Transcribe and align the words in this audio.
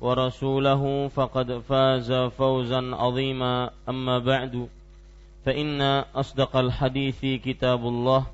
ورسوله 0.00 1.08
فقد 1.08 1.48
فاز 1.68 2.12
فوزا 2.12 2.82
عظيما. 2.96 3.70
أما 3.88 4.18
بعد 4.18 4.68
فإن 5.44 5.80
أصدق 6.16 6.56
الحديث 6.56 7.20
كتاب 7.44 7.80
الله 7.80 8.26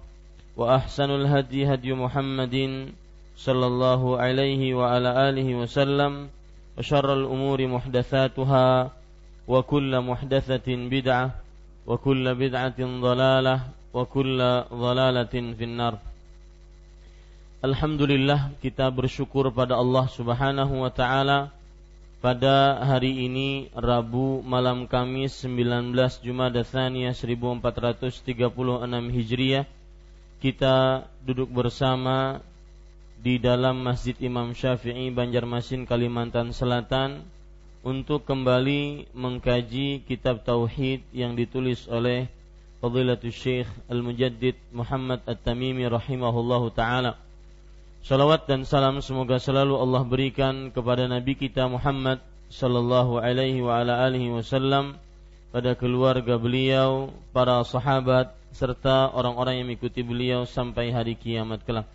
وأحسن 0.56 1.11
الهدي 1.11 1.67
هدي 1.75 1.92
محمد 1.92 2.56
صلى 3.36 3.67
الله 3.67 4.03
عليه 4.19 4.75
وعلى 4.75 5.11
آله 5.28 5.48
وسلم 5.55 6.28
وشر 6.78 7.08
الأمور 7.12 7.67
محدثاتها 7.67 8.91
وكل 9.48 9.92
محدثة 10.01 10.69
بدعة 10.69 11.27
وكل 11.86 12.25
بدعة 12.34 12.80
ضلالة 12.80 13.56
وكل 13.95 14.39
ضلالة 14.73 15.34
في 15.55 15.64
النار. 15.64 15.95
Alhamdulillah 17.64 18.53
kita 18.61 18.92
bersyukur 18.92 19.48
pada 19.51 19.80
Allah 19.80 20.06
Subhanahu 20.12 20.84
wa 20.84 20.92
taala 20.92 21.51
pada 22.27 22.82
hari 22.82 23.30
ini 23.30 23.70
Rabu 23.70 24.42
malam 24.42 24.91
Kamis 24.91 25.46
19 25.46 25.94
Jumada 26.27 26.66
Tsaniyah 26.66 27.14
1436 27.14 28.27
Hijriah 29.14 29.62
kita 30.42 31.06
duduk 31.23 31.46
bersama 31.55 32.42
di 33.23 33.39
dalam 33.39 33.78
Masjid 33.78 34.18
Imam 34.18 34.58
Syafi'i 34.58 35.06
Banjarmasin 35.14 35.86
Kalimantan 35.86 36.51
Selatan 36.51 37.23
untuk 37.86 38.27
kembali 38.27 39.14
mengkaji 39.14 40.02
kitab 40.02 40.42
tauhid 40.42 41.06
yang 41.14 41.39
ditulis 41.39 41.86
oleh 41.86 42.27
Fadilatul 42.83 43.30
Syekh 43.30 43.70
Al-Mujaddid 43.86 44.58
Muhammad 44.74 45.22
At-Tamimi 45.30 45.86
rahimahullahu 45.86 46.74
taala. 46.74 47.22
Salawat 48.06 48.46
dan 48.46 48.62
salam 48.62 49.02
semoga 49.02 49.42
selalu 49.42 49.83
Allah 49.83 50.06
berikan 50.06 50.70
kepada 50.70 51.11
nabi 51.11 51.34
kita 51.34 51.67
Muhammad 51.67 52.22
sallallahu 52.55 53.18
alaihi 53.18 53.58
wa 53.58 53.83
ala 53.83 54.06
alihi 54.06 54.30
wasallam 54.30 54.94
pada 55.50 55.74
keluarga 55.74 56.39
beliau, 56.39 57.11
para 57.34 57.58
sahabat 57.66 58.30
serta 58.55 59.11
orang-orang 59.11 59.58
yang 59.58 59.66
mengikuti 59.66 60.06
beliau 60.06 60.46
sampai 60.46 60.95
hari 60.95 61.18
kiamat 61.18 61.66
kelak. 61.66 61.90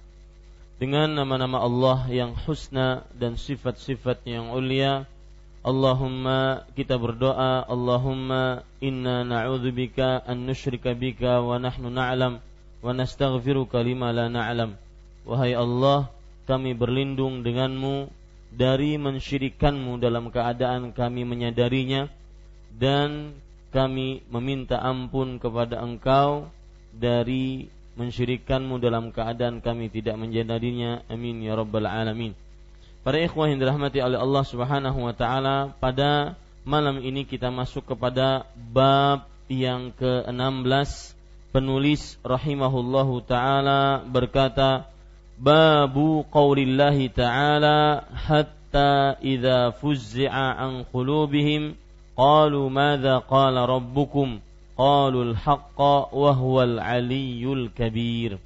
Dengan 0.84 1.16
nama-nama 1.16 1.64
Allah 1.64 2.04
yang 2.12 2.36
husna 2.44 3.08
dan 3.16 3.40
sifat-sifat 3.40 4.28
yang 4.28 4.52
ulia, 4.52 5.08
Allahumma 5.64 6.68
kita 6.76 7.00
berdoa 7.00 7.64
Allahumma 7.64 8.68
inna 8.84 9.24
na'udzubika 9.24 10.28
an 10.28 10.44
nusyrika 10.44 10.92
bika 10.92 11.40
wa 11.40 11.56
nahnu 11.56 11.88
na'lam 11.88 12.44
wa 12.84 12.92
nastaghfiruka 12.92 13.80
lima 13.80 14.12
la 14.12 14.28
na'lam 14.28 14.81
Wahai 15.28 15.54
Allah 15.54 16.10
kami 16.50 16.74
berlindung 16.74 17.46
denganmu 17.46 18.10
dari 18.52 19.00
mensyirikanmu 19.00 20.02
dalam 20.02 20.34
keadaan 20.34 20.92
kami 20.92 21.24
menyadarinya 21.24 22.12
dan 22.76 23.32
kami 23.72 24.26
meminta 24.28 24.82
ampun 24.82 25.40
kepada 25.40 25.80
engkau 25.80 26.52
dari 26.92 27.72
mensyirikanmu 27.96 28.82
dalam 28.84 29.16
keadaan 29.16 29.64
kami 29.64 29.88
tidak 29.88 30.20
menyadarinya 30.20 31.08
amin 31.08 31.40
ya 31.40 31.56
rabbal 31.56 31.88
alamin 31.88 32.36
Para 33.02 33.18
ikhwah 33.18 33.50
yang 33.50 33.58
dirahmati 33.58 33.98
oleh 33.98 34.22
Allah 34.22 34.46
Subhanahu 34.46 35.10
wa 35.10 35.14
taala, 35.18 35.74
pada 35.82 36.38
malam 36.62 37.02
ini 37.02 37.26
kita 37.26 37.50
masuk 37.50 37.90
kepada 37.90 38.46
bab 38.54 39.26
yang 39.50 39.90
ke-16. 39.98 41.18
Penulis 41.50 42.22
rahimahullahu 42.22 43.26
taala 43.26 44.06
berkata, 44.06 44.86
"Babu 45.42 46.22
qaulillahi 46.30 47.10
ta'ala 47.10 48.06
hatta 48.14 49.18
idza 49.26 49.74
fuzzi'a 49.74 50.62
an 50.62 50.86
qulubihim 50.86 51.74
qalu 52.14 52.70
madza 52.70 53.26
qala 53.26 53.66
rabbukum?" 53.66 54.38
Qalu 54.78 55.34
al-haqqa 55.34 56.10
wa 56.10 56.32
huwal 56.34 56.82
aliyyul 56.82 57.70
kabir. 57.74 58.42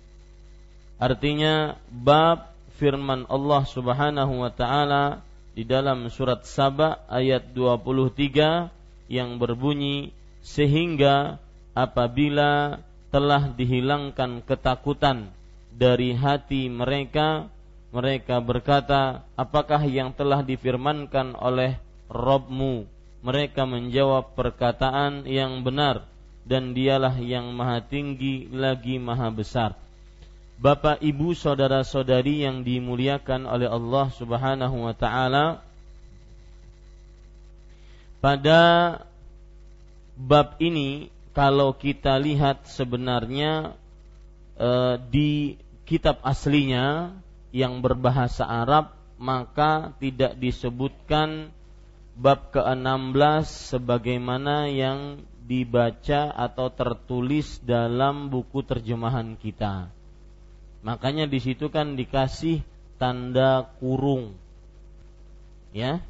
Artinya 1.00 1.80
bab 1.92 2.52
firman 2.76 3.24
Allah 3.32 3.64
Subhanahu 3.64 4.44
wa 4.44 4.52
taala 4.52 5.24
di 5.56 5.64
dalam 5.64 6.12
surat 6.12 6.44
Saba 6.44 7.08
ayat 7.08 7.56
23 7.56 8.68
yang 9.08 9.40
berbunyi 9.40 10.12
sehingga 10.44 11.40
apabila 11.72 12.84
telah 13.16 13.48
dihilangkan 13.56 14.44
ketakutan 14.44 15.32
dari 15.76 16.16
hati 16.16 16.72
mereka 16.72 17.52
mereka 17.92 18.40
berkata 18.40 19.24
apakah 19.36 19.84
yang 19.84 20.16
telah 20.16 20.40
difirmankan 20.44 21.36
oleh 21.36 21.76
Robmu 22.08 22.88
mereka 23.20 23.68
menjawab 23.68 24.36
perkataan 24.38 25.28
yang 25.28 25.62
benar 25.68 26.08
dan 26.48 26.72
dialah 26.72 27.18
yang 27.20 27.52
maha 27.52 27.84
tinggi 27.84 28.48
lagi 28.52 28.96
maha 29.02 29.28
besar 29.34 29.76
Bapak, 30.56 31.04
Ibu, 31.04 31.36
saudara-saudari 31.36 32.48
yang 32.48 32.64
dimuliakan 32.64 33.44
oleh 33.44 33.68
Allah 33.68 34.08
Subhanahu 34.16 34.88
wa 34.88 34.96
taala. 34.96 35.60
Pada 38.24 38.64
bab 40.16 40.56
ini 40.64 41.12
kalau 41.36 41.76
kita 41.76 42.16
lihat 42.16 42.64
sebenarnya 42.72 43.76
e, 44.56 44.70
di 45.12 45.60
kitab 45.86 46.20
aslinya 46.26 47.14
yang 47.56 47.80
berbahasa 47.80 48.44
Arab 48.44 48.92
maka 49.16 49.96
tidak 50.02 50.36
disebutkan 50.36 51.54
bab 52.16 52.52
ke-16 52.52 53.76
sebagaimana 53.76 54.68
yang 54.68 55.24
dibaca 55.46 56.34
atau 56.34 56.74
tertulis 56.74 57.62
dalam 57.62 58.34
buku 58.34 58.66
terjemahan 58.66 59.38
kita. 59.38 59.88
Makanya 60.82 61.30
di 61.30 61.38
situ 61.38 61.70
kan 61.70 61.94
dikasih 61.94 62.66
tanda 62.98 63.70
kurung. 63.78 64.34
Ya. 65.76 66.02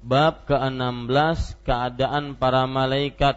Bab 0.00 0.48
ke-16 0.48 1.60
keadaan 1.60 2.32
para 2.34 2.64
malaikat 2.64 3.36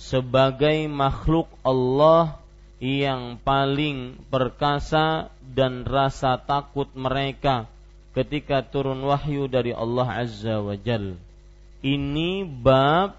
sebagai 0.00 0.88
makhluk 0.88 1.52
Allah 1.60 2.41
yang 2.82 3.38
paling 3.38 4.18
perkasa 4.26 5.30
dan 5.38 5.86
rasa 5.86 6.34
takut 6.42 6.90
mereka 6.98 7.70
ketika 8.10 8.66
turun 8.66 9.06
wahyu 9.06 9.46
dari 9.46 9.70
Allah 9.70 10.26
Azza 10.26 10.58
wa 10.58 10.74
Jal. 10.74 11.14
Ini 11.86 12.42
bab 12.42 13.14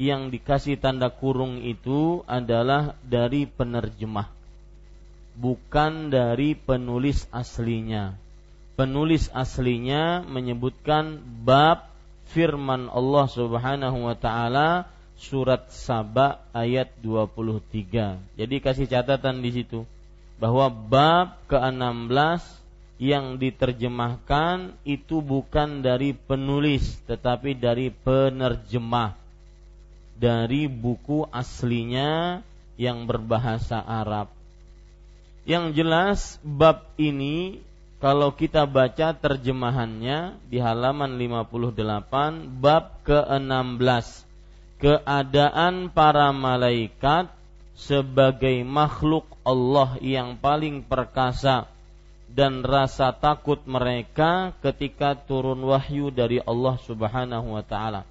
yang 0.00 0.32
dikasih 0.32 0.80
tanda 0.80 1.12
kurung 1.12 1.60
itu 1.60 2.24
adalah 2.24 2.96
dari 3.04 3.44
penerjemah 3.44 4.38
bukan 5.38 6.10
dari 6.10 6.58
penulis 6.58 7.30
aslinya. 7.30 8.18
Penulis 8.74 9.30
aslinya 9.30 10.26
menyebutkan 10.26 11.22
bab 11.46 11.86
firman 12.30 12.90
Allah 12.90 13.26
Subhanahu 13.30 14.10
wa 14.10 14.16
taala 14.18 14.90
surat 15.18 15.66
Saba 15.74 16.46
ayat 16.54 16.94
23. 17.02 18.38
Jadi 18.38 18.56
kasih 18.62 18.86
catatan 18.86 19.42
di 19.42 19.50
situ 19.50 19.82
bahwa 20.38 20.70
bab 20.70 21.42
ke-16 21.50 22.42
yang 22.98 23.38
diterjemahkan 23.38 24.74
itu 24.82 25.22
bukan 25.22 25.82
dari 25.82 26.14
penulis 26.14 26.98
tetapi 27.06 27.54
dari 27.54 27.90
penerjemah 27.90 29.14
dari 30.18 30.66
buku 30.66 31.22
aslinya 31.30 32.42
yang 32.74 33.06
berbahasa 33.06 33.78
Arab. 33.78 34.34
Yang 35.46 35.64
jelas 35.78 36.18
bab 36.42 36.90
ini 36.98 37.62
kalau 37.98 38.34
kita 38.34 38.66
baca 38.66 39.14
terjemahannya 39.14 40.38
di 40.46 40.58
halaman 40.62 41.18
58 41.18 42.62
bab 42.62 43.02
ke-16 43.02 44.27
keadaan 44.78 45.90
para 45.90 46.30
malaikat 46.30 47.30
sebagai 47.78 48.62
makhluk 48.66 49.26
Allah 49.46 49.98
yang 50.02 50.38
paling 50.38 50.82
perkasa 50.82 51.70
dan 52.30 52.62
rasa 52.62 53.14
takut 53.14 53.58
mereka 53.66 54.54
ketika 54.62 55.18
turun 55.18 55.62
wahyu 55.66 56.14
dari 56.14 56.38
Allah 56.42 56.78
Subhanahu 56.82 57.58
wa 57.58 57.64
taala. 57.66 58.02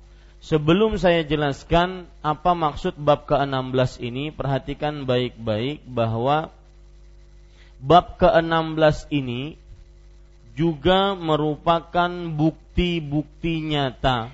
Sebelum 0.43 0.95
saya 0.95 1.25
jelaskan 1.27 2.07
apa 2.23 2.53
maksud 2.53 2.95
bab 2.95 3.25
ke-16 3.27 3.99
ini, 3.99 4.29
perhatikan 4.31 5.03
baik-baik 5.03 5.83
bahwa 5.87 6.53
bab 7.81 8.15
ke-16 8.21 9.11
ini 9.11 9.59
juga 10.57 11.13
merupakan 11.13 12.09
bukti-bukti 12.33 13.61
nyata 13.65 14.33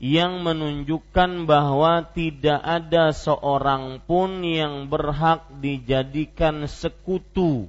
yang 0.00 0.40
menunjukkan 0.40 1.44
bahwa 1.44 2.08
tidak 2.16 2.56
ada 2.64 3.12
seorang 3.12 4.00
pun 4.00 4.40
yang 4.40 4.88
berhak 4.88 5.44
dijadikan 5.60 6.64
sekutu 6.64 7.68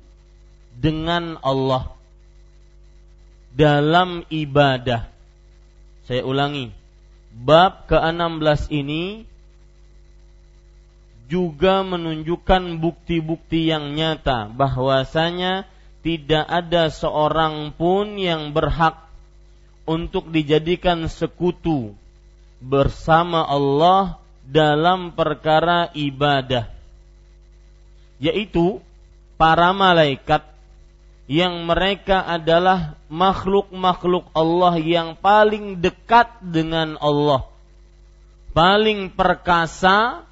dengan 0.71 1.35
Allah 1.43 1.91
dalam 3.51 4.23
ibadah. 4.31 5.11
Saya 6.07 6.23
ulangi, 6.23 6.71
bab 7.35 7.91
ke-16 7.91 8.71
ini 8.71 9.27
juga 11.27 11.83
menunjukkan 11.83 12.79
bukti-bukti 12.79 13.67
yang 13.67 13.91
nyata 13.91 14.47
bahwasanya 14.55 15.67
tidak 15.99 16.47
ada 16.47 16.87
seorang 16.87 17.75
pun 17.75 18.15
yang 18.15 18.55
berhak 18.55 19.03
untuk 19.83 20.31
dijadikan 20.31 21.11
sekutu 21.11 21.99
bersama 22.61 23.43
Allah 23.43 24.21
dalam 24.45 25.11
perkara 25.11 25.89
ibadah 25.97 26.69
yaitu 28.21 28.77
para 29.35 29.73
malaikat 29.73 30.45
yang 31.25 31.65
mereka 31.65 32.21
adalah 32.21 32.93
makhluk-makhluk 33.09 34.29
Allah 34.37 34.77
yang 34.77 35.17
paling 35.17 35.81
dekat 35.81 36.29
dengan 36.43 36.99
Allah, 37.01 37.49
paling 38.53 39.09
perkasa, 39.09 40.27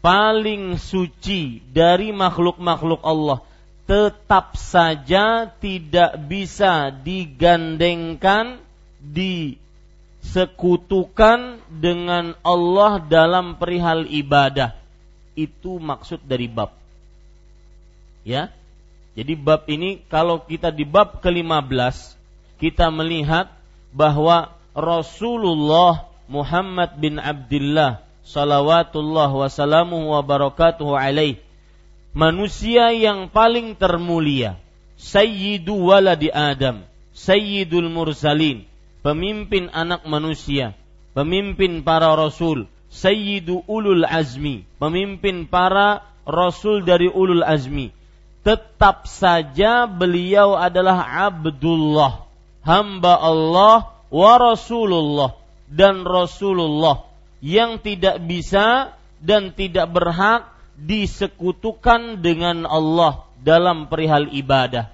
paling 0.00 0.80
suci 0.80 1.60
dari 1.74 2.14
makhluk-makhluk 2.14 3.02
Allah, 3.02 3.44
tetap 3.84 4.54
saja 4.54 5.50
tidak 5.58 6.16
bisa 6.30 6.94
digandengkan, 6.94 8.62
disekutukan 10.28 11.56
dengan 11.72 12.36
Allah 12.44 13.00
dalam 13.00 13.56
perihal 13.56 14.04
ibadah. 14.04 14.76
Itu 15.32 15.80
maksud 15.80 16.20
dari 16.28 16.44
bab. 16.50 16.76
Ya, 18.28 18.52
jadi 19.16 19.34
bab 19.40 19.64
ini 19.72 20.04
kalau 20.12 20.44
kita 20.44 20.68
di 20.68 20.84
bab 20.84 21.24
ke-15 21.24 21.96
kita 22.60 22.92
melihat 22.92 23.48
bahwa 23.88 24.52
Rasulullah 24.76 26.04
Muhammad 26.28 27.00
bin 27.00 27.16
Abdullah 27.16 28.04
salawatullah 28.28 29.32
wasalamuhu 29.32 30.12
wa 30.12 30.20
barakatuhu 30.20 30.92
alaih 30.92 31.40
manusia 32.12 32.92
yang 32.92 33.32
paling 33.32 33.72
termulia 33.80 34.60
sayyidu 35.00 35.88
waladi 35.88 36.28
Adam 36.28 36.84
sayyidul 37.16 37.88
mursalin 37.88 38.67
pemimpin 39.04 39.70
anak 39.70 40.04
manusia 40.04 40.74
pemimpin 41.12 41.82
para 41.86 42.14
rasul 42.14 42.66
sayyidu 42.88 43.62
ulul 43.68 44.04
azmi 44.06 44.64
pemimpin 44.78 45.46
para 45.46 46.04
rasul 46.24 46.84
dari 46.84 47.08
ulul 47.08 47.42
azmi 47.44 47.94
tetap 48.48 49.04
saja 49.04 49.84
beliau 49.84 50.56
adalah 50.56 51.28
Abdullah, 51.28 52.24
hamba 52.64 53.20
Allah 53.20 53.92
wa 54.08 54.32
Rasulullah 54.40 55.36
dan 55.68 56.08
Rasulullah 56.08 57.04
yang 57.44 57.76
tidak 57.84 58.24
bisa 58.24 58.96
dan 59.20 59.52
tidak 59.52 59.92
berhak 59.92 60.48
disekutukan 60.80 62.24
dengan 62.24 62.64
Allah 62.64 63.28
dalam 63.36 63.90
perihal 63.90 64.32
ibadah. 64.32 64.88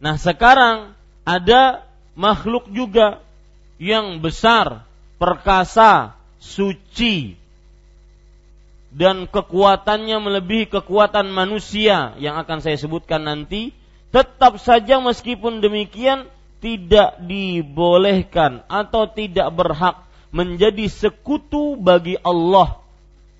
Nah, 0.00 0.16
sekarang 0.16 0.96
ada 1.28 1.84
makhluk 2.14 2.70
juga 2.70 3.22
yang 3.78 4.22
besar, 4.22 4.86
perkasa, 5.18 6.14
suci, 6.38 7.34
dan 8.94 9.26
kekuatannya 9.26 10.16
melebihi 10.22 10.70
kekuatan 10.70 11.26
manusia 11.34 12.14
yang 12.22 12.38
akan 12.38 12.62
saya 12.62 12.78
sebutkan 12.78 13.26
nanti, 13.26 13.74
tetap 14.14 14.62
saja 14.62 15.02
meskipun 15.02 15.58
demikian 15.58 16.30
tidak 16.62 17.18
dibolehkan 17.26 18.62
atau 18.70 19.10
tidak 19.10 19.50
berhak 19.50 20.06
menjadi 20.30 20.86
sekutu 20.86 21.74
bagi 21.74 22.16
Allah 22.22 22.80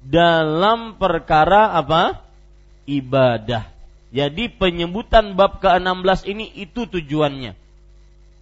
dalam 0.05 0.99
perkara 0.99 1.73
apa? 1.79 2.21
ibadah. 2.85 3.65
Jadi 4.13 4.53
penyebutan 4.53 5.35
bab 5.35 5.59
ke-16 5.59 6.29
ini 6.29 6.47
itu 6.53 6.85
tujuannya. 6.85 7.64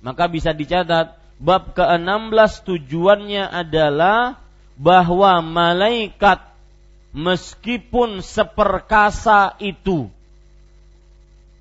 Maka 0.02 0.26
bisa 0.26 0.50
dicatat 0.50 1.14
bab 1.38 1.74
ke-16 1.78 2.66
tujuannya 2.66 3.46
adalah 3.46 4.38
bahwa 4.74 5.38
malaikat 5.42 6.42
meskipun 7.14 8.18
seperkasa 8.18 9.54
itu 9.62 10.10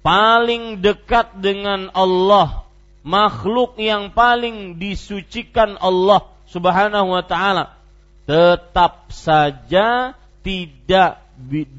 paling 0.01 0.81
dekat 0.81 1.37
dengan 1.37 1.93
Allah, 1.93 2.65
makhluk 3.05 3.77
yang 3.77 4.09
paling 4.09 4.81
disucikan 4.81 5.77
Allah 5.77 6.25
Subhanahu 6.49 7.13
wa 7.13 7.23
taala, 7.23 7.77
tetap 8.25 9.07
saja 9.13 10.17
tidak 10.41 11.21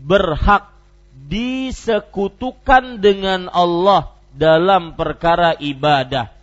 berhak 0.07 0.71
disekutukan 1.27 3.03
dengan 3.03 3.51
Allah 3.51 4.15
dalam 4.33 4.95
perkara 4.95 5.59
ibadah. 5.59 6.42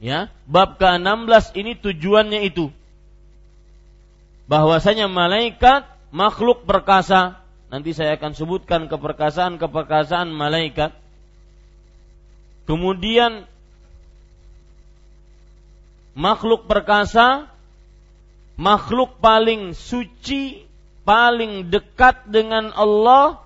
Ya, 0.00 0.32
bab 0.48 0.80
ke-16 0.80 1.52
ini 1.60 1.76
tujuannya 1.76 2.48
itu 2.48 2.72
bahwasanya 4.50 5.06
malaikat 5.06 5.86
makhluk 6.10 6.66
perkasa. 6.66 7.38
Nanti 7.70 7.94
saya 7.94 8.18
akan 8.18 8.34
sebutkan 8.34 8.90
keperkasaan-keperkasaan 8.90 10.34
malaikat. 10.34 10.90
Kemudian 12.66 13.46
makhluk 16.18 16.66
perkasa, 16.66 17.46
makhluk 18.58 19.22
paling 19.22 19.76
suci, 19.78 20.66
paling 21.06 21.70
dekat 21.70 22.26
dengan 22.26 22.74
Allah, 22.74 23.38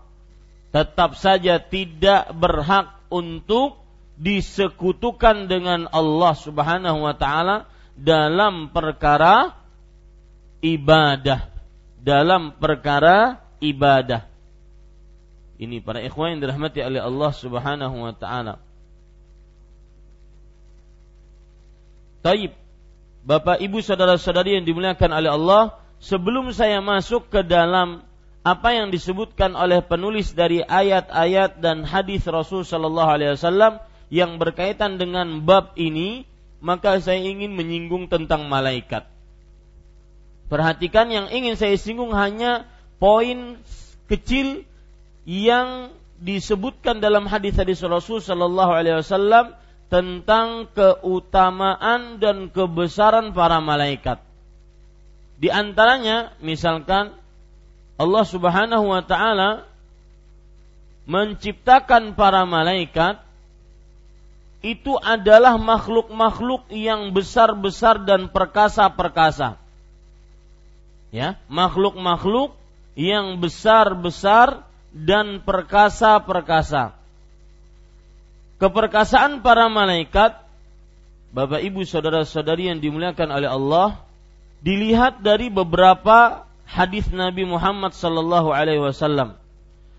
tetap 0.73 1.21
saja 1.21 1.61
tidak 1.61 2.33
berhak 2.33 2.97
untuk 3.13 3.84
disekutukan 4.15 5.51
dengan 5.51 5.91
Allah 5.91 6.35
Subhanahu 6.39 7.03
wa 7.03 7.15
taala 7.19 7.67
dalam 7.99 8.71
perkara 8.71 9.55
ibadah 10.63 11.55
dalam 12.05 12.53
perkara 12.61 13.41
ibadah. 13.65 14.29
Ini 15.57 15.81
para 15.81 16.05
ikhwan 16.05 16.37
yang 16.37 16.41
dirahmati 16.45 16.85
oleh 16.85 17.01
Allah 17.01 17.33
Subhanahu 17.33 17.97
wa 17.97 18.13
taala. 18.13 18.61
Taib. 22.21 22.53
Bapak 23.25 23.65
Ibu 23.65 23.81
saudara-saudari 23.81 24.61
yang 24.61 24.69
dimuliakan 24.69 25.11
oleh 25.17 25.33
Allah, 25.33 25.63
sebelum 25.97 26.53
saya 26.53 26.85
masuk 26.85 27.33
ke 27.33 27.41
dalam 27.41 28.05
apa 28.45 28.77
yang 28.77 28.93
disebutkan 28.93 29.57
oleh 29.57 29.81
penulis 29.81 30.37
dari 30.37 30.61
ayat-ayat 30.61 31.65
dan 31.65 31.89
hadis 31.89 32.29
Rasul 32.29 32.69
Shallallahu 32.69 33.09
Alaihi 33.09 33.33
Wasallam 33.33 33.81
yang 34.15 34.39
berkaitan 34.39 34.95
dengan 34.95 35.43
bab 35.43 35.75
ini, 35.75 36.23
maka 36.63 37.03
saya 37.03 37.19
ingin 37.19 37.59
menyinggung 37.59 38.07
tentang 38.07 38.47
malaikat. 38.47 39.11
Perhatikan 40.47 41.11
yang 41.11 41.27
ingin 41.35 41.59
saya 41.59 41.75
singgung 41.75 42.15
hanya 42.15 42.71
poin 43.03 43.59
kecil 44.07 44.63
yang 45.27 45.91
disebutkan 46.23 47.03
dalam 47.03 47.27
hadis-hadis 47.27 47.83
Rasul 47.83 48.23
Shallallahu 48.23 48.71
Alaihi 48.71 49.03
Wasallam 49.03 49.59
tentang 49.91 50.71
keutamaan 50.71 52.23
dan 52.23 52.55
kebesaran 52.55 53.35
para 53.35 53.59
malaikat. 53.59 54.23
Di 55.43 55.51
antaranya, 55.51 56.39
misalkan 56.39 57.19
Allah 57.99 58.25
Subhanahu 58.25 58.95
wa 58.95 59.03
Ta'ala 59.03 59.67
menciptakan 61.11 62.15
para 62.15 62.47
malaikat 62.47 63.24
itu 64.65 64.97
adalah 64.97 65.61
makhluk-makhluk 65.61 66.73
yang 66.73 67.13
besar-besar 67.13 68.01
dan 68.01 68.33
perkasa-perkasa. 68.33 69.61
Ya, 71.13 71.37
makhluk-makhluk 71.53 72.57
yang 72.97 73.37
besar-besar 73.45 74.65
dan 74.97 75.45
perkasa-perkasa. 75.45 76.97
Keperkasaan 78.57 79.45
para 79.45 79.69
malaikat, 79.69 80.41
Bapak 81.37 81.61
Ibu 81.61 81.85
saudara-saudari 81.85 82.73
yang 82.73 82.81
dimuliakan 82.81 83.29
oleh 83.37 83.51
Allah, 83.53 84.01
dilihat 84.65 85.21
dari 85.21 85.53
beberapa 85.53 86.49
hadis 86.65 87.13
Nabi 87.13 87.45
Muhammad 87.45 87.93
sallallahu 87.93 88.49
alaihi 88.49 88.81
wasallam. 88.81 89.37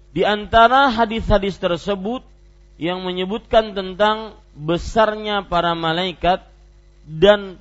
Di 0.10 0.26
antara 0.26 0.90
hadis-hadis 0.90 1.62
tersebut 1.62 2.26
yang 2.76 3.04
menyebutkan 3.08 3.72
tentang 3.72 4.36
besarnya 4.56 5.48
para 5.48 5.72
malaikat 5.76 6.44
dan 7.08 7.60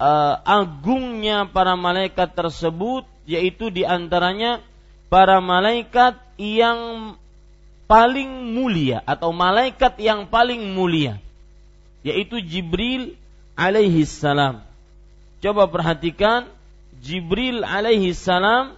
uh, 0.00 0.34
agungnya 0.44 1.48
para 1.48 1.76
malaikat 1.78 2.32
tersebut 2.36 3.08
yaitu 3.28 3.72
di 3.72 3.84
antaranya 3.84 4.60
para 5.08 5.40
malaikat 5.40 6.16
yang 6.36 7.14
paling 7.88 8.52
mulia 8.52 9.00
atau 9.08 9.32
malaikat 9.32 9.96
yang 9.96 10.28
paling 10.28 10.60
mulia 10.76 11.16
yaitu 12.04 12.40
Jibril 12.44 13.16
alaihi 13.58 14.06
salam. 14.06 14.62
Coba 15.40 15.66
perhatikan 15.66 16.46
Jibril 17.00 17.62
alaihi 17.62 18.14
salam 18.14 18.74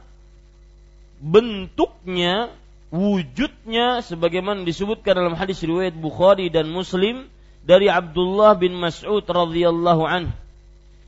bentuknya 1.21 2.53
wujudnya 2.91 4.03
sebagaimana 4.03 4.67
disebutkan 4.67 5.15
dalam 5.15 5.35
hadis 5.39 5.63
riwayat 5.63 5.95
Bukhari 5.95 6.51
dan 6.51 6.71
Muslim 6.71 7.31
dari 7.63 7.87
Abdullah 7.87 8.59
bin 8.59 8.75
Mas'ud 8.75 9.23
radhiyallahu 9.23 10.03
anhu 10.07 10.35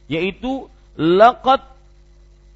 yaitu 0.07 0.71
laqad 0.95 1.63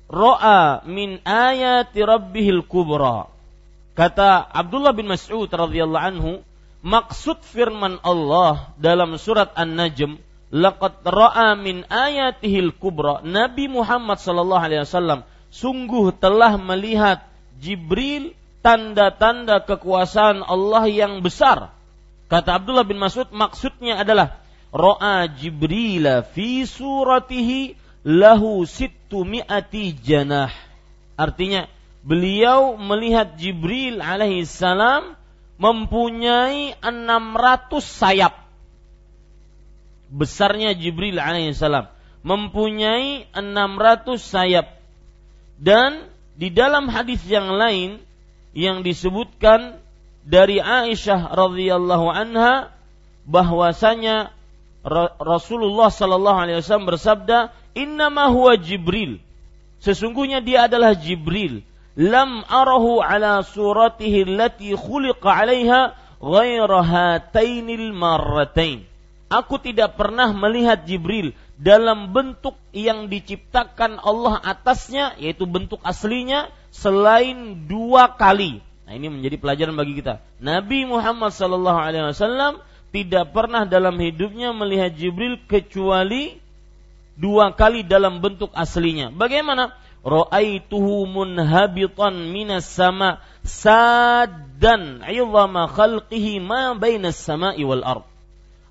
ra'a 0.06 0.86
min 0.86 1.18
ayati 1.26 2.06
rabbihil 2.06 2.62
kubra 2.62 3.36
Kata 3.96 4.44
Abdullah 4.52 4.92
bin 4.92 5.08
Mas'ud 5.08 5.48
radhiyallahu 5.48 6.04
anhu, 6.04 6.32
maksud 6.84 7.40
firman 7.40 7.96
Allah 8.04 8.76
dalam 8.76 9.16
surat 9.16 9.56
An-Najm, 9.56 10.20
laqad 10.52 11.00
ra'a 11.00 11.56
min 11.56 11.80
ayatihil 11.88 12.76
kubra. 12.76 13.24
Nabi 13.24 13.72
Muhammad 13.72 14.20
sallallahu 14.20 14.60
alaihi 14.60 14.84
wasallam 14.84 15.24
sungguh 15.48 16.12
telah 16.20 16.60
melihat 16.60 17.24
Jibril 17.56 18.36
tanda-tanda 18.66 19.62
kekuasaan 19.62 20.42
Allah 20.42 20.90
yang 20.90 21.22
besar. 21.22 21.70
Kata 22.26 22.58
Abdullah 22.58 22.82
bin 22.82 22.98
Mas'ud 22.98 23.30
maksudnya 23.30 24.02
adalah 24.02 24.42
ra'a 24.74 25.30
Jibril 25.30 26.26
fi 26.34 26.66
suratihi 26.66 27.78
lahu 28.02 28.66
sittu 28.66 29.22
mi'ati 29.22 29.94
janah. 30.02 30.50
Artinya 31.14 31.70
beliau 32.02 32.74
melihat 32.74 33.38
Jibril 33.38 34.02
alaihi 34.02 34.42
salam 34.42 35.14
mempunyai 35.62 36.74
600 36.82 37.70
sayap. 37.78 38.34
Besarnya 40.10 40.74
Jibril 40.74 41.22
alaihi 41.22 41.54
salam 41.54 41.86
mempunyai 42.26 43.30
600 43.30 44.18
sayap. 44.18 44.66
Dan 45.54 46.10
di 46.34 46.50
dalam 46.50 46.90
hadis 46.90 47.22
yang 47.30 47.54
lain 47.54 48.02
yang 48.56 48.80
disebutkan 48.80 49.76
dari 50.24 50.64
Aisyah 50.64 51.28
radhiyallahu 51.36 52.08
anha 52.08 52.72
bahwasanya 53.28 54.32
Rasulullah 55.20 55.92
sallallahu 55.92 56.38
alaihi 56.40 56.58
wasallam 56.64 56.88
bersabda, 56.88 57.52
"Innama 57.76 58.32
huwa 58.32 58.56
Jibril." 58.56 59.20
Sesungguhnya 59.84 60.40
dia 60.40 60.72
adalah 60.72 60.96
Jibril 60.96 61.60
lam 62.00 62.48
arahu 62.48 63.04
ala 63.04 63.44
suratihi 63.44 64.24
allati 64.24 64.72
khuliqa 64.72 65.28
'alaiha 65.28 65.92
ghaira 66.16 66.80
hatainil 66.80 67.92
marratain. 67.92 68.88
Aku 69.26 69.58
tidak 69.58 69.98
pernah 70.00 70.30
melihat 70.32 70.86
Jibril 70.86 71.34
dalam 71.58 72.14
bentuk 72.14 72.54
yang 72.70 73.10
diciptakan 73.10 73.98
Allah 73.98 74.38
atasnya 74.38 75.18
yaitu 75.18 75.50
bentuk 75.50 75.82
aslinya 75.82 76.46
selain 76.76 77.64
dua 77.64 78.12
kali. 78.12 78.60
Nah, 78.84 78.92
ini 78.92 79.08
menjadi 79.08 79.40
pelajaran 79.40 79.74
bagi 79.74 79.98
kita. 79.98 80.20
Nabi 80.38 80.84
Muhammad 80.84 81.32
sallallahu 81.32 81.80
alaihi 81.80 82.12
wasallam 82.12 82.60
tidak 82.92 83.32
pernah 83.32 83.64
dalam 83.64 83.96
hidupnya 83.96 84.52
melihat 84.52 84.92
Jibril 84.94 85.40
kecuali 85.48 86.38
dua 87.16 87.56
kali 87.56 87.82
dalam 87.82 88.20
bentuk 88.20 88.52
aslinya. 88.52 89.10
Bagaimana? 89.10 89.74
ra'aituhu 90.06 91.10
munhabitan 91.10 92.30
minas 92.30 92.70
sama 92.70 93.18
saddan 93.42 95.02
'idhama 95.02 95.66
khalqihi 95.66 96.38
ma 96.38 96.78
bainas 96.78 97.18
sama'i 97.18 97.66
wal 97.66 97.82
ard. 97.82 98.06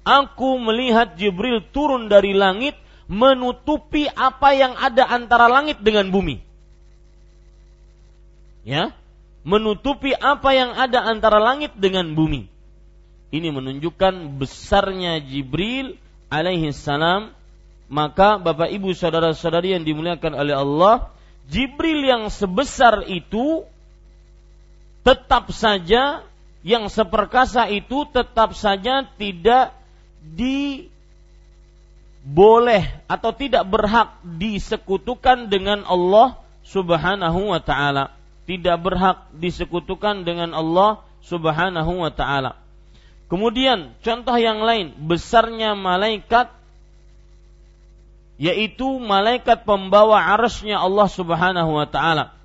Aku 0.08 0.56
melihat 0.64 1.20
Jibril 1.20 1.60
turun 1.76 2.08
dari 2.08 2.32
langit 2.32 2.80
menutupi 3.12 4.08
apa 4.08 4.56
yang 4.56 4.74
ada 4.80 5.12
antara 5.12 5.52
langit 5.52 5.84
dengan 5.84 6.08
bumi. 6.08 6.45
Ya, 8.66 8.98
menutupi 9.46 10.18
apa 10.18 10.58
yang 10.58 10.74
ada 10.74 11.06
antara 11.06 11.38
langit 11.38 11.78
dengan 11.78 12.18
bumi. 12.18 12.50
Ini 13.30 13.54
menunjukkan 13.54 14.42
besarnya 14.42 15.22
Jibril 15.22 16.02
alaihi 16.34 16.74
salam. 16.74 17.30
Maka 17.86 18.42
Bapak 18.42 18.74
Ibu 18.74 18.98
saudara-saudari 18.98 19.78
yang 19.78 19.86
dimuliakan 19.86 20.34
oleh 20.34 20.58
Allah, 20.58 21.14
Jibril 21.46 22.02
yang 22.02 22.34
sebesar 22.34 23.06
itu 23.06 23.62
tetap 25.06 25.54
saja 25.54 26.26
yang 26.66 26.90
seperkasa 26.90 27.70
itu 27.70 28.10
tetap 28.10 28.58
saja 28.58 29.06
tidak 29.22 29.70
diboleh 30.26 31.06
atau 33.06 33.30
tidak 33.30 33.70
berhak 33.70 34.18
disekutukan 34.26 35.46
dengan 35.46 35.86
Allah 35.86 36.42
Subhanahu 36.66 37.54
wa 37.54 37.62
taala. 37.62 38.10
Tidak 38.46 38.78
berhak 38.78 39.34
disekutukan 39.34 40.22
dengan 40.22 40.54
Allah 40.54 41.02
Subhanahu 41.26 42.06
wa 42.06 42.14
taala. 42.14 42.62
Kemudian 43.26 43.98
contoh 44.06 44.38
yang 44.38 44.62
lain, 44.62 44.94
besarnya 45.02 45.74
malaikat 45.74 46.54
yaitu 48.38 49.00
malaikat 49.02 49.66
pembawa 49.66 50.22
arasnya 50.22 50.78
Allah 50.78 51.08
Subhanahu 51.10 51.72
wa 51.74 51.88
taala. 51.90 52.36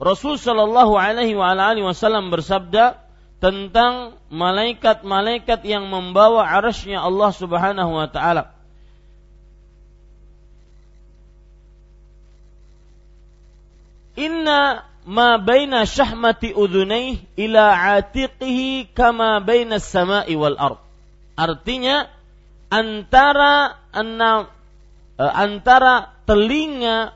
Rasul 0.00 0.40
sallallahu 0.40 0.96
alaihi 0.96 1.36
wa 1.36 1.52
alihi 1.52 1.84
wasallam 1.84 2.28
bersabda 2.28 3.00
tentang 3.36 4.16
malaikat-malaikat 4.32 5.60
yang 5.68 5.88
membawa 5.92 6.48
arasnya 6.48 7.04
Allah 7.04 7.30
Subhanahu 7.36 7.92
wa 7.92 8.08
taala. 8.08 8.55
Inna 14.16 14.82
ma 15.06 15.38
baina 15.38 15.86
syahmati 15.86 16.50
udhunai 16.56 17.22
ila 17.38 17.96
atiqihi 18.00 18.90
kama 18.90 19.38
baina 19.44 19.78
samai 19.78 20.34
wal 20.34 20.58
ard. 20.58 20.80
Artinya 21.38 22.10
antara 22.72 23.78
enam 23.94 24.50
e, 25.14 25.24
antara 25.24 26.10
telinga 26.26 27.14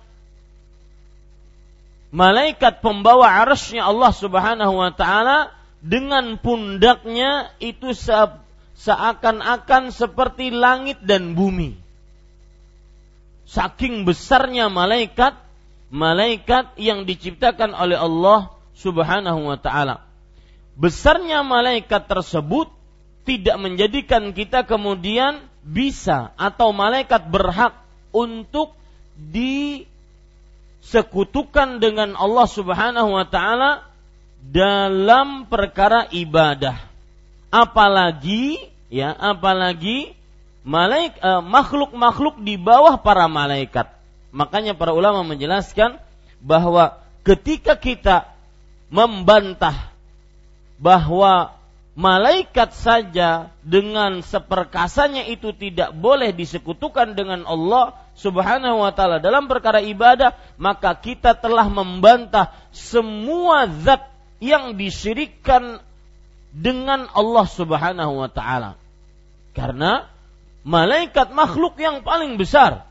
malaikat 2.14 2.78
pembawa 2.78 3.26
arasnya 3.42 3.88
Allah 3.88 4.12
Subhanahu 4.14 4.75
wa 4.78 4.92
taala 4.95 5.50
dengan 5.83 6.38
pundaknya 6.38 7.50
itu 7.59 7.97
se 7.97 8.12
seakan-akan 8.80 9.92
seperti 9.92 10.49
langit 10.52 11.04
dan 11.04 11.37
bumi. 11.37 11.76
saking 13.50 14.07
besarnya 14.07 14.71
malaikat 14.71 15.35
malaikat 15.91 16.79
yang 16.79 17.03
diciptakan 17.05 17.75
oleh 17.75 17.99
Allah 17.99 18.55
Subhanahu 18.79 19.51
wa 19.51 19.59
taala. 19.59 20.07
Besarnya 20.79 21.45
malaikat 21.45 22.09
tersebut 22.09 22.71
tidak 23.29 23.61
menjadikan 23.61 24.33
kita 24.33 24.65
kemudian 24.65 25.45
bisa 25.61 26.33
atau 26.41 26.73
malaikat 26.73 27.29
berhak 27.29 27.77
untuk 28.17 28.73
disekutukan 29.21 30.09
dengan 31.85 32.17
Allah 32.17 32.49
Subhanahu 32.49 33.13
wa 33.13 33.29
taala 33.29 33.85
dalam 34.41 35.45
perkara 35.45 36.09
ibadah. 36.09 36.81
Apalagi 37.53 38.57
ya, 38.89 39.13
apalagi 39.13 40.17
malaik 40.65 41.13
uh, 41.21 41.45
makhluk-makhluk 41.45 42.41
di 42.41 42.57
bawah 42.57 42.97
para 42.97 43.29
malaikat. 43.29 44.00
Makanya 44.31 44.79
para 44.79 44.95
ulama 44.95 45.27
menjelaskan 45.27 45.99
bahwa 46.39 47.03
ketika 47.27 47.75
kita 47.75 48.31
membantah 48.89 49.91
bahwa 50.81 51.55
malaikat 51.99 52.73
saja 52.73 53.53
dengan 53.61 54.25
seperkasanya 54.25 55.29
itu 55.29 55.53
tidak 55.53 55.93
boleh 55.93 56.33
disekutukan 56.33 57.13
dengan 57.13 57.45
Allah 57.45 57.99
Subhanahu 58.17 58.81
wa 58.81 58.93
taala 58.95 59.21
dalam 59.21 59.49
perkara 59.49 59.85
ibadah, 59.85 60.37
maka 60.57 60.97
kita 60.97 61.37
telah 61.37 61.69
membantah 61.69 62.53
semua 62.73 63.69
zat 63.85 64.09
yang 64.41 64.79
disyirikkan 64.79 65.85
dengan 66.51 67.07
Allah 67.13 67.47
Subhanahu 67.47 68.25
wa 68.25 68.31
taala. 68.33 68.81
Karena 69.53 70.09
malaikat 70.65 71.33
makhluk 71.35 71.77
yang 71.77 72.01
paling 72.07 72.39
besar 72.41 72.90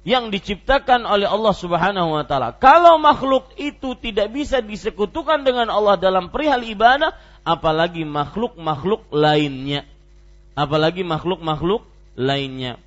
yang 0.00 0.32
diciptakan 0.32 1.04
oleh 1.04 1.28
Allah 1.28 1.52
Subhanahu 1.52 2.16
wa 2.16 2.24
taala. 2.24 2.56
Kalau 2.56 2.96
makhluk 2.96 3.52
itu 3.60 3.92
tidak 4.00 4.32
bisa 4.32 4.64
disekutukan 4.64 5.44
dengan 5.44 5.68
Allah 5.68 6.00
dalam 6.00 6.32
perihal 6.32 6.64
ibadah, 6.64 7.12
apalagi 7.44 8.08
makhluk-makhluk 8.08 9.04
lainnya. 9.12 9.84
Apalagi 10.56 11.04
makhluk-makhluk 11.04 11.84
lainnya. 12.16 12.80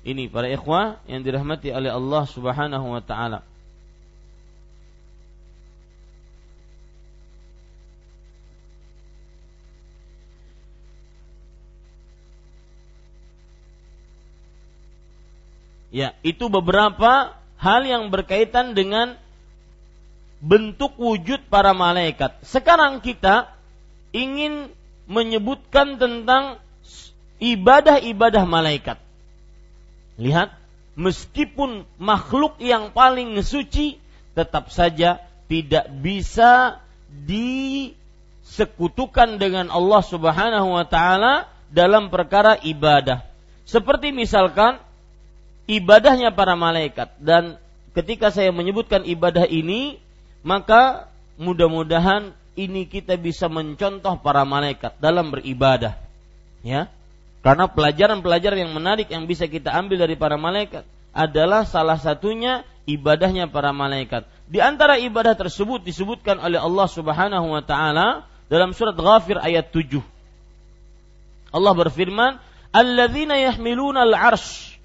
Ini 0.00 0.32
para 0.32 0.48
ikhwah 0.48 1.02
yang 1.10 1.20
dirahmati 1.20 1.74
oleh 1.74 1.92
Allah 1.92 2.22
Subhanahu 2.24 2.86
wa 2.96 3.02
taala. 3.04 3.44
Ya, 15.90 16.14
itu 16.22 16.46
beberapa 16.46 17.34
hal 17.58 17.82
yang 17.82 18.14
berkaitan 18.14 18.78
dengan 18.78 19.18
bentuk 20.40 20.96
wujud 20.96 21.44
para 21.52 21.76
malaikat. 21.76 22.40
Sekarang 22.46 23.04
kita 23.04 23.52
ingin 24.14 24.70
menyebutkan 25.10 25.98
tentang 25.98 26.62
ibadah-ibadah 27.42 28.46
malaikat. 28.46 29.02
Lihat, 30.16 30.54
meskipun 30.94 31.82
makhluk 31.98 32.62
yang 32.62 32.94
paling 32.94 33.42
suci 33.42 33.98
tetap 34.38 34.70
saja 34.70 35.18
tidak 35.50 35.90
bisa 35.98 36.78
disekutukan 37.10 39.42
dengan 39.42 39.66
Allah 39.72 40.02
Subhanahu 40.06 40.78
wa 40.78 40.86
taala 40.86 41.50
dalam 41.72 42.12
perkara 42.12 42.60
ibadah. 42.62 43.24
Seperti 43.66 44.14
misalkan 44.14 44.78
ibadahnya 45.70 46.34
para 46.34 46.58
malaikat 46.58 47.14
dan 47.22 47.54
ketika 47.94 48.34
saya 48.34 48.50
menyebutkan 48.50 49.06
ibadah 49.06 49.46
ini 49.46 50.02
maka 50.42 51.06
mudah-mudahan 51.38 52.34
ini 52.58 52.90
kita 52.90 53.14
bisa 53.14 53.46
mencontoh 53.46 54.18
para 54.18 54.42
malaikat 54.42 54.98
dalam 54.98 55.30
beribadah 55.30 55.94
ya 56.66 56.90
karena 57.46 57.70
pelajaran-pelajaran 57.70 58.66
yang 58.66 58.74
menarik 58.74 59.06
yang 59.08 59.30
bisa 59.30 59.46
kita 59.46 59.70
ambil 59.70 60.02
dari 60.02 60.18
para 60.18 60.34
malaikat 60.34 60.82
adalah 61.14 61.62
salah 61.64 61.96
satunya 61.96 62.62
ibadahnya 62.84 63.48
para 63.48 63.72
malaikat. 63.72 64.28
Di 64.50 64.60
antara 64.60 65.00
ibadah 65.00 65.32
tersebut 65.32 65.80
disebutkan 65.80 66.36
oleh 66.36 66.60
Allah 66.60 66.86
Subhanahu 66.90 67.46
wa 67.54 67.62
taala 67.64 68.28
dalam 68.52 68.76
surat 68.76 68.92
Ghafir 68.92 69.40
ayat 69.40 69.72
7. 69.72 70.04
Allah 71.50 71.72
berfirman, 71.74 72.38
"Alladzina 72.76 73.40
yahmiluna 73.40 74.04
al-'arsy 74.04 74.79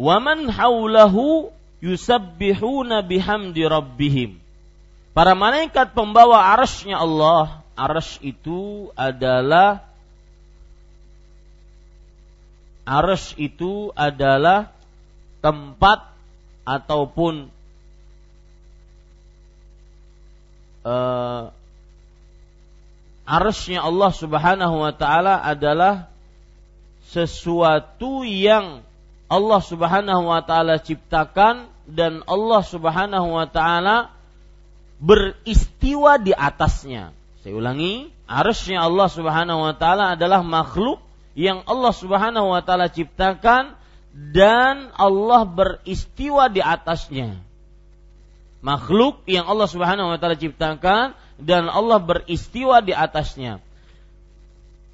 Waman 0.00 0.48
haulahu 0.48 1.52
yusabbihuna 1.84 3.04
bihamdi 3.04 3.68
rabbihim. 3.68 4.40
Para 5.12 5.36
malaikat 5.36 5.92
pembawa 5.92 6.40
arasnya 6.56 6.96
Allah, 6.96 7.60
aras 7.76 8.16
itu 8.24 8.88
adalah 8.96 9.84
aras 12.88 13.36
itu 13.36 13.92
adalah 13.92 14.72
tempat 15.44 16.08
ataupun 16.64 17.52
uh, 20.88 21.52
arasnya 23.28 23.84
Allah 23.84 24.10
Subhanahu 24.16 24.80
wa 24.80 24.92
taala 24.96 25.44
adalah 25.44 26.08
sesuatu 27.12 28.24
yang 28.24 28.80
Allah 29.30 29.60
Subhanahu 29.62 30.26
wa 30.26 30.42
taala 30.42 30.82
ciptakan 30.82 31.70
dan 31.86 32.26
Allah 32.26 32.66
Subhanahu 32.66 33.38
wa 33.38 33.46
taala 33.46 34.10
beristiwa 34.98 36.18
di 36.18 36.34
atasnya. 36.34 37.14
Saya 37.40 37.54
ulangi, 37.54 38.10
arusnya 38.26 38.82
Allah 38.82 39.06
Subhanahu 39.06 39.70
wa 39.70 39.74
taala 39.78 40.18
adalah 40.18 40.42
makhluk 40.42 40.98
yang 41.38 41.62
Allah 41.70 41.94
Subhanahu 41.94 42.50
wa 42.50 42.58
taala 42.66 42.90
ciptakan 42.90 43.78
dan 44.10 44.90
Allah 44.98 45.46
beristiwa 45.46 46.50
di 46.50 46.58
atasnya. 46.58 47.38
Makhluk 48.66 49.22
yang 49.30 49.46
Allah 49.46 49.70
Subhanahu 49.70 50.10
wa 50.10 50.18
taala 50.18 50.34
ciptakan 50.34 51.14
dan 51.38 51.70
Allah 51.70 52.02
beristiwa 52.02 52.82
di 52.82 52.92
atasnya. 52.92 53.62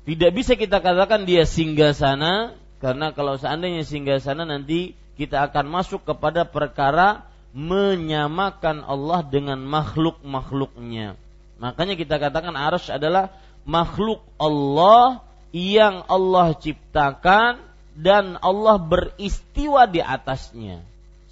Tidak 0.06 0.30
bisa 0.30 0.54
kita 0.54 0.78
katakan 0.84 1.24
dia 1.24 1.48
singgah 1.48 1.90
sana 1.96 2.54
karena 2.86 3.10
kalau 3.10 3.34
seandainya 3.34 3.82
singgah 3.82 4.22
sana 4.22 4.46
nanti 4.46 4.94
kita 5.18 5.50
akan 5.50 5.66
masuk 5.66 6.06
kepada 6.06 6.46
perkara 6.46 7.26
menyamakan 7.50 8.86
Allah 8.86 9.26
dengan 9.26 9.58
makhluk-makhluknya. 9.66 11.18
Makanya 11.58 11.98
kita 11.98 12.22
katakan 12.22 12.54
arus 12.54 12.86
adalah 12.86 13.34
makhluk 13.66 14.22
Allah 14.38 15.18
yang 15.50 16.06
Allah 16.06 16.54
ciptakan 16.54 17.58
dan 17.98 18.38
Allah 18.38 18.78
beristiwa 18.78 19.90
di 19.90 19.98
atasnya. 19.98 20.78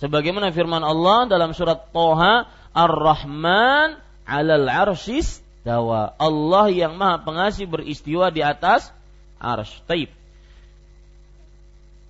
Sebagaimana 0.03 0.51
firman 0.51 0.83
Allah 0.83 1.31
dalam 1.31 1.55
surat 1.55 1.87
Toha, 1.95 2.51
Ar-Rahman 2.75 3.95
alal 4.27 4.67
arsis 4.67 5.39
dawa. 5.63 6.19
Allah 6.19 6.67
yang 6.75 6.99
maha 6.99 7.23
pengasih 7.23 7.71
beristiwa 7.71 8.35
di 8.35 8.43
atas 8.43 8.91
arsh. 9.39 9.79
Taib 9.87 10.24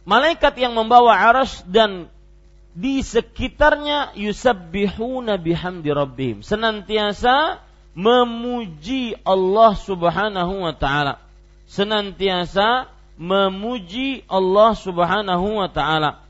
malaikat 0.05 0.55
yang 0.61 0.77
membawa 0.77 1.17
aras 1.17 1.65
dan 1.69 2.09
di 2.75 3.01
sekitarnya 3.01 4.17
yusabbihuna 4.19 5.39
bihamdi 5.39 5.91
rabbihim. 5.95 6.39
Senantiasa 6.43 7.63
memuji 7.95 9.15
Allah 9.23 9.73
Subhanahu 9.79 10.67
wa 10.67 10.75
taala. 10.75 11.23
Senantiasa 11.71 12.91
memuji 13.15 14.27
Allah 14.27 14.75
Subhanahu 14.75 15.63
wa 15.63 15.71
taala. 15.71 16.21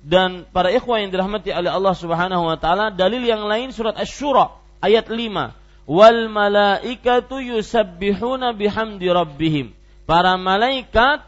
Dan 0.00 0.48
para 0.48 0.72
ikhwah 0.72 1.02
yang 1.02 1.12
dirahmati 1.12 1.52
oleh 1.52 1.68
Allah 1.68 1.92
Subhanahu 1.92 2.48
wa 2.48 2.56
taala 2.56 2.88
dalil 2.94 3.20
yang 3.20 3.44
lain 3.44 3.74
surat 3.74 3.98
Asy-Syura 3.98 4.56
ayat 4.80 5.12
5 5.12 5.52
wal 5.90 6.30
malaikatu 6.30 7.42
yusabbihuna 7.42 8.54
bihamdi 8.54 9.10
rabbihim. 9.10 9.74
Para 10.06 10.38
malaikat 10.38 11.26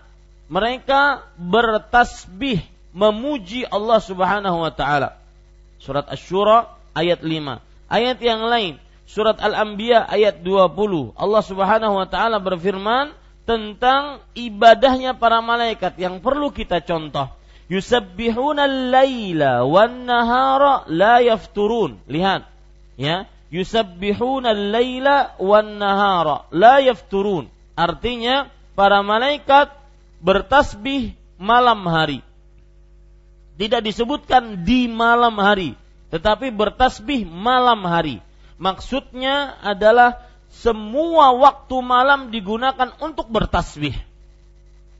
mereka 0.52 1.24
bertasbih 1.40 2.60
memuji 2.92 3.64
Allah 3.64 4.04
Subhanahu 4.04 4.60
wa 4.60 4.68
taala. 4.68 5.16
Surat 5.80 6.04
Asy-Syura 6.12 6.68
ayat 6.92 7.24
5. 7.24 7.56
Ayat 7.88 8.20
yang 8.20 8.44
lain, 8.44 8.76
surat 9.08 9.40
Al-Anbiya 9.40 10.04
ayat 10.04 10.44
20. 10.44 11.16
Allah 11.16 11.42
Subhanahu 11.42 11.96
wa 11.96 12.04
taala 12.04 12.36
berfirman 12.36 13.16
tentang 13.48 14.20
ibadahnya 14.36 15.16
para 15.16 15.40
malaikat 15.40 15.96
yang 15.96 16.20
perlu 16.20 16.52
kita 16.52 16.84
contoh. 16.84 17.32
Yusabbihuna 17.72 18.68
al-laila 18.68 19.64
wan 19.64 20.04
nahara 20.04 20.84
la 20.92 21.24
yafturun. 21.24 21.96
Lihat, 22.04 22.44
ya. 23.00 23.24
Yusabbihuna 23.48 24.52
al-laila 24.52 25.32
wan 25.40 25.80
nahara 25.80 26.44
la 26.52 26.84
yafturun. 26.84 27.48
Artinya 27.72 28.52
para 28.76 29.00
malaikat 29.00 29.81
bertasbih 30.22 31.18
malam 31.36 31.82
hari. 31.90 32.22
Tidak 33.58 33.84
disebutkan 33.84 34.64
di 34.64 34.88
malam 34.88 35.36
hari, 35.36 35.76
tetapi 36.08 36.54
bertasbih 36.54 37.28
malam 37.28 37.84
hari. 37.84 38.24
Maksudnya 38.56 39.58
adalah 39.60 40.22
semua 40.48 41.34
waktu 41.36 41.76
malam 41.82 42.30
digunakan 42.30 42.94
untuk 43.02 43.28
bertasbih. 43.28 43.92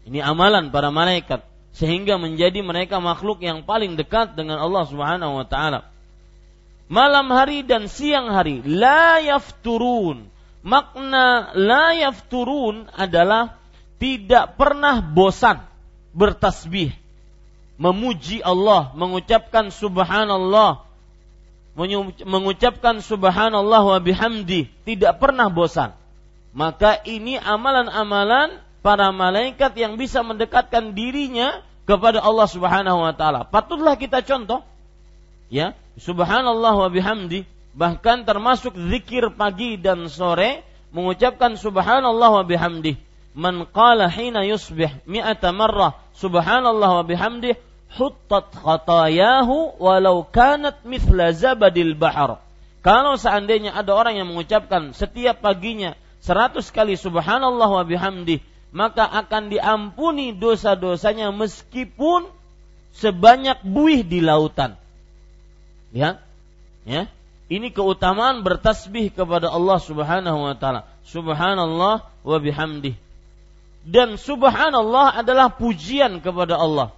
Ini 0.03 0.19
amalan 0.21 0.75
para 0.75 0.91
malaikat 0.91 1.47
sehingga 1.73 2.21
menjadi 2.21 2.61
mereka 2.61 3.01
makhluk 3.01 3.41
yang 3.41 3.65
paling 3.65 3.97
dekat 3.97 4.35
dengan 4.37 4.61
Allah 4.61 4.85
Subhanahu 4.85 5.41
wa 5.41 5.47
taala. 5.47 5.89
Malam 6.93 7.33
hari 7.33 7.65
dan 7.65 7.89
siang 7.89 8.29
hari 8.29 8.61
la 8.67 9.23
yafturun. 9.23 10.29
Makna 10.63 11.57
la 11.57 11.97
yafturun 11.97 12.91
adalah 12.93 13.62
tidak 14.03 14.59
pernah 14.59 14.99
bosan 14.99 15.63
bertasbih, 16.11 16.91
memuji 17.79 18.43
Allah, 18.43 18.91
mengucapkan 18.99 19.71
subhanallah, 19.71 20.83
mengucapkan 22.27 22.99
subhanallah 22.99 23.83
wa 23.87 23.99
bihamdi, 24.03 24.67
tidak 24.83 25.23
pernah 25.23 25.47
bosan. 25.47 25.95
Maka 26.51 26.99
ini 27.07 27.39
amalan-amalan 27.39 28.59
para 28.83 29.15
malaikat 29.15 29.71
yang 29.79 29.95
bisa 29.95 30.27
mendekatkan 30.27 30.99
dirinya 30.99 31.63
kepada 31.87 32.19
Allah 32.19 32.51
Subhanahu 32.51 33.07
wa 33.07 33.15
taala. 33.15 33.47
Patutlah 33.47 33.95
kita 33.95 34.27
contoh 34.27 34.67
ya, 35.47 35.79
subhanallah 35.95 36.75
wa 36.75 36.91
bihamdi 36.91 37.47
bahkan 37.73 38.27
termasuk 38.27 38.75
zikir 38.75 39.31
pagi 39.31 39.79
dan 39.79 40.11
sore 40.11 40.67
mengucapkan 40.91 41.55
subhanallah 41.55 42.43
wa 42.43 42.45
bihamdi 42.45 43.12
man 43.33 43.65
qala 43.69 44.13
hina 44.13 44.45
yusbih 44.45 44.93
mi'ata 45.09 45.53
marrah 45.57 45.97
subhanallah 46.17 47.01
wa 47.01 47.05
bihamdih 47.05 47.57
huttat 47.97 48.53
khatayahu 48.53 49.77
walau 49.81 50.25
kanat 50.25 50.85
mithla 50.85 51.33
zabadil 51.33 51.97
bahar. 51.97 52.41
Kalau 52.83 53.15
seandainya 53.15 53.77
ada 53.77 53.95
orang 53.95 54.19
yang 54.19 54.29
mengucapkan 54.33 54.91
setiap 54.97 55.39
paginya 55.45 55.95
seratus 56.19 56.73
kali 56.73 56.99
subhanallah 56.99 57.69
wa 57.69 57.85
bihamdih, 57.87 58.43
maka 58.75 59.07
akan 59.07 59.53
diampuni 59.53 60.35
dosa-dosanya 60.35 61.31
meskipun 61.31 62.27
sebanyak 62.97 63.61
buih 63.63 64.03
di 64.03 64.25
lautan. 64.25 64.75
Ya. 65.93 66.19
Ya. 66.89 67.07
Ini 67.53 67.69
keutamaan 67.69 68.41
bertasbih 68.41 69.13
kepada 69.13 69.53
Allah 69.53 69.77
Subhanahu 69.77 70.41
wa 70.41 70.57
taala. 70.57 70.89
Subhanallah 71.05 72.09
wa 72.25 72.39
bihamdih 72.41 72.97
dan 73.83 74.15
subhanallah 74.15 75.19
adalah 75.19 75.51
pujian 75.51 76.23
kepada 76.23 76.59
Allah. 76.59 76.95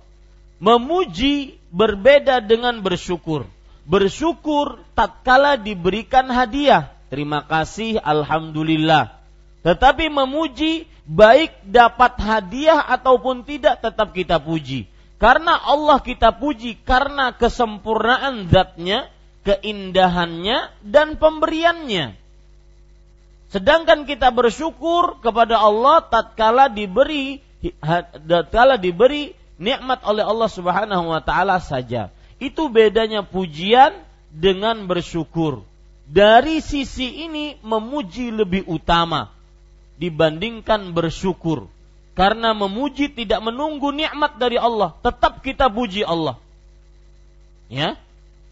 Memuji 0.60 1.56
berbeda 1.72 2.44
dengan 2.44 2.80
bersyukur. 2.80 3.48
Bersyukur 3.84 4.80
tatkala 4.96 5.60
diberikan 5.60 6.28
hadiah. 6.32 6.92
Terima 7.12 7.44
kasih, 7.44 8.00
alhamdulillah. 8.00 9.20
Tetapi 9.64 10.08
memuji 10.08 10.88
baik 11.04 11.68
dapat 11.68 12.16
hadiah 12.20 12.80
ataupun 12.80 13.44
tidak 13.44 13.80
tetap 13.84 14.16
kita 14.16 14.40
puji. 14.40 14.88
Karena 15.20 15.56
Allah 15.56 16.00
kita 16.00 16.36
puji 16.36 16.80
karena 16.84 17.32
kesempurnaan 17.32 18.48
zatnya, 18.52 19.08
keindahannya 19.44 20.72
dan 20.84 21.16
pemberiannya. 21.16 22.23
Sedangkan 23.54 24.02
kita 24.02 24.34
bersyukur 24.34 25.22
kepada 25.22 25.62
Allah 25.62 26.02
tatkala 26.02 26.66
diberi 26.66 27.38
tatkala 28.26 28.74
diberi 28.74 29.30
nikmat 29.62 30.02
oleh 30.02 30.26
Allah 30.26 30.50
Subhanahu 30.50 31.14
wa 31.14 31.22
taala 31.22 31.62
saja. 31.62 32.10
Itu 32.42 32.66
bedanya 32.66 33.22
pujian 33.22 33.94
dengan 34.34 34.90
bersyukur. 34.90 35.62
Dari 36.10 36.58
sisi 36.58 37.30
ini 37.30 37.54
memuji 37.62 38.34
lebih 38.34 38.66
utama 38.66 39.30
dibandingkan 40.02 40.90
bersyukur. 40.90 41.70
Karena 42.18 42.58
memuji 42.58 43.06
tidak 43.06 43.38
menunggu 43.38 43.94
nikmat 43.94 44.34
dari 44.34 44.58
Allah, 44.58 44.98
tetap 44.98 45.46
kita 45.46 45.70
puji 45.70 46.02
Allah. 46.02 46.42
Ya, 47.70 47.94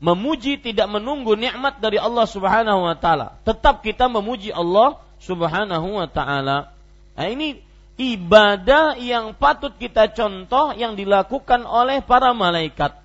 memuji 0.03 0.59
tidak 0.59 0.91
menunggu 0.91 1.39
nikmat 1.39 1.79
dari 1.79 1.97
Allah 1.97 2.27
Subhanahu 2.27 2.91
wa 2.91 2.99
taala. 2.99 3.39
Tetap 3.47 3.87
kita 3.87 4.11
memuji 4.11 4.51
Allah 4.51 4.99
Subhanahu 5.23 6.03
wa 6.03 6.11
taala. 6.11 6.75
Nah, 7.15 7.27
ini 7.31 7.63
ibadah 7.95 8.99
yang 8.99 9.39
patut 9.39 9.79
kita 9.79 10.11
contoh 10.11 10.75
yang 10.75 10.99
dilakukan 10.99 11.63
oleh 11.63 12.03
para 12.03 12.35
malaikat 12.35 12.99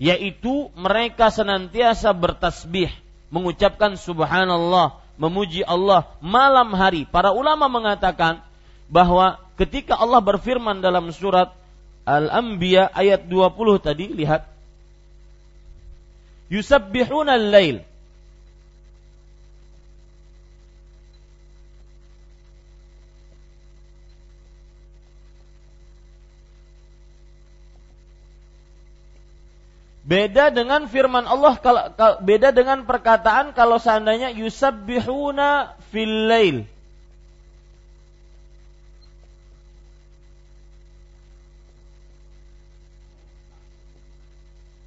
yaitu 0.00 0.72
mereka 0.74 1.28
senantiasa 1.28 2.10
bertasbih, 2.16 2.88
mengucapkan 3.28 3.94
subhanallah, 4.00 4.98
memuji 5.20 5.62
Allah 5.62 6.08
malam 6.18 6.72
hari. 6.72 7.04
Para 7.04 7.30
ulama 7.36 7.68
mengatakan 7.68 8.40
bahwa 8.88 9.38
ketika 9.60 9.94
Allah 9.94 10.18
berfirman 10.24 10.80
dalam 10.80 11.12
surat 11.12 11.52
Al-Anbiya 12.08 12.90
ayat 12.96 13.28
20 13.28 13.86
tadi, 13.86 14.08
lihat 14.08 14.48
yusabbihuna 16.50 17.38
al-lail 17.38 17.86
Beda 30.10 30.50
dengan 30.50 30.90
firman 30.90 31.22
Allah 31.22 31.54
beda 32.18 32.50
dengan 32.50 32.82
perkataan 32.82 33.54
kalau 33.54 33.78
seandainya 33.78 34.34
yusabbihuna 34.34 35.78
fil 35.94 36.26
lail. 36.26 36.66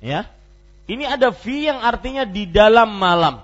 Ya. 0.04 0.28
Ini 0.84 1.08
ada 1.08 1.32
fi 1.32 1.72
yang 1.72 1.80
artinya 1.80 2.28
di 2.28 2.44
dalam 2.44 3.00
malam. 3.00 3.40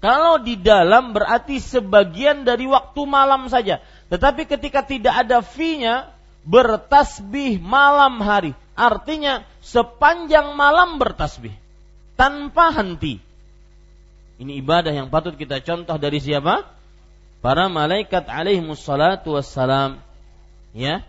Kalau 0.00 0.40
di 0.40 0.56
dalam 0.56 1.16
berarti 1.16 1.60
sebagian 1.60 2.44
dari 2.44 2.68
waktu 2.68 3.00
malam 3.08 3.48
saja. 3.48 3.80
Tetapi 4.12 4.44
ketika 4.44 4.84
tidak 4.84 5.24
ada 5.24 5.40
fi-nya, 5.40 6.12
bertasbih 6.44 7.60
malam 7.60 8.20
hari. 8.20 8.52
Artinya 8.76 9.44
sepanjang 9.64 10.52
malam 10.56 11.00
bertasbih. 11.00 11.52
Tanpa 12.20 12.72
henti. 12.72 13.20
Ini 14.40 14.60
ibadah 14.60 14.92
yang 14.92 15.08
patut 15.08 15.40
kita 15.40 15.60
contoh 15.64 15.96
dari 15.96 16.20
siapa? 16.20 16.68
Para 17.40 17.68
malaikat 17.72 18.28
alaihi 18.28 18.64
wassalatu 18.64 19.36
wassalam. 19.36 20.00
Ya, 20.74 21.06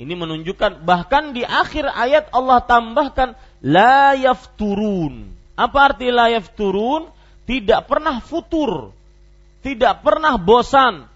ini 0.00 0.16
menunjukkan 0.16 0.88
bahkan 0.88 1.36
di 1.36 1.44
akhir 1.44 1.84
ayat 1.84 2.32
Allah 2.32 2.64
tambahkan 2.64 3.36
la 3.62 4.18
yafturun. 4.18 5.30
Apa 5.54 5.94
arti 5.94 6.10
la 6.10 6.28
yafturun? 6.34 7.08
Tidak 7.42 7.90
pernah 7.90 8.22
futur, 8.22 8.94
tidak 9.66 10.06
pernah 10.06 10.38
bosan, 10.38 11.10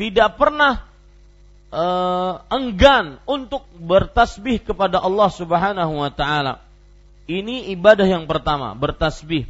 tidak 0.00 0.40
pernah 0.40 0.88
uh, 1.72 2.40
enggan 2.48 3.20
untuk 3.28 3.68
bertasbih 3.76 4.64
kepada 4.64 5.00
Allah 5.00 5.28
Subhanahu 5.28 6.00
wa 6.00 6.08
taala. 6.12 6.64
Ini 7.28 7.68
ibadah 7.76 8.08
yang 8.08 8.24
pertama, 8.24 8.72
bertasbih. 8.72 9.44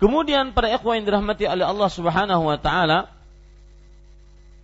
Kemudian 0.00 0.56
para 0.56 0.72
ikhwan 0.72 1.04
yang 1.04 1.06
dirahmati 1.12 1.44
oleh 1.44 1.68
Allah 1.68 1.90
Subhanahu 1.92 2.48
wa 2.48 2.56
taala, 2.56 3.12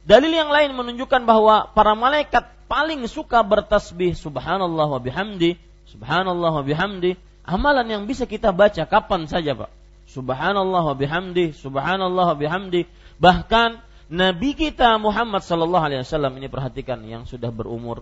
dalil 0.08 0.32
yang 0.32 0.48
lain 0.48 0.72
menunjukkan 0.72 1.28
bahwa 1.28 1.68
para 1.76 1.92
malaikat 1.92 2.48
paling 2.64 3.04
suka 3.04 3.44
bertasbih 3.44 4.16
subhanallah 4.16 4.88
wa 4.88 5.00
bihamdi, 5.00 5.60
subhanallah 5.92 6.52
wa 6.60 6.64
bihamdi, 6.64 7.16
amalan 7.44 7.86
yang 7.88 8.02
bisa 8.04 8.28
kita 8.28 8.52
baca 8.52 8.84
kapan 8.84 9.24
saja, 9.24 9.56
Pak. 9.56 9.70
Subhanallah 10.08 10.82
wa 10.84 10.96
bihamdi, 10.96 11.52
subhanallah 11.52 12.32
wa 12.32 12.36
bihamdi. 12.36 12.88
Bahkan 13.20 13.84
Nabi 14.08 14.56
kita 14.56 14.96
Muhammad 14.96 15.44
sallallahu 15.44 15.84
alaihi 15.84 16.00
wasallam 16.00 16.40
ini 16.40 16.48
perhatikan 16.48 17.04
yang 17.04 17.28
sudah 17.28 17.52
berumur 17.52 18.00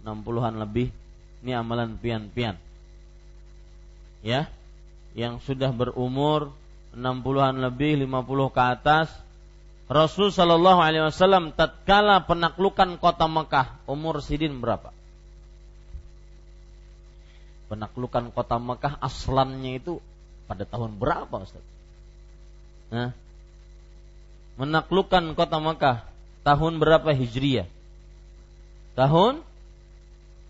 60-an 0.00 0.56
lebih, 0.56 0.88
ini 1.44 1.52
amalan 1.52 2.00
pian-pian. 2.00 2.56
Ya. 4.24 4.48
Yang 5.12 5.44
sudah 5.44 5.74
berumur 5.74 6.54
60-an 6.96 7.60
lebih, 7.60 8.00
50 8.00 8.54
ke 8.54 8.62
atas, 8.62 9.08
Rasul 9.90 10.30
Shallallahu 10.30 10.78
Alaihi 10.78 11.10
Wasallam 11.10 11.50
tatkala 11.50 12.22
penaklukan 12.22 12.94
kota 13.02 13.26
Mekah 13.26 13.82
umur 13.90 14.22
sidin 14.22 14.62
berapa? 14.62 14.94
Penaklukan 17.70 18.34
kota 18.34 18.58
Mekah 18.58 18.98
aslannya 18.98 19.78
itu 19.78 20.02
pada 20.50 20.66
tahun 20.66 20.98
berapa 20.98 21.46
Ustaz? 21.46 21.62
Nah, 22.90 23.14
menaklukkan 24.58 25.38
kota 25.38 25.62
Mekah 25.62 26.02
tahun 26.42 26.82
berapa 26.82 27.14
Hijriyah? 27.14 27.70
Tahun 28.98 29.46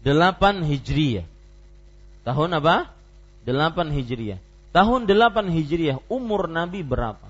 8 0.00 0.64
Hijriyah. 0.64 1.28
Tahun 2.24 2.50
apa? 2.56 2.88
8 3.44 3.92
Hijriah. 3.92 4.40
Tahun 4.72 5.04
8 5.04 5.52
Hijriah 5.52 6.00
umur 6.08 6.48
Nabi 6.48 6.80
berapa? 6.80 7.28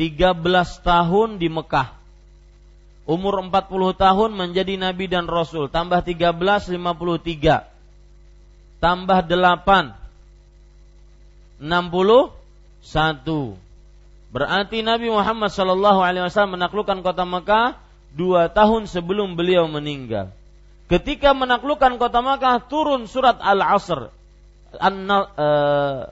13 0.00 0.40
tahun 0.80 1.36
di 1.36 1.48
Mekah. 1.52 2.01
Umur 3.02 3.42
40 3.42 3.50
tahun 3.98 4.30
menjadi 4.30 4.78
nabi 4.78 5.10
dan 5.10 5.26
rasul, 5.26 5.66
tambah 5.66 6.06
13 6.06 6.70
53. 6.70 7.66
Tambah 8.78 9.18
8 9.26 10.02
61. 11.62 13.58
Berarti 14.32 14.80
Nabi 14.82 15.12
Muhammad 15.12 15.52
Shallallahu 15.54 16.00
alaihi 16.02 16.24
wasallam 16.26 16.56
menaklukkan 16.58 17.04
kota 17.04 17.22
Mekah 17.22 17.78
dua 18.16 18.50
tahun 18.50 18.90
sebelum 18.90 19.38
beliau 19.38 19.70
meninggal. 19.70 20.34
Ketika 20.90 21.36
menaklukkan 21.36 22.00
kota 22.02 22.18
Mekah 22.24 22.66
turun 22.66 23.06
surat 23.06 23.38
Al-Asr. 23.38 24.10
An 24.80 25.06
uh, 25.06 26.08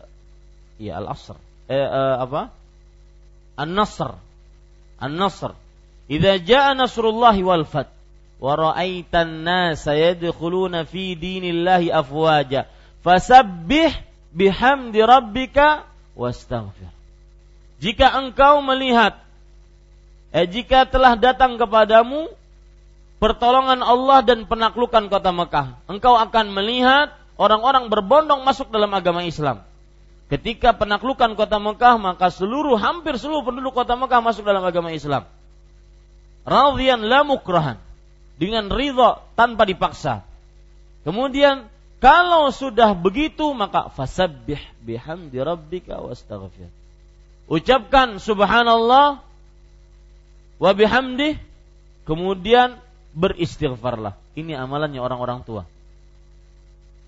ya 0.76 0.92
Al-Asr. 1.00 1.36
Eh, 1.66 1.80
uh, 1.80 2.16
apa? 2.22 2.52
An-Nasr. 3.56 4.14
An-Nasr. 5.00 5.52
Idza 6.10 6.42
jaa 6.42 6.74
nasrullahi 6.74 7.46
wal 7.46 7.62
fath 7.62 7.94
wa 8.42 8.58
ra'aitan 8.58 9.46
nasa 9.46 9.94
yadkhuluna 9.94 10.82
fi 10.82 11.14
dinillahi 11.14 11.94
afwaja 11.94 12.66
fasabbih 13.06 13.94
bihamdi 14.34 15.06
rabbika 15.06 15.86
wastaghfir. 16.18 16.90
Jika 17.78 18.10
engkau 18.10 18.58
melihat 18.58 19.22
eh 20.34 20.50
jika 20.50 20.82
telah 20.90 21.14
datang 21.14 21.62
kepadamu 21.62 22.26
pertolongan 23.22 23.78
Allah 23.78 24.26
dan 24.26 24.50
penaklukan 24.50 25.06
kota 25.06 25.30
Mekah, 25.30 25.78
engkau 25.86 26.18
akan 26.18 26.50
melihat 26.50 27.14
orang-orang 27.38 27.86
berbondong 27.86 28.42
masuk 28.42 28.74
dalam 28.74 28.90
agama 28.98 29.22
Islam. 29.22 29.62
Ketika 30.26 30.74
penaklukan 30.74 31.38
kota 31.38 31.62
Mekah, 31.62 32.02
maka 32.02 32.34
seluruh 32.34 32.78
hampir 32.78 33.14
seluruh 33.14 33.46
penduduk 33.46 33.78
kota 33.78 33.94
Mekah 33.94 34.18
masuk 34.18 34.42
dalam 34.42 34.62
agama 34.66 34.90
Islam. 34.90 35.26
Radhiyan 36.50 37.06
la 37.06 37.22
mukrahan. 37.22 37.78
Dengan 38.34 38.66
ridha 38.66 39.22
tanpa 39.38 39.62
dipaksa. 39.62 40.26
Kemudian 41.06 41.70
kalau 42.02 42.50
sudah 42.50 42.96
begitu 42.96 43.52
maka 43.54 43.92
fasabbih 43.94 44.58
bihamdi 44.82 45.38
rabbika 45.38 46.02
wastaghfir. 46.02 46.66
Ucapkan 47.46 48.18
subhanallah 48.18 49.22
wa 50.58 50.70
bihamdi 50.74 51.38
kemudian 52.08 52.80
beristighfarlah. 53.14 54.18
Ini 54.34 54.58
amalannya 54.58 54.98
orang-orang 54.98 55.46
tua. 55.46 55.68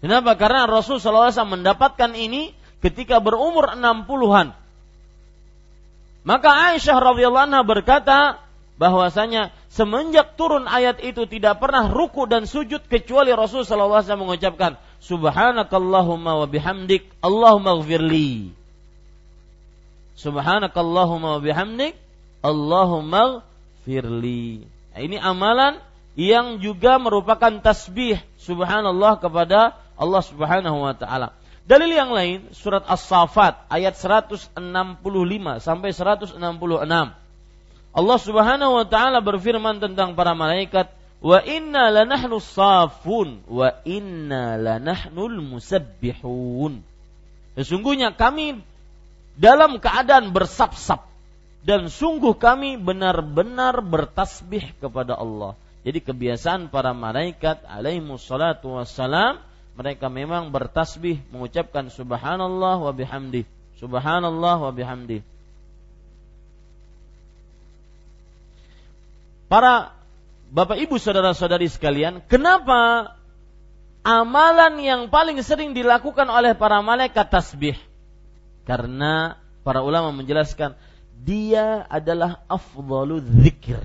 Kenapa? 0.03 0.35
Karena 0.35 0.67
Rasul 0.67 0.99
SAW 0.99 1.31
mendapatkan 1.47 2.11
ini 2.13 2.53
ketika 2.83 3.23
berumur 3.23 3.71
60-an. 3.79 4.51
Maka 6.27 6.51
Aisyah 6.75 6.99
radhiyallahu 6.99 7.47
anha 7.51 7.63
berkata 7.63 8.43
bahwasanya 8.83 9.55
semenjak 9.71 10.35
turun 10.35 10.67
ayat 10.67 10.99
itu 11.07 11.23
tidak 11.31 11.63
pernah 11.63 11.87
ruku 11.87 12.27
dan 12.27 12.51
sujud 12.51 12.83
kecuali 12.91 13.31
Rasul 13.31 13.63
sallallahu 13.63 14.03
alaihi 14.03 14.11
wasallam 14.11 14.25
mengucapkan 14.27 14.73
subhanakallahumma 14.99 16.43
wa 16.43 16.47
bihamdik 16.51 17.07
Allahumma 17.23 17.79
ighfirli. 17.79 18.51
Subhanakallahumma 20.19 21.39
wa 21.39 21.41
bihamdik 21.41 21.95
Allahumma 22.43 23.47
ighfirli. 23.87 24.67
Nah, 24.67 24.99
ini 24.99 25.15
amalan 25.15 25.79
yang 26.19 26.59
juga 26.59 26.99
merupakan 26.99 27.63
tasbih 27.63 28.19
subhanallah 28.43 29.23
kepada 29.23 29.79
Allah 29.95 30.23
Subhanahu 30.27 30.91
wa 30.91 30.95
taala. 30.99 31.39
Dalil 31.63 31.95
yang 31.95 32.11
lain 32.11 32.51
surat 32.51 32.83
As-Saffat 32.91 33.71
ayat 33.71 33.95
165 33.95 34.59
sampai 35.63 35.95
166. 35.95 37.22
Allah 37.93 38.19
Subhanahu 38.19 38.73
wa 38.81 38.87
taala 38.89 39.21
berfirman 39.21 39.77
tentang 39.77 40.17
para 40.17 40.33
malaikat, 40.33 40.89
"Wa 41.21 41.45
inna 41.45 41.93
lanahnu 41.93 42.41
safun 42.41 43.45
wa 43.45 43.69
inna 43.85 44.57
lanahnul 44.57 45.45
musabbihun." 45.45 46.81
Sesungguhnya 47.53 48.17
kami 48.17 48.65
dalam 49.37 49.77
keadaan 49.77 50.33
bersap-sap 50.33 51.05
dan 51.63 51.93
sungguh 51.93 52.33
kami 52.33 52.81
benar-benar 52.81 53.85
bertasbih 53.85 54.73
kepada 54.81 55.15
Allah. 55.15 55.53
Jadi 55.85 56.01
kebiasaan 56.01 56.73
para 56.73 56.97
malaikat 56.97 57.61
alaihi 57.69 58.01
wassalatu 58.01 58.81
wassalam 58.81 59.37
mereka 59.77 60.13
memang 60.13 60.53
bertasbih 60.53 61.21
mengucapkan 61.33 61.89
subhanallah 61.89 62.77
wa 62.77 62.93
bihamdi 62.93 63.49
subhanallah 63.81 64.69
wa 64.69 64.71
bihamdi 64.71 65.25
para 69.53 69.93
Bapak 70.49 70.81
Ibu 70.81 70.97
saudara-saudari 70.97 71.69
sekalian 71.69 72.25
kenapa 72.25 73.13
amalan 74.01 74.81
yang 74.81 75.01
paling 75.13 75.37
sering 75.45 75.77
dilakukan 75.77 76.25
oleh 76.25 76.57
para 76.57 76.81
malaikat 76.81 77.29
tasbih 77.29 77.77
karena 78.65 79.37
para 79.61 79.85
ulama 79.85 80.09
menjelaskan 80.09 80.73
dia 81.21 81.85
adalah 81.93 82.41
afdalu 82.49 83.21
zikir 83.45 83.85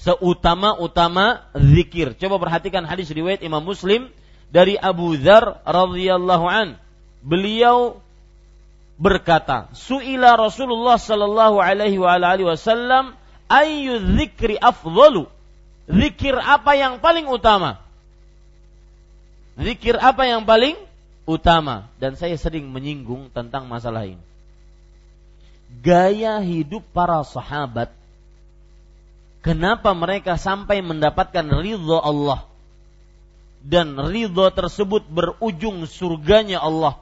seutama-utama 0.00 1.50
zikir. 1.52 2.16
Coba 2.16 2.40
perhatikan 2.40 2.88
hadis 2.88 3.12
riwayat 3.12 3.44
Imam 3.44 3.60
Muslim 3.60 4.08
dari 4.48 4.80
Abu 4.80 5.12
Dzar 5.20 5.60
radhiyallahu 5.68 6.46
an. 6.48 6.80
Beliau 7.20 8.00
berkata, 8.96 9.68
"Su'ila 9.76 10.40
Rasulullah 10.40 10.96
sallallahu 10.96 11.60
alaihi 11.60 12.00
wa 12.00 12.16
wasallam 12.16 13.19
ayyu 13.50 13.98
dzikri 13.98 14.56
afdalu?" 14.56 15.26
Zikir 15.90 16.38
apa 16.38 16.78
yang 16.78 17.02
paling 17.02 17.26
utama? 17.26 17.82
Zikir 19.58 19.98
apa 19.98 20.22
yang 20.22 20.46
paling 20.46 20.78
utama? 21.26 21.90
Dan 21.98 22.14
saya 22.14 22.38
sering 22.38 22.70
menyinggung 22.70 23.26
tentang 23.34 23.66
masalah 23.66 24.06
ini. 24.06 24.22
Gaya 25.82 26.38
hidup 26.38 26.86
para 26.94 27.18
sahabat 27.26 27.90
Kenapa 29.40 29.96
mereka 29.96 30.36
sampai 30.36 30.84
mendapatkan 30.84 31.48
ridho 31.64 31.96
Allah? 31.96 32.44
dan 33.60 33.92
ridho 34.00 34.48
tersebut 34.48 35.04
berujung 35.08 35.84
surganya 35.84 36.64
Allah. 36.64 36.96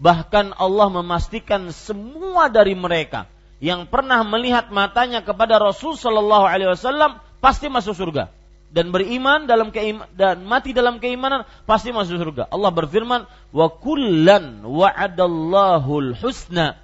Bahkan 0.00 0.56
Allah 0.56 0.88
memastikan 0.88 1.68
semua 1.76 2.48
dari 2.48 2.72
mereka 2.72 3.28
yang 3.60 3.84
pernah 3.86 4.24
melihat 4.24 4.72
matanya 4.72 5.20
kepada 5.20 5.60
Rasul 5.60 5.94
Shallallahu 5.94 6.44
Alaihi 6.48 6.72
Wasallam 6.72 7.20
pasti 7.44 7.68
masuk 7.68 7.92
surga 7.92 8.32
dan 8.70 8.94
beriman 8.94 9.44
dalam 9.44 9.74
keiman, 9.74 10.06
dan 10.16 10.46
mati 10.46 10.72
dalam 10.72 11.02
keimanan 11.02 11.44
pasti 11.66 11.92
masuk 11.92 12.16
surga. 12.16 12.48
Allah 12.48 12.70
berfirman, 12.72 13.28
"Wa 13.52 13.66
kullan 13.68 14.64
wa'adallahu 14.64 16.16
husna." 16.18 16.78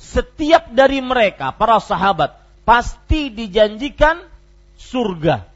Setiap 0.00 0.72
dari 0.72 1.04
mereka 1.04 1.52
para 1.52 1.76
sahabat 1.76 2.32
pasti 2.64 3.28
dijanjikan 3.28 4.24
surga 4.80 5.50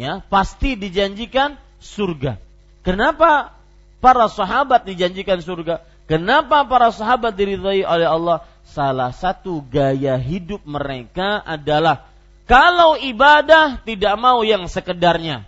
ya 0.00 0.24
pasti 0.32 0.80
dijanjikan 0.80 1.60
surga. 1.80 2.40
Kenapa 2.80 3.52
para 4.00 4.28
sahabat 4.32 4.88
dijanjikan 4.88 5.44
surga? 5.44 5.84
Kenapa 6.08 6.64
para 6.66 6.90
sahabat 6.90 7.36
diridhai 7.36 7.84
oleh 7.84 8.08
Allah? 8.08 8.42
Salah 8.70 9.10
satu 9.10 9.66
gaya 9.66 10.14
hidup 10.14 10.62
mereka 10.62 11.42
adalah 11.42 12.06
kalau 12.46 12.94
ibadah 12.98 13.82
tidak 13.82 14.14
mau 14.18 14.42
yang 14.46 14.66
sekedarnya. 14.70 15.46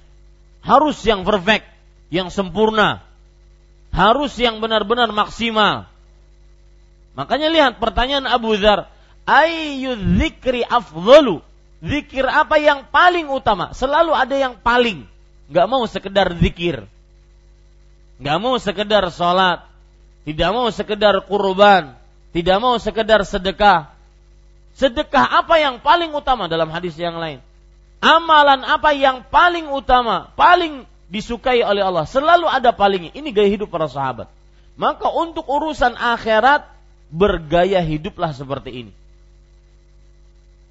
Harus 0.63 1.03
yang 1.03 1.27
perfect, 1.27 1.67
yang 2.11 2.31
sempurna. 2.31 3.03
Harus 3.91 4.39
yang 4.39 4.63
benar-benar 4.63 5.11
maksimal. 5.11 5.91
Makanya 7.19 7.51
lihat 7.51 7.73
pertanyaan 7.83 8.27
Abu 8.27 8.55
Dhar. 8.59 8.87
Ayu 9.23 9.95
zikri 10.19 10.67
afdalu 10.67 11.43
zikir 11.83 12.27
apa 12.27 12.59
yang 12.59 12.87
paling 12.91 13.31
utama? 13.31 13.75
Selalu 13.75 14.15
ada 14.15 14.35
yang 14.35 14.55
paling. 14.59 15.07
Gak 15.51 15.67
mau 15.67 15.83
sekedar 15.87 16.31
zikir. 16.39 16.87
Gak 18.23 18.39
mau 18.39 18.59
sekedar 18.63 19.07
sholat. 19.11 19.67
Tidak 20.23 20.51
mau 20.55 20.71
sekedar 20.71 21.19
kurban. 21.27 22.02
Tidak 22.33 22.57
mau 22.59 22.81
sekedar 22.81 23.21
sedekah. 23.29 23.93
Sedekah 24.73 25.45
apa 25.45 25.61
yang 25.61 25.85
paling 25.85 26.09
utama 26.17 26.49
dalam 26.49 26.73
hadis 26.73 26.97
yang 26.97 27.21
lain? 27.21 27.45
Amalan 28.03 28.65
apa 28.67 28.91
yang 28.97 29.23
paling 29.29 29.69
utama, 29.69 30.33
paling 30.35 30.89
disukai 31.13 31.61
oleh 31.63 31.85
Allah? 31.85 32.09
Selalu 32.09 32.49
ada 32.49 32.73
palingnya. 32.73 33.13
Ini 33.13 33.29
gaya 33.31 33.49
hidup 33.53 33.69
para 33.69 33.87
sahabat. 33.87 34.27
Maka 34.75 35.13
untuk 35.13 35.45
urusan 35.45 35.95
akhirat, 35.95 36.67
bergaya 37.13 37.85
hiduplah 37.85 38.33
seperti 38.33 38.89
ini. 38.89 38.93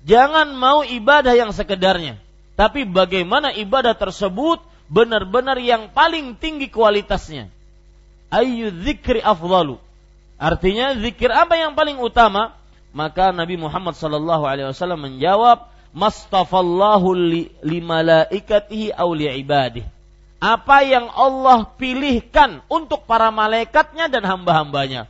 Jangan 0.02 0.58
mau 0.58 0.82
ibadah 0.82 1.38
yang 1.38 1.54
sekedarnya. 1.54 2.18
Tapi 2.58 2.90
bagaimana 2.90 3.54
ibadah 3.54 3.94
tersebut 3.94 4.60
benar-benar 4.90 5.62
yang 5.62 5.94
paling 5.94 6.34
tinggi 6.36 6.68
kualitasnya. 6.68 7.48
Ayu 8.34 8.74
zikri 8.82 9.22
afdalu. 9.22 9.78
Artinya 10.42 10.98
zikir 10.98 11.30
apa 11.30 11.54
yang 11.54 11.78
paling 11.78 12.02
utama? 12.02 12.58
Maka 12.98 13.30
Nabi 13.30 13.62
Muhammad 13.62 13.94
sallallahu 13.94 14.42
alaihi 14.42 14.74
wasallam 14.74 15.06
menjawab, 15.06 15.70
"Mastafallahu 15.94 17.14
li, 17.14 17.54
malaikatihi 17.62 18.98
aw 18.98 19.06
li 19.14 19.30
ibadihi." 19.30 19.86
Apa 20.42 20.82
yang 20.82 21.06
Allah 21.14 21.70
pilihkan 21.78 22.66
untuk 22.66 23.06
para 23.06 23.30
malaikatnya 23.30 24.10
dan 24.10 24.26
hamba-hambanya. 24.26 25.06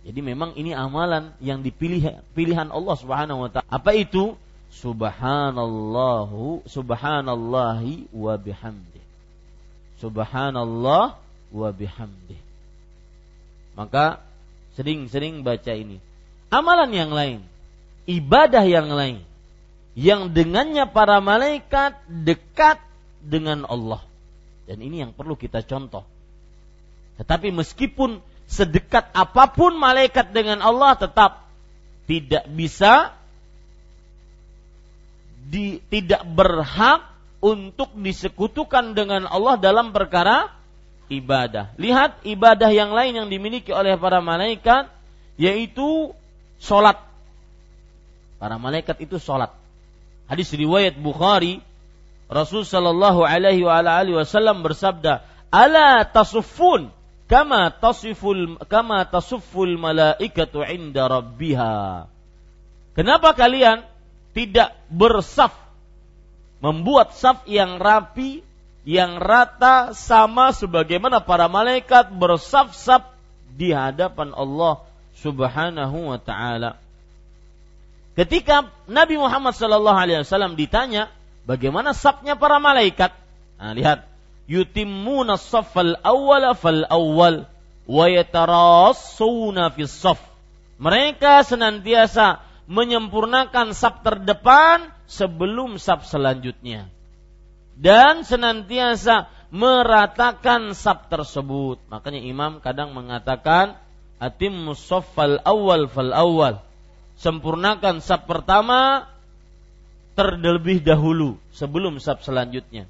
Jadi 0.00 0.20
memang 0.24 0.56
ini 0.56 0.72
amalan 0.72 1.36
yang 1.44 1.60
dipilih 1.60 2.24
pilihan 2.32 2.72
Allah 2.72 2.96
Subhanahu 2.96 3.44
wa 3.44 3.48
taala. 3.52 3.68
Apa 3.68 3.92
itu? 3.92 4.40
Subhanallahu 4.72 6.64
subhanallahi 6.64 8.08
wa 8.08 8.32
bihamdi. 8.40 9.02
Subhanallah 10.00 11.20
wa 11.52 11.68
bihamdi. 11.74 12.49
Maka 13.80 14.20
sering-sering 14.76 15.40
baca 15.40 15.72
ini. 15.72 15.96
Amalan 16.52 16.92
yang 16.92 17.16
lain, 17.16 17.40
ibadah 18.04 18.68
yang 18.68 18.92
lain 18.92 19.24
yang 19.96 20.36
dengannya 20.36 20.84
para 20.92 21.24
malaikat 21.24 21.96
dekat 22.04 22.76
dengan 23.24 23.64
Allah. 23.64 24.04
Dan 24.68 24.84
ini 24.84 25.00
yang 25.00 25.16
perlu 25.16 25.32
kita 25.32 25.64
contoh. 25.64 26.04
Tetapi 27.16 27.48
meskipun 27.56 28.20
sedekat 28.44 29.16
apa 29.16 29.48
pun 29.48 29.80
malaikat 29.80 30.36
dengan 30.36 30.60
Allah 30.60 31.00
tetap 31.00 31.48
tidak 32.04 32.44
bisa 32.52 33.16
di, 35.40 35.80
tidak 35.88 36.20
berhak 36.28 37.08
untuk 37.40 37.96
disekutukan 37.96 38.92
dengan 38.92 39.24
Allah 39.24 39.56
dalam 39.56 39.96
perkara 39.96 40.59
ibadah. 41.10 41.74
Lihat 41.76 42.22
ibadah 42.24 42.70
yang 42.70 42.94
lain 42.94 43.12
yang 43.18 43.28
dimiliki 43.28 43.74
oleh 43.74 43.98
para 43.98 44.22
malaikat 44.22 44.88
yaitu 45.36 46.14
solat. 46.62 46.96
Para 48.40 48.56
malaikat 48.56 49.02
itu 49.02 49.20
solat. 49.20 49.52
Hadis 50.30 50.48
riwayat 50.54 50.96
Bukhari 50.96 51.60
Rasul 52.30 52.62
Shallallahu 52.62 53.26
Alaihi 53.26 53.66
Wasallam 54.14 54.62
bersabda, 54.62 55.26
"Ala 55.50 56.06
tasuffun 56.06 56.94
kama 57.30 57.70
tasiful 57.70 58.58
kama 58.66 59.06
tasufful 59.06 59.78
malaikatu 59.78 60.66
inda 60.66 61.06
rabbiha. 61.06 62.10
Kenapa 62.98 63.38
kalian 63.38 63.86
tidak 64.34 64.74
bersaf 64.90 65.54
membuat 66.58 67.14
saf 67.14 67.46
yang 67.46 67.78
rapi, 67.78 68.42
yang 68.84 69.20
rata 69.20 69.92
sama 69.92 70.56
sebagaimana 70.56 71.20
para 71.20 71.46
malaikat 71.46 72.08
bersaf-saf 72.16 73.04
di 73.52 73.76
hadapan 73.76 74.32
Allah 74.32 74.80
Subhanahu 75.20 76.14
wa 76.14 76.18
taala. 76.20 76.80
Ketika 78.16 78.68
Nabi 78.88 79.20
Muhammad 79.20 79.52
sallallahu 79.52 79.96
alaihi 79.96 80.24
wasallam 80.24 80.56
ditanya, 80.56 81.12
bagaimana 81.44 81.92
safnya 81.92 82.36
para 82.36 82.56
malaikat? 82.56 83.12
Nah, 83.60 83.72
lihat 83.76 84.08
yutimmuna 84.48 85.36
saffal 85.36 86.00
awwala 86.00 86.56
fal 86.56 86.88
awwal 86.88 87.44
wa 87.84 88.06
yatarassuna 88.08 89.70
fis 89.76 89.92
saff. 89.92 90.20
Mereka 90.80 91.44
senantiasa 91.44 92.40
menyempurnakan 92.64 93.76
saf 93.76 94.00
terdepan 94.00 94.88
sebelum 95.04 95.76
saf 95.76 96.08
selanjutnya. 96.08 96.88
Dan 97.80 98.28
senantiasa 98.28 99.32
meratakan 99.48 100.76
saf 100.76 101.08
tersebut. 101.08 101.80
Makanya 101.88 102.20
imam 102.20 102.60
kadang 102.60 102.92
mengatakan 102.92 103.80
atimmus 104.20 104.84
saffal 104.84 105.40
awwal 105.48 105.88
fal 105.88 106.12
awwal. 106.12 106.60
Sempurnakan 107.16 108.04
saf 108.04 108.28
pertama 108.28 109.08
terlebih 110.12 110.84
dahulu 110.84 111.40
sebelum 111.56 111.96
saf 111.96 112.20
selanjutnya 112.20 112.84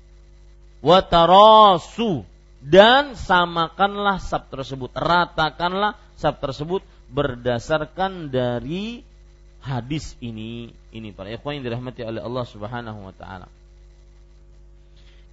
watarasu 0.81 2.25
dan 2.61 3.17
samakanlah 3.17 4.21
sab 4.21 4.53
tersebut, 4.53 4.93
ratakanlah 4.93 5.97
sab 6.17 6.37
tersebut 6.41 6.85
berdasarkan 7.09 8.29
dari 8.29 9.01
hadis 9.65 10.13
ini. 10.21 10.69
Ini 10.93 11.17
para 11.17 11.33
ikhwan 11.33 11.61
yang 11.61 11.65
dirahmati 11.73 12.05
oleh 12.05 12.21
Allah 12.21 12.45
Subhanahu 12.45 13.01
wa 13.09 13.15
taala. 13.17 13.49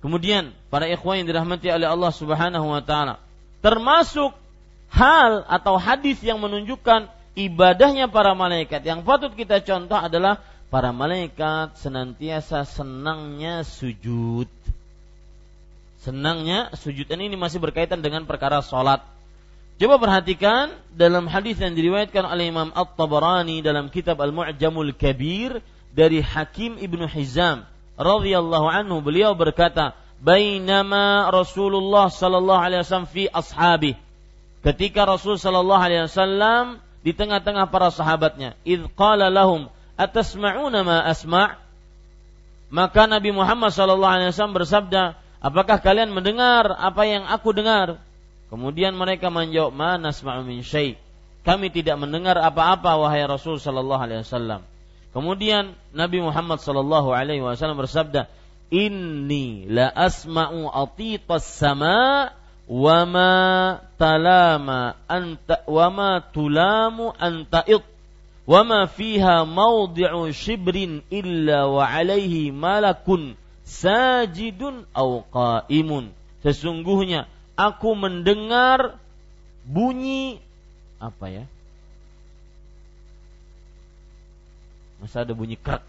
Kemudian 0.08 0.56
para 0.72 0.88
ikhwan 0.88 1.20
yang 1.20 1.28
dirahmati 1.28 1.68
oleh 1.68 1.84
Allah 1.84 2.16
Subhanahu 2.16 2.72
wa 2.72 2.80
taala, 2.80 3.20
termasuk 3.60 4.32
hal 4.88 5.44
atau 5.52 5.76
hadis 5.76 6.24
yang 6.24 6.40
menunjukkan 6.40 7.12
ibadahnya 7.36 8.08
para 8.08 8.32
malaikat. 8.32 8.88
Yang 8.88 9.04
patut 9.04 9.36
kita 9.36 9.60
contoh 9.60 10.00
adalah 10.00 10.40
para 10.72 10.96
malaikat 10.96 11.76
senantiasa 11.76 12.64
senangnya 12.64 13.68
sujud. 13.68 14.48
Senangnya 16.00 16.72
sujudan 16.80 17.20
ini 17.20 17.36
masih 17.36 17.60
berkaitan 17.60 18.00
dengan 18.00 18.24
perkara 18.24 18.64
sholat. 18.64 19.04
Coba 19.76 20.00
perhatikan 20.00 20.72
dalam 20.96 21.28
hadis 21.28 21.60
yang 21.60 21.76
diriwayatkan 21.76 22.24
oleh 22.24 22.48
Imam 22.48 22.72
At-Tabarani 22.72 23.60
dalam 23.60 23.92
kitab 23.92 24.24
Al-Mu'jamul 24.24 24.96
Kabir 24.96 25.60
dari 25.92 26.24
Hakim 26.24 26.80
Ibnu 26.80 27.12
Hizam 27.12 27.68
radhiyallahu 27.98 28.68
anhu 28.70 29.02
beliau 29.04 29.34
berkata, 29.34 29.98
"Bainama 30.22 31.28
Rasulullah 31.34 32.08
sallallahu 32.08 32.62
alaihi 32.62 32.82
wasallam 32.86 33.10
fi 33.10 33.28
ashabi." 33.28 33.98
Ketika 34.62 35.04
Rasul 35.04 35.36
sallallahu 35.42 35.82
alaihi 35.82 36.06
wasallam 36.08 36.82
di 37.02 37.12
tengah-tengah 37.12 37.70
para 37.74 37.90
sahabatnya, 37.90 38.56
"Idz 38.64 38.88
qala 38.96 39.28
lahum, 39.28 39.68
atasma'una 39.98 40.86
ma 40.86 40.98
asma'?" 41.04 41.60
Maka 42.68 43.08
Nabi 43.08 43.32
Muhammad 43.32 43.72
sallallahu 43.72 44.14
alaihi 44.16 44.32
wasallam 44.32 44.58
bersabda, 44.58 45.04
Apakah 45.38 45.78
kalian 45.78 46.10
mendengar 46.12 46.74
apa 46.74 47.06
yang 47.06 47.30
aku 47.30 47.54
dengar? 47.54 48.02
Kemudian 48.50 48.98
mereka 48.98 49.30
menjawab, 49.30 49.70
"Mana 49.76 50.10
nasma'u 50.10 50.42
min 50.42 50.66
syai'." 50.66 50.98
Kami 51.46 51.72
tidak 51.72 51.96
mendengar 52.02 52.36
apa-apa 52.42 53.00
wahai 53.00 53.24
Rasul 53.24 53.62
sallallahu 53.62 54.02
alaihi 54.02 54.26
wasallam. 54.26 54.66
Kemudian 55.18 55.74
Nabi 55.98 56.22
Muhammad 56.22 56.62
sallallahu 56.62 57.10
alaihi 57.10 57.42
wasallam 57.42 57.82
bersabda, 57.82 58.30
"Inni 58.70 59.66
la 59.66 59.90
asma'u 59.90 60.70
atitas 60.70 61.42
sama 61.42 62.30
wa 62.70 63.02
ma 63.10 63.34
talama 63.98 64.94
anta 65.10 65.66
wa 65.66 65.90
ma 65.90 66.22
tulamu 66.22 67.18
anta'id 67.18 67.82
wa 68.46 68.62
ma 68.62 68.86
fiha 68.86 69.42
mawdi'u 69.42 70.30
shibrin 70.30 71.02
illa 71.10 71.66
wa 71.66 71.82
alaihi 71.82 72.54
malakun 72.54 73.34
sajidun 73.66 74.86
au 74.94 75.26
qaimun. 75.34 76.14
Sesungguhnya 76.46 77.26
aku 77.58 77.98
mendengar 77.98 79.02
bunyi 79.66 80.38
apa 81.02 81.26
ya? 81.34 81.50
Masa 85.08 85.24
ada 85.24 85.32
bunyi 85.32 85.56
krek. 85.56 85.80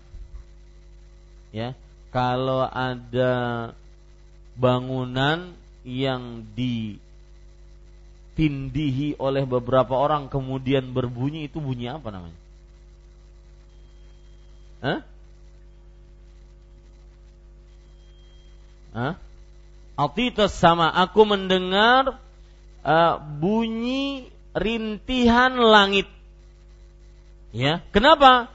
Ya, 1.50 1.74
kalau 2.14 2.62
ada 2.70 3.34
bangunan 4.54 5.58
yang 5.82 6.46
ditindihi 8.38 9.18
oleh 9.18 9.42
beberapa 9.42 9.98
orang 9.98 10.30
kemudian 10.30 10.94
berbunyi 10.94 11.50
itu 11.50 11.58
bunyi 11.58 11.90
apa 11.90 12.14
namanya? 12.14 12.38
Hah? 14.86 15.02
Atitas 19.98 20.54
sama 20.54 20.94
aku 20.94 21.26
mendengar 21.26 22.22
uh, 22.86 23.14
bunyi 23.18 24.30
rintihan 24.54 25.58
langit. 25.58 26.06
Ya, 27.50 27.82
kenapa? 27.90 28.54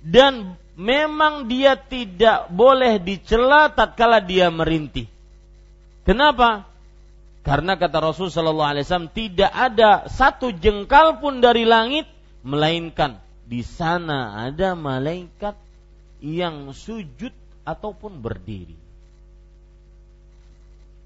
Dan 0.00 0.56
memang 0.80 1.44
dia 1.46 1.76
tidak 1.76 2.48
boleh 2.48 2.96
dicela 3.00 3.68
tatkala 3.68 4.24
dia 4.24 4.48
merintih. 4.48 5.04
Kenapa? 6.08 6.64
Karena 7.40 7.76
kata 7.76 8.00
Rasul 8.00 8.28
Shallallahu 8.28 8.70
Alaihi 8.76 8.84
Wasallam 8.84 9.12
tidak 9.12 9.52
ada 9.52 10.08
satu 10.08 10.52
jengkal 10.52 11.20
pun 11.20 11.40
dari 11.40 11.64
langit 11.64 12.08
melainkan 12.44 13.20
di 13.44 13.64
sana 13.64 14.46
ada 14.46 14.76
malaikat 14.76 15.56
yang 16.20 16.72
sujud 16.72 17.32
ataupun 17.64 18.20
berdiri 18.20 18.76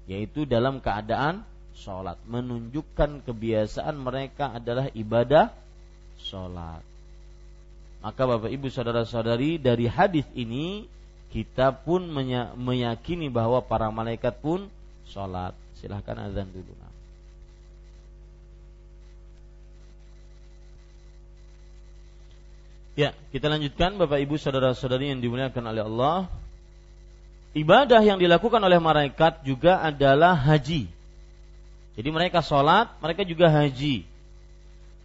yaitu 0.05 0.45
dalam 0.45 0.79
keadaan 0.79 1.41
sholat 1.73 2.21
menunjukkan 2.29 3.25
kebiasaan 3.25 3.97
mereka 3.97 4.53
adalah 4.53 4.87
ibadah 4.93 5.49
sholat 6.21 6.85
maka 8.05 8.21
bapak 8.29 8.53
ibu 8.53 8.69
saudara 8.69 9.01
saudari 9.01 9.57
dari 9.57 9.89
hadis 9.89 10.29
ini 10.37 10.85
kita 11.33 11.73
pun 11.73 12.05
meyakini 12.55 13.27
bahwa 13.33 13.59
para 13.65 13.89
malaikat 13.89 14.37
pun 14.39 14.69
sholat. 15.09 15.51
Silahkan 15.75 16.15
azan 16.15 16.47
dulu. 16.47 16.71
Ya, 22.95 23.11
kita 23.35 23.51
lanjutkan 23.51 23.99
Bapak 23.99 24.23
Ibu 24.23 24.39
saudara-saudari 24.39 25.11
yang 25.11 25.19
dimuliakan 25.19 25.63
oleh 25.67 25.83
Allah. 25.83 26.31
Ibadah 27.51 27.99
yang 27.99 28.15
dilakukan 28.15 28.63
oleh 28.63 28.79
malaikat 28.79 29.43
juga 29.43 29.83
adalah 29.83 30.31
haji. 30.31 30.87
Jadi 31.99 32.09
mereka 32.11 32.39
sholat, 32.39 32.95
mereka 33.03 33.27
juga 33.27 33.51
haji. 33.51 34.07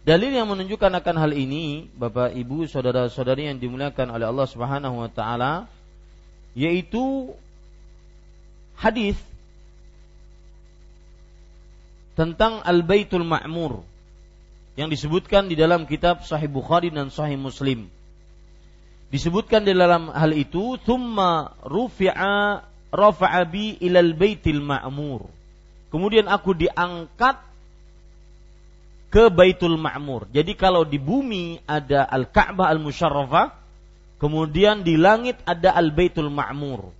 Dalil 0.01 0.33
yang 0.33 0.49
menunjukkan 0.49 0.97
akan 0.97 1.15
hal 1.21 1.31
ini, 1.37 1.85
Bapak 1.93 2.33
Ibu 2.33 2.65
saudara-saudari 2.65 3.45
yang 3.45 3.61
dimuliakan 3.61 4.09
oleh 4.09 4.25
Allah 4.25 4.47
Subhanahu 4.49 4.97
wa 4.97 5.09
taala, 5.13 5.69
yaitu 6.57 7.29
hadis 8.81 9.13
tentang 12.17 12.65
Al-Baitul 12.65 13.21
Ma'mur 13.21 13.85
yang 14.73 14.89
disebutkan 14.89 15.45
di 15.45 15.53
dalam 15.53 15.85
kitab 15.85 16.25
Sahih 16.25 16.49
Bukhari 16.49 16.89
dan 16.89 17.13
Sahih 17.13 17.37
Muslim. 17.37 17.85
Disebutkan 19.13 19.69
di 19.69 19.77
dalam 19.77 20.09
hal 20.09 20.33
itu, 20.33 20.81
"Tsumma 20.81 21.53
rufi'a 21.61 22.65
rafa'a 22.89 23.41
bi 23.45 23.77
ilal 23.77 24.17
baitil 24.17 24.65
ma'mur." 24.65 25.29
Kemudian 25.93 26.25
aku 26.25 26.57
diangkat 26.57 27.50
ke 29.11 29.27
Baitul 29.27 29.75
Ma'mur. 29.75 30.31
Jadi 30.31 30.55
kalau 30.55 30.87
di 30.87 30.95
bumi 30.95 31.59
ada 31.67 32.07
Al-Ka'bah 32.07 32.71
Al-Musyarrafah, 32.71 33.51
kemudian 34.17 34.87
di 34.87 34.95
langit 34.95 35.35
ada 35.43 35.75
Al-Baitul 35.75 36.31
Ma'mur. 36.31 36.95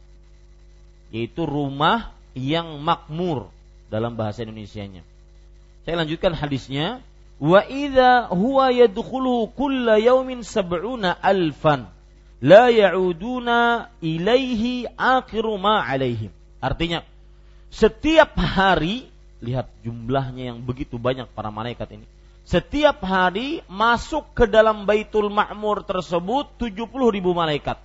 Yaitu 1.15 1.47
rumah 1.47 2.11
yang 2.35 2.79
makmur 2.83 3.51
dalam 3.91 4.15
bahasa 4.15 4.43
Indonesianya. 4.43 5.03
Saya 5.83 6.03
lanjutkan 6.03 6.31
hadisnya 6.31 7.03
wa 7.41 7.59
idza 7.67 8.31
huwa 8.31 8.71
yadkhulu 8.71 9.51
kulla 9.51 9.99
yaumin 9.99 10.45
sab'una 10.45 11.17
alfan 11.19 11.89
la 12.39 12.71
ya'uduna 12.71 13.91
ilaihi 13.99 14.87
akhiru 14.95 15.59
ma 15.59 15.83
alaihim. 15.83 16.31
Artinya 16.63 17.03
setiap 17.67 18.39
hari 18.39 19.10
lihat 19.41 19.67
jumlahnya 19.81 20.53
yang 20.53 20.59
begitu 20.61 21.01
banyak 21.01 21.27
para 21.33 21.49
malaikat 21.49 21.89
ini. 21.97 22.05
Setiap 22.45 23.01
hari 23.05 23.61
masuk 23.69 24.33
ke 24.33 24.49
dalam 24.49 24.85
Baitul 24.85 25.29
Ma'mur 25.29 25.85
tersebut 25.85 26.49
70 26.57 26.87
ribu 27.13 27.33
malaikat. 27.33 27.77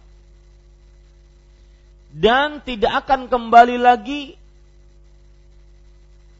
Dan 2.16 2.64
tidak 2.64 3.04
akan 3.04 3.28
kembali 3.28 3.76
lagi 3.76 4.36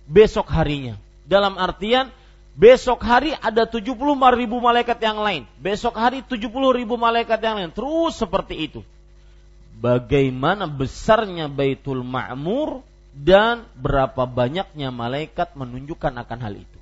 besok 0.09 0.49
harinya. 0.49 0.97
Dalam 1.29 1.61
artian 1.61 2.09
Besok 2.57 3.05
hari 3.05 3.37
ada 3.37 3.69
75 3.69 3.93
ribu 4.33 4.57
malaikat 4.65 4.97
yang 5.05 5.21
lain. 5.21 5.45
Besok 5.61 5.93
hari 5.93 6.25
70 6.25 6.49
ribu 6.73 6.97
malaikat 6.97 7.37
yang 7.45 7.61
lain. 7.61 7.69
Terus 7.69 8.17
seperti 8.17 8.57
itu. 8.57 8.81
Bagaimana 9.77 10.65
besarnya 10.65 11.53
Baitul 11.53 12.01
Ma'mur 12.01 12.81
dan 13.17 13.65
berapa 13.73 14.29
banyaknya 14.29 14.93
malaikat 14.93 15.57
menunjukkan 15.57 16.13
akan 16.13 16.39
hal 16.45 16.55
itu. 16.61 16.81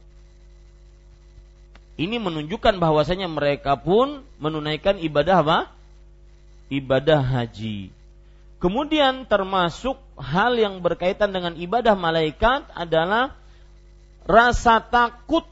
Ini 1.94 2.18
menunjukkan 2.18 2.82
bahwasanya 2.82 3.30
mereka 3.30 3.78
pun 3.78 4.26
menunaikan 4.42 4.98
ibadah 4.98 5.46
apa? 5.46 5.58
Ibadah 6.66 7.22
haji. 7.22 7.94
Kemudian 8.58 9.30
termasuk 9.30 9.94
hal 10.18 10.58
yang 10.58 10.82
berkaitan 10.82 11.30
dengan 11.30 11.54
ibadah 11.54 11.94
malaikat 11.94 12.66
adalah 12.74 13.38
rasa 14.26 14.82
takut 14.82 15.46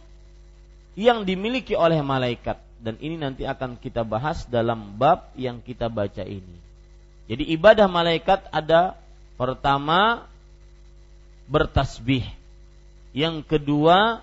yang 0.98 1.22
dimiliki 1.22 1.78
oleh 1.78 2.02
malaikat 2.02 2.58
dan 2.82 2.98
ini 2.98 3.14
nanti 3.14 3.46
akan 3.46 3.78
kita 3.78 4.02
bahas 4.02 4.42
dalam 4.50 4.98
bab 4.98 5.30
yang 5.38 5.62
kita 5.62 5.86
baca 5.86 6.26
ini. 6.26 6.58
Jadi 7.30 7.54
ibadah 7.54 7.86
malaikat 7.86 8.50
ada 8.50 8.98
pertama 9.38 10.26
bertasbih, 11.46 12.26
yang 13.14 13.44
kedua 13.44 14.22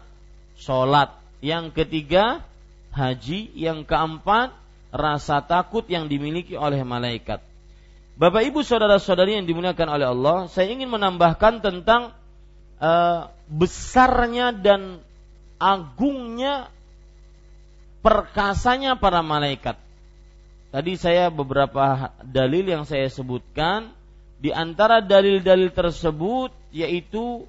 sholat, 0.60 1.16
yang 1.40 1.72
ketiga 1.72 2.44
haji, 2.92 3.50
yang 3.56 3.88
keempat 3.88 4.52
rasa 4.90 5.40
takut 5.46 5.86
yang 5.88 6.10
dimiliki 6.10 6.58
oleh 6.58 6.82
malaikat. 6.82 7.42
Bapak 8.20 8.44
Ibu 8.44 8.66
saudara-saudari 8.68 9.40
yang 9.40 9.48
dimuliakan 9.48 9.88
oleh 9.96 10.08
Allah, 10.12 10.38
saya 10.52 10.76
ingin 10.76 10.92
menambahkan 10.92 11.64
tentang 11.64 12.12
uh, 12.84 13.32
besarnya 13.48 14.52
dan 14.52 15.00
agungnya 15.56 16.68
perkasanya 18.04 19.00
para 19.00 19.24
malaikat. 19.24 19.80
Tadi 20.70 20.94
saya 21.00 21.32
beberapa 21.32 22.14
dalil 22.22 22.68
yang 22.68 22.84
saya 22.84 23.08
sebutkan 23.08 23.96
di 24.40 24.50
antara 24.56 25.04
dalil-dalil 25.04 25.72
tersebut 25.76 26.52
yaitu 26.72 27.44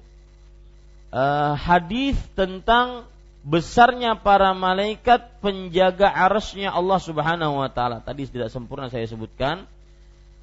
uh, 1.15 1.53
hadis 1.55 2.19
tentang 2.35 3.07
besarnya 3.41 4.19
para 4.19 4.53
malaikat 4.53 5.41
penjaga 5.41 6.11
arasnya 6.11 6.69
Allah 6.69 6.99
Subhanahu 7.01 7.63
wa 7.63 7.69
taala. 7.71 8.03
Tadi 8.03 8.29
tidak 8.29 8.53
sempurna 8.53 8.91
saya 8.91 9.07
sebutkan 9.07 9.65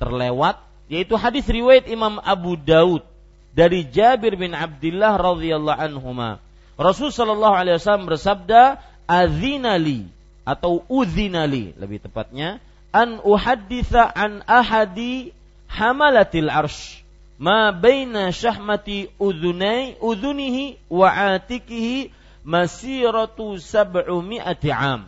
terlewat 0.02 0.58
yaitu 0.88 1.14
hadis 1.14 1.44
riwayat 1.44 1.86
Imam 1.86 2.16
Abu 2.24 2.56
Daud 2.56 3.04
dari 3.52 3.84
Jabir 3.86 4.34
bin 4.40 4.56
Abdullah 4.56 5.20
radhiyallahu 5.20 5.78
anhuma 5.78 6.40
Rasul 6.78 7.10
Shallallahu 7.10 7.58
Alaihi 7.58 7.82
Wasallam 7.82 8.06
bersabda, 8.06 8.78
"Azinali 9.10 10.06
atau 10.46 10.86
uzinali 10.86 11.74
lebih 11.74 11.98
tepatnya, 11.98 12.62
an 12.94 13.18
uhaditha 13.26 14.06
an 14.06 14.46
ahadi 14.46 15.34
hamalatil 15.68 16.50
arsh 16.50 17.04
ma 17.38 17.70
baina 17.70 18.34
syahmati 18.34 19.12
udhunai 19.20 20.00
udhunihi 20.02 20.80
wa 20.90 21.36
atikihi 21.36 22.10
masiratu 22.42 23.60
sab'umi'ati 23.60 24.72
am." 24.74 25.06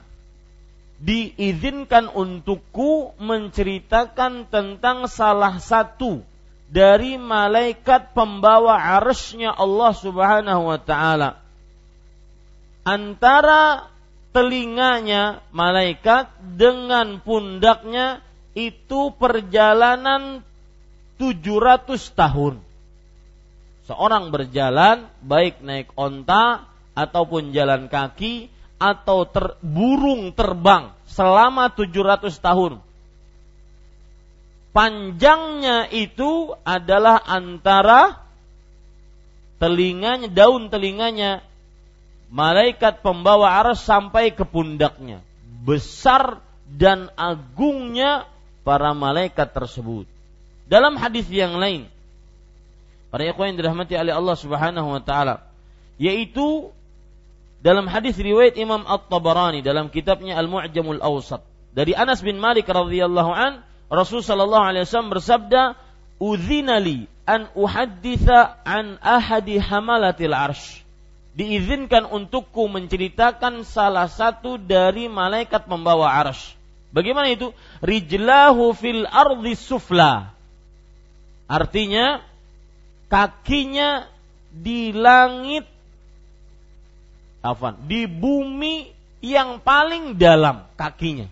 Diizinkan 1.00 2.12
untukku 2.12 3.16
menceritakan 3.16 4.52
tentang 4.52 5.08
salah 5.08 5.56
satu 5.56 6.20
dari 6.70 7.16
malaikat 7.16 8.12
pembawa 8.14 8.76
arshnya 9.00 9.50
Allah 9.50 9.90
subhanahu 9.96 10.70
wa 10.70 10.78
ta'ala 10.78 11.40
antara 12.86 13.90
telinganya 14.30 15.42
malaikat 15.50 16.30
dengan 16.38 17.18
pundaknya 17.18 18.22
itu 18.54 19.10
perjalanan 19.14 20.46
700 21.20 22.00
tahun. 22.16 22.64
Seorang 23.84 24.32
berjalan 24.32 25.04
baik 25.20 25.60
naik 25.60 25.92
onta 26.00 26.64
ataupun 26.96 27.52
jalan 27.52 27.92
kaki 27.92 28.48
atau 28.80 29.28
ter, 29.28 29.60
burung 29.60 30.32
terbang 30.32 30.96
selama 31.04 31.68
700 31.68 32.32
tahun. 32.40 32.80
Panjangnya 34.72 35.90
itu 35.92 36.56
adalah 36.64 37.20
antara 37.26 38.24
telinganya, 39.60 40.30
daun 40.30 40.72
telinganya 40.72 41.44
malaikat 42.30 43.02
pembawa 43.02 43.60
aras 43.60 43.82
sampai 43.84 44.32
ke 44.32 44.46
pundaknya. 44.46 45.20
Besar 45.66 46.40
dan 46.70 47.10
agungnya 47.18 48.24
para 48.62 48.94
malaikat 48.94 49.50
tersebut. 49.50 50.06
Dalam 50.70 50.94
hadis 50.94 51.26
yang 51.26 51.58
lain, 51.58 51.90
para 53.10 53.26
ikhwan 53.26 53.50
yang 53.50 53.58
dirahmati 53.58 53.98
oleh 53.98 54.14
Allah 54.14 54.36
Subhanahu 54.38 54.88
wa 54.94 55.02
taala, 55.02 55.42
yaitu 55.98 56.70
dalam 57.60 57.90
hadis 57.90 58.14
riwayat 58.16 58.54
Imam 58.56 58.86
At-Tabarani 58.86 59.60
dalam 59.60 59.90
kitabnya 59.90 60.38
Al-Mu'jamul 60.38 61.02
Awsat 61.02 61.44
dari 61.76 61.92
Anas 61.92 62.24
bin 62.24 62.40
Malik 62.40 62.70
radhiyallahu 62.70 63.32
an 63.34 63.60
Rasul 63.90 64.24
sallallahu 64.24 64.64
alaihi 64.64 64.86
wasallam 64.86 65.12
bersabda 65.12 65.62
udzinali 66.22 67.10
an 67.26 67.50
uhadditha 67.52 68.62
an 68.64 68.96
ahadi 69.02 69.58
hamalatil 69.58 70.32
arsh 70.32 70.80
diizinkan 71.34 72.08
untukku 72.08 72.66
menceritakan 72.66 73.62
salah 73.62 74.10
satu 74.10 74.58
dari 74.58 75.06
malaikat 75.06 75.66
membawa 75.70 76.10
arsh. 76.26 76.58
Bagaimana 76.90 77.30
itu? 77.30 77.54
Rijlahu 77.84 78.74
fil 78.74 79.06
ardi 79.06 79.54
sufla. 79.54 80.34
Artinya 81.50 82.22
kakinya 83.10 84.06
di 84.54 84.94
langit 84.94 85.66
afan, 87.42 87.74
di 87.90 88.06
bumi 88.06 88.94
yang 89.18 89.58
paling 89.58 90.14
dalam 90.14 90.62
kakinya. 90.78 91.26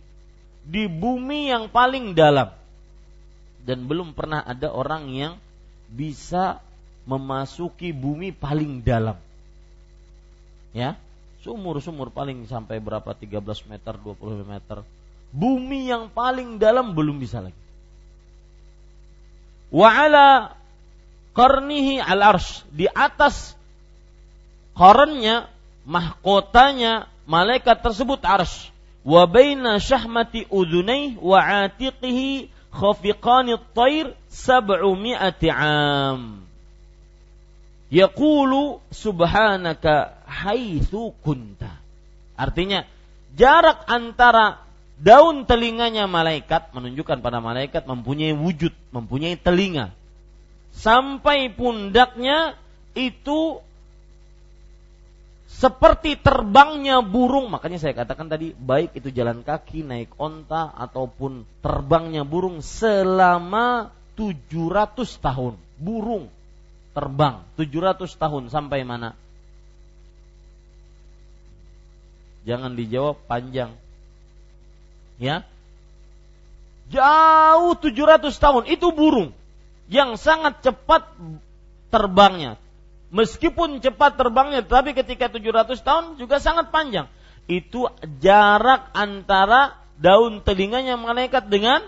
Di 0.66 0.90
bumi 0.90 1.54
yang 1.54 1.70
paling 1.70 2.18
dalam. 2.18 2.50
dan 3.68 3.84
belum 3.84 4.16
pernah 4.16 4.40
ada 4.48 4.72
orang 4.72 5.12
yang 5.12 5.36
bisa 5.92 6.56
memasuki 7.04 7.92
bumi 7.92 8.32
paling 8.32 8.80
dalam. 8.80 9.20
Ya, 10.72 10.96
sumur-sumur 11.44 12.08
paling 12.08 12.48
sampai 12.48 12.80
berapa 12.80 13.12
13 13.12 13.44
meter, 13.68 13.92
20 14.00 14.48
meter. 14.48 14.80
Bumi 15.28 15.92
yang 15.92 16.08
paling 16.08 16.56
dalam 16.56 16.96
belum 16.96 17.20
bisa 17.20 17.44
lagi. 17.44 17.67
Wa 19.68 19.88
ala 19.88 20.56
qarnihi 21.36 22.00
al 22.00 22.22
arsh. 22.36 22.64
Di 22.72 22.88
atas 22.88 23.56
korennya 24.74 25.48
mahkotanya 25.84 27.08
malaikat 27.28 27.80
tersebut 27.80 28.20
arsh. 28.24 28.72
Wa 29.04 29.24
baina 29.24 29.80
syahmati 29.80 30.44
udhunai 30.50 31.16
wa 31.20 31.40
atiqihi 31.68 32.50
khafiqani 32.72 33.56
at-tair 33.56 34.12
sab'umi'ati 34.28 35.48
'am 35.48 36.44
yaqulu 37.88 38.80
subhanaka 38.92 40.12
haitsu 40.28 41.16
kunta. 41.24 41.72
Artinya 42.36 42.84
jarak 43.34 43.88
antara 43.88 44.60
daun 44.98 45.46
telinganya 45.46 46.10
malaikat 46.10 46.74
menunjukkan 46.74 47.22
pada 47.22 47.38
malaikat 47.38 47.86
mempunyai 47.86 48.34
wujud, 48.34 48.74
mempunyai 48.90 49.38
telinga. 49.38 49.94
Sampai 50.74 51.50
pundaknya 51.50 52.54
itu 52.94 53.62
seperti 55.48 56.14
terbangnya 56.20 57.02
burung. 57.02 57.50
Makanya 57.50 57.82
saya 57.82 57.94
katakan 57.96 58.30
tadi 58.30 58.54
baik 58.54 58.94
itu 58.94 59.10
jalan 59.10 59.42
kaki, 59.42 59.82
naik 59.82 60.14
onta 60.20 60.70
ataupun 60.70 61.42
terbangnya 61.64 62.22
burung 62.22 62.62
selama 62.62 63.90
700 64.14 64.94
tahun. 65.18 65.54
Burung 65.78 66.30
terbang 66.94 67.46
700 67.54 68.06
tahun 68.18 68.50
sampai 68.50 68.82
mana? 68.82 69.14
Jangan 72.46 72.74
dijawab 72.78 73.18
panjang. 73.26 73.74
Ya. 75.18 75.44
Jauh 76.88 77.76
700 77.76 78.32
tahun 78.32 78.64
itu 78.70 78.88
burung 78.94 79.36
yang 79.92 80.16
sangat 80.16 80.64
cepat 80.64 81.04
terbangnya. 81.92 82.56
Meskipun 83.08 83.80
cepat 83.80 84.20
terbangnya, 84.20 84.64
tapi 84.64 84.92
ketika 84.92 85.28
700 85.28 85.80
tahun 85.80 86.04
juga 86.16 86.40
sangat 86.40 86.72
panjang. 86.72 87.08
Itu 87.48 87.88
jarak 88.20 88.92
antara 88.92 89.76
daun 89.96 90.44
telinganya 90.44 90.96
malaikat 90.96 91.48
dengan 91.48 91.84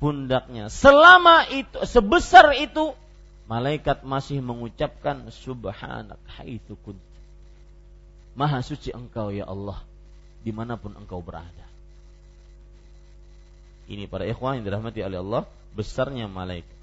pundaknya. 0.00 0.68
Selama 0.72 1.44
itu 1.48 1.76
sebesar 1.84 2.56
itu 2.56 2.92
malaikat 3.48 4.04
masih 4.04 4.44
mengucapkan 4.44 5.28
subhanak 5.32 6.20
haitsu 6.36 6.76
kunt. 6.84 7.00
Maha 8.38 8.62
suci 8.62 8.94
engkau 8.94 9.34
ya 9.34 9.48
Allah 9.48 9.82
di 10.44 10.54
mana 10.54 10.78
pun 10.78 10.94
engkau 10.94 11.18
berada. 11.24 11.67
Ini 13.88 14.04
para 14.06 14.28
ikhwan 14.28 14.60
yang 14.60 14.64
dirahmati 14.68 15.00
oleh 15.00 15.18
Allah 15.18 15.42
besarnya 15.72 16.28
malaikat. 16.28 16.76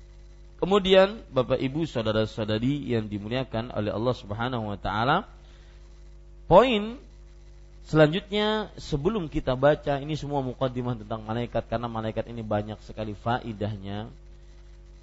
Kemudian 0.57 1.21
Bapak 1.29 1.61
Ibu 1.61 1.85
saudara-saudari 1.85 2.89
yang 2.89 3.05
dimuliakan 3.05 3.69
oleh 3.75 3.91
Allah 3.93 4.15
Subhanahu 4.15 4.73
wa 4.73 4.79
taala 4.79 5.29
poin 6.49 6.97
selanjutnya 7.85 8.73
sebelum 8.81 9.29
kita 9.29 9.53
baca 9.53 10.01
ini 10.01 10.17
semua 10.17 10.41
mukaddimah 10.41 10.97
tentang 10.97 11.21
malaikat 11.21 11.69
karena 11.69 11.85
malaikat 11.85 12.25
ini 12.31 12.41
banyak 12.41 12.79
sekali 12.81 13.13
faidahnya 13.13 14.09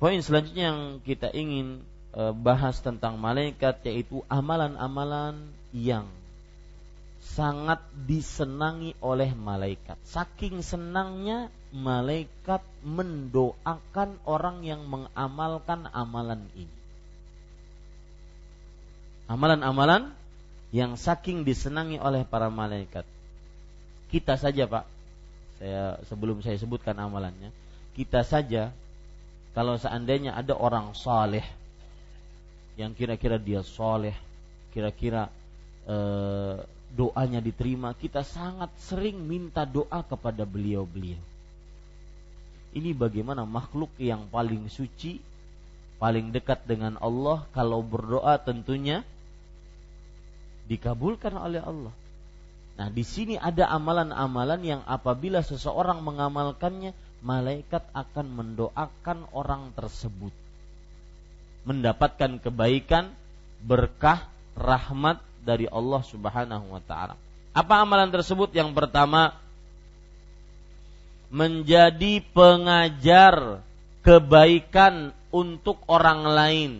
Poin 0.02 0.18
selanjutnya 0.18 0.74
yang 0.74 0.98
kita 1.06 1.30
ingin 1.30 1.78
e, 2.10 2.34
bahas 2.34 2.82
tentang 2.82 3.22
malaikat 3.22 3.86
yaitu 3.86 4.26
amalan-amalan 4.26 5.54
yang 5.70 6.10
sangat 7.22 7.78
disenangi 7.94 8.98
oleh 8.98 9.30
malaikat. 9.30 9.94
Saking 10.02 10.58
senangnya 10.58 11.54
malaikat 11.72 12.60
mendoakan 12.84 14.20
orang 14.28 14.60
yang 14.62 14.84
mengamalkan 14.84 15.88
amalan 15.90 16.44
ini. 16.52 16.78
Amalan-amalan 19.26 20.12
yang 20.76 21.00
saking 21.00 21.48
disenangi 21.48 21.96
oleh 21.96 22.28
para 22.28 22.52
malaikat. 22.52 23.08
Kita 24.12 24.36
saja, 24.36 24.68
Pak. 24.68 24.84
Saya 25.56 25.96
sebelum 26.12 26.44
saya 26.44 26.60
sebutkan 26.60 26.96
amalannya, 27.00 27.48
kita 27.96 28.20
saja 28.26 28.74
kalau 29.56 29.76
seandainya 29.76 30.36
ada 30.36 30.56
orang 30.56 30.92
saleh 30.96 31.44
yang 32.76 32.96
kira-kira 32.96 33.36
dia 33.36 33.60
soleh, 33.60 34.16
kira-kira 34.72 35.28
e, 35.84 35.96
doanya 36.92 37.40
diterima, 37.40 37.92
kita 37.96 38.24
sangat 38.24 38.72
sering 38.80 39.16
minta 39.16 39.64
doa 39.68 40.00
kepada 40.04 40.44
beliau-beliau. 40.48 41.31
Ini 42.72 42.96
bagaimana 42.96 43.44
makhluk 43.44 43.92
yang 44.00 44.28
paling 44.32 44.68
suci, 44.72 45.20
paling 46.00 46.32
dekat 46.32 46.64
dengan 46.64 46.96
Allah, 46.98 47.44
kalau 47.52 47.84
berdoa 47.84 48.40
tentunya 48.40 49.04
dikabulkan 50.66 51.36
oleh 51.36 51.60
Allah. 51.60 51.92
Nah, 52.80 52.88
di 52.88 53.04
sini 53.04 53.36
ada 53.36 53.68
amalan-amalan 53.68 54.60
yang 54.64 54.82
apabila 54.88 55.44
seseorang 55.44 56.00
mengamalkannya, 56.00 56.96
malaikat 57.20 57.84
akan 57.92 58.26
mendoakan 58.32 59.28
orang 59.36 59.70
tersebut 59.76 60.32
mendapatkan 61.62 62.42
kebaikan, 62.42 63.14
berkah, 63.62 64.26
rahmat 64.58 65.22
dari 65.42 65.70
Allah 65.70 66.02
Subhanahu 66.02 66.74
wa 66.74 66.82
taala. 66.82 67.14
Apa 67.52 67.84
amalan 67.84 68.10
tersebut? 68.10 68.50
Yang 68.54 68.74
pertama 68.74 69.36
menjadi 71.32 72.20
pengajar 72.36 73.64
kebaikan 74.04 75.16
untuk 75.32 75.80
orang 75.88 76.28
lain. 76.28 76.72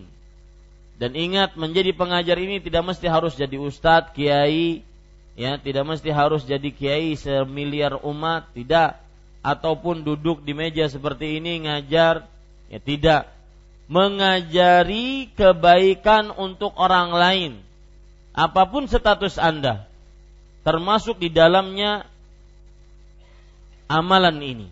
Dan 1.01 1.17
ingat 1.17 1.57
menjadi 1.57 1.89
pengajar 1.97 2.37
ini 2.37 2.61
tidak 2.61 2.93
mesti 2.93 3.09
harus 3.09 3.33
jadi 3.33 3.57
ustadz, 3.57 4.13
kiai, 4.13 4.85
ya, 5.33 5.57
tidak 5.57 5.89
mesti 5.89 6.13
harus 6.13 6.45
jadi 6.45 6.69
kiai 6.69 7.17
semiliar 7.17 7.97
umat, 8.05 8.53
tidak. 8.53 9.01
Ataupun 9.43 10.07
duduk 10.07 10.45
di 10.47 10.55
meja 10.55 10.87
seperti 10.87 11.41
ini 11.41 11.67
ngajar 11.67 12.23
ya 12.71 12.79
tidak. 12.79 13.27
Mengajari 13.91 15.27
kebaikan 15.35 16.31
untuk 16.31 16.71
orang 16.79 17.11
lain. 17.11 17.51
Apa 18.31 18.71
pun 18.71 18.87
status 18.87 19.35
Anda 19.35 19.83
termasuk 20.63 21.19
di 21.19 21.27
dalamnya 21.27 22.07
amalan 23.93 24.41
ini 24.41 24.67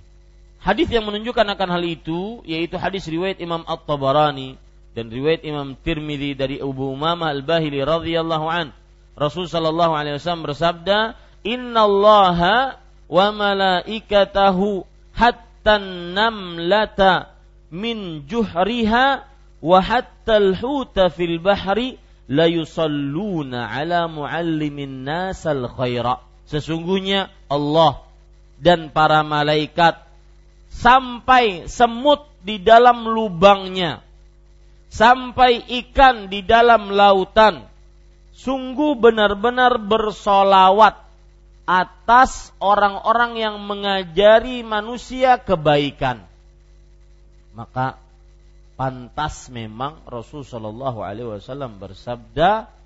hadis 0.58 0.90
yang 0.90 1.06
menunjukkan 1.06 1.46
akan 1.54 1.70
hal 1.78 1.84
itu 1.86 2.42
yaitu 2.50 2.82
hadis 2.82 3.06
riwayat 3.06 3.38
Imam 3.38 3.62
At-Tabarani 3.70 4.58
dan 4.98 5.14
riwayat 5.14 5.46
Imam 5.46 5.78
Tirmidzi 5.78 6.34
dari 6.34 6.58
Abu 6.58 6.90
Umamah 6.90 7.30
Al-Bahili 7.32 7.80
radhiyallahu 7.86 8.48
an 8.50 8.74
Rasul 9.16 9.46
sallallahu 9.46 9.94
alaihi 9.94 10.18
wasallam 10.18 10.50
bersabda 10.50 11.16
innallaha 11.46 12.82
wa 13.12 13.26
malaikatahu 13.36 14.88
hatta 15.14 15.78
namlata 16.16 17.36
min 17.72 18.28
juhriha 18.28 19.28
wa 19.62 19.78
hatta 19.80 20.40
al-huta 20.40 21.12
fil 21.12 21.40
bahri 21.40 22.00
la 22.32 22.48
yusalluna 22.48 23.68
ala 23.68 24.08
muallimin 24.08 25.04
nasal 25.04 25.68
khaira. 25.68 26.24
Sesungguhnya 26.48 27.32
Allah 27.52 28.04
dan 28.62 28.94
para 28.94 29.26
malaikat 29.26 29.98
sampai 30.70 31.66
semut 31.66 32.30
di 32.46 32.62
dalam 32.62 33.10
lubangnya, 33.10 34.06
sampai 34.94 35.66
ikan 35.82 36.30
di 36.30 36.46
dalam 36.46 36.94
lautan, 36.94 37.66
sungguh 38.38 38.98
benar-benar 39.02 39.82
bersolawat 39.82 41.02
atas 41.66 42.54
orang-orang 42.62 43.38
yang 43.38 43.56
mengajari 43.62 44.62
manusia 44.62 45.42
kebaikan. 45.42 46.22
Maka 47.58 48.00
pantas 48.78 49.52
memang 49.54 50.02
Rasul 50.10 50.42
Shallallahu 50.42 51.06
bersabda, 51.78 52.81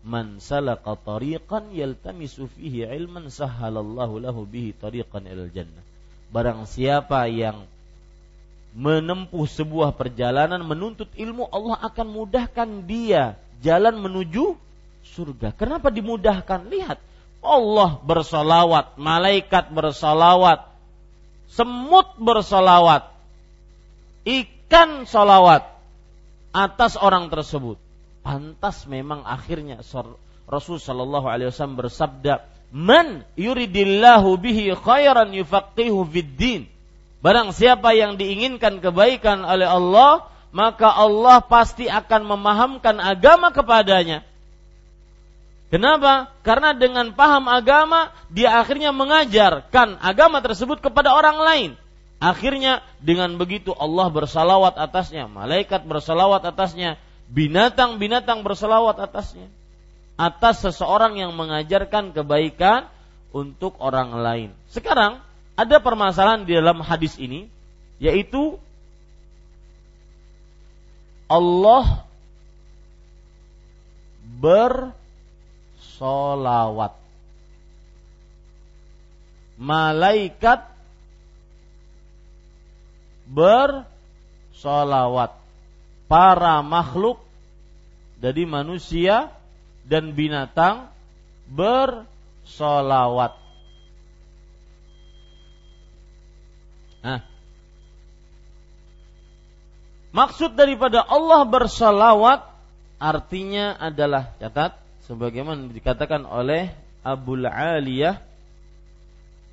"Man 0.00 0.40
salaka 0.40 0.96
tariqan 0.96 1.76
yaltamisu 1.76 2.48
fihi 2.56 2.88
ilman 2.88 3.28
sahhalallahu 3.28 4.20
lahu 4.20 4.48
bihi 4.48 4.72
tariqan 4.76 5.28
ilal 5.28 5.52
jannah." 5.52 5.84
Barang 6.30 6.64
siapa 6.64 7.26
yang 7.26 7.66
menempuh 8.70 9.50
sebuah 9.50 9.98
perjalanan 9.98 10.62
menuntut 10.62 11.10
ilmu, 11.18 11.50
Allah 11.50 11.78
akan 11.90 12.06
mudahkan 12.06 12.86
dia 12.86 13.34
jalan 13.60 13.98
menuju 13.98 14.54
surga. 15.02 15.50
Kenapa 15.58 15.90
dimudahkan? 15.90 16.70
Lihat, 16.70 17.02
Allah 17.42 17.98
bersolawat, 18.04 18.94
malaikat 19.00 19.72
bersolawat, 19.74 20.70
semut 21.50 22.14
bersolawat. 22.20 23.10
ikan 24.20 25.08
solawat 25.08 25.66
atas 26.54 26.94
orang 27.00 27.32
tersebut. 27.32 27.80
Pantas 28.30 28.86
memang 28.86 29.26
akhirnya 29.26 29.82
Rasul 30.46 30.78
Shallallahu 30.78 31.26
Alaihi 31.26 31.50
Wasallam 31.50 31.82
bersabda, 31.82 32.46
"Man 32.70 33.26
yuridillahu 33.34 34.38
bihi 34.38 34.70
khairan 34.78 35.34
yufaqihu 35.34 36.06
fid 36.06 36.70
Barang 37.18 37.50
siapa 37.50 37.90
yang 37.90 38.14
diinginkan 38.14 38.78
kebaikan 38.78 39.42
oleh 39.42 39.66
Allah, 39.66 40.30
maka 40.54 40.94
Allah 40.94 41.42
pasti 41.42 41.90
akan 41.90 42.22
memahamkan 42.38 43.02
agama 43.02 43.50
kepadanya. 43.50 44.22
Kenapa? 45.74 46.30
Karena 46.46 46.70
dengan 46.70 47.10
paham 47.10 47.50
agama, 47.50 48.14
dia 48.30 48.62
akhirnya 48.62 48.94
mengajarkan 48.94 49.98
agama 49.98 50.38
tersebut 50.38 50.78
kepada 50.78 51.18
orang 51.18 51.38
lain. 51.42 51.70
Akhirnya 52.22 52.86
dengan 53.02 53.34
begitu 53.34 53.74
Allah 53.74 54.06
bersalawat 54.06 54.78
atasnya, 54.78 55.26
malaikat 55.26 55.82
bersalawat 55.82 56.46
atasnya, 56.46 56.94
binatang-binatang 57.30 58.42
bersalawat 58.42 58.98
atasnya. 58.98 59.46
Atas 60.20 60.60
seseorang 60.60 61.16
yang 61.16 61.32
mengajarkan 61.32 62.12
kebaikan 62.12 62.90
untuk 63.32 63.78
orang 63.80 64.12
lain. 64.20 64.50
Sekarang 64.68 65.22
ada 65.56 65.80
permasalahan 65.80 66.44
di 66.44 66.52
dalam 66.52 66.84
hadis 66.84 67.16
ini, 67.16 67.48
yaitu 67.96 68.60
Allah 71.30 72.04
ber 74.20 74.92
solawat. 75.96 76.96
Malaikat 79.60 80.64
bersolawat. 83.28 84.00
Para 86.10 86.58
makhluk 86.66 87.22
dari 88.18 88.42
manusia 88.42 89.30
dan 89.86 90.10
binatang 90.10 90.90
bersolawat. 91.46 93.38
Nah, 97.00 97.24
maksud 100.10 100.58
daripada 100.58 101.00
Allah 101.06 101.46
bersolawat 101.46 102.44
artinya 103.00 103.78
adalah 103.80 104.34
catat 104.36 104.76
sebagaimana 105.08 105.72
dikatakan 105.72 106.28
oleh 106.28 106.68
Abu 107.00 107.40
Aliyah 107.40 108.20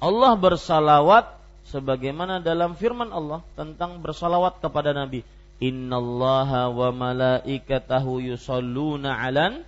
Allah 0.03 0.33
bersalawat 0.35 1.39
sebagaimana 1.71 2.43
dalam 2.43 2.75
firman 2.75 3.09
Allah 3.15 3.41
tentang 3.55 4.03
bersalawat 4.03 4.59
kepada 4.59 4.91
Nabi 4.91 5.23
Innallaha 5.57 6.69
wa 6.69 6.93
malaikatahu 6.93 8.21
yusalluna 8.21 9.17
'alan 9.17 9.65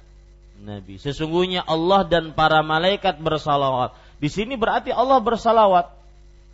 Nabi. 0.59 0.99
Sesungguhnya 0.99 1.63
Allah 1.65 2.03
dan 2.05 2.35
para 2.35 2.61
malaikat 2.61 3.17
bersalawat. 3.17 3.95
Di 4.19 4.27
sini 4.27 4.59
berarti 4.59 4.91
Allah 4.91 5.17
bersalawat. 5.23 5.89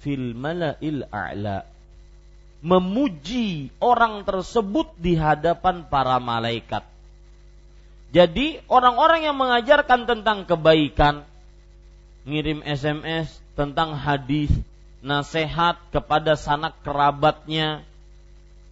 fil 0.00 0.32
mala'il 0.32 1.04
a'la 1.12 1.68
memuji 2.64 3.68
orang 3.76 4.24
tersebut 4.24 4.96
di 4.96 5.20
hadapan 5.20 5.84
para 5.84 6.16
malaikat. 6.16 6.93
Jadi 8.14 8.62
orang-orang 8.70 9.26
yang 9.26 9.34
mengajarkan 9.34 10.06
tentang 10.06 10.46
kebaikan, 10.46 11.26
ngirim 12.22 12.62
SMS 12.62 13.26
tentang 13.58 13.98
hadis, 13.98 14.54
nasihat 15.02 15.82
kepada 15.90 16.38
sanak 16.38 16.78
kerabatnya, 16.86 17.82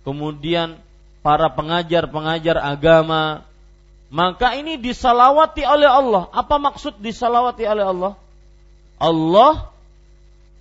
kemudian 0.07 0.79
para 1.27 1.51
pengajar-pengajar 1.51 2.55
agama, 2.55 3.43
maka 4.15 4.55
ini 4.55 4.79
disalawati 4.79 5.67
oleh 5.67 5.91
Allah. 5.91 6.31
Apa 6.31 6.63
maksud 6.63 7.03
disalawati 7.03 7.67
oleh 7.67 7.83
Allah? 7.83 8.13
Allah 9.03 9.75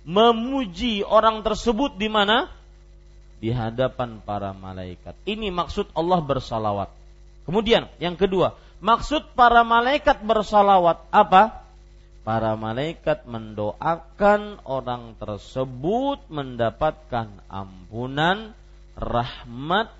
memuji 0.02 1.06
orang 1.06 1.46
tersebut 1.46 1.94
di 1.94 2.10
mana? 2.10 2.50
Di 3.38 3.54
hadapan 3.54 4.18
para 4.18 4.50
malaikat. 4.50 5.14
Ini 5.22 5.54
maksud 5.54 5.94
Allah 5.94 6.18
bersalawat. 6.18 6.90
Kemudian 7.46 7.90
yang 7.98 8.14
kedua, 8.14 8.58
maksud 8.82 9.32
para 9.38 9.62
malaikat 9.62 10.20
bersalawat 10.20 11.06
apa? 11.14 11.62
Para 12.22 12.54
malaikat 12.54 13.26
mendoakan 13.26 14.62
orang 14.62 15.18
tersebut 15.18 16.22
mendapatkan 16.30 17.30
ampunan, 17.50 18.54
rahmat 18.94 19.90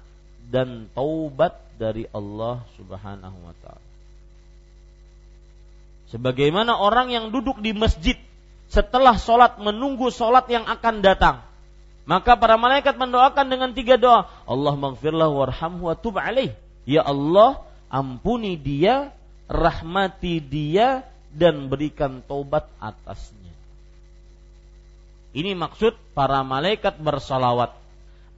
dan 0.47 0.87
taubat 0.95 1.59
dari 1.81 2.07
Allah 2.15 2.63
Subhanahu 2.79 3.39
wa 3.43 3.55
taala. 3.59 3.91
Sebagaimana 6.13 6.77
orang 6.77 7.09
yang 7.09 7.33
duduk 7.33 7.59
di 7.65 7.73
masjid 7.73 8.15
setelah 8.69 9.17
sholat 9.17 9.57
menunggu 9.59 10.13
sholat 10.13 10.45
yang 10.53 10.69
akan 10.69 11.01
datang. 11.01 11.41
Maka 12.05 12.37
para 12.37 12.61
malaikat 12.61 12.99
mendoakan 12.99 13.47
dengan 13.49 13.71
tiga 13.73 13.97
doa. 13.97 14.29
Allah 14.45 14.75
maghfirlah 14.77 15.33
warhamhu 15.33 15.89
wa 15.89 15.95
tub. 15.97 16.19
Ya 16.85 17.03
Allah, 17.07 17.63
ampuni 17.93 18.57
dia, 18.57 19.13
rahmati 19.53 20.41
dia, 20.41 21.05
dan 21.29 21.69
berikan 21.69 22.25
taubat 22.25 22.65
atasnya. 22.81 23.53
Ini 25.37 25.53
maksud 25.53 25.97
para 26.17 26.41
malaikat 26.41 26.97
bersalawat. 26.97 27.77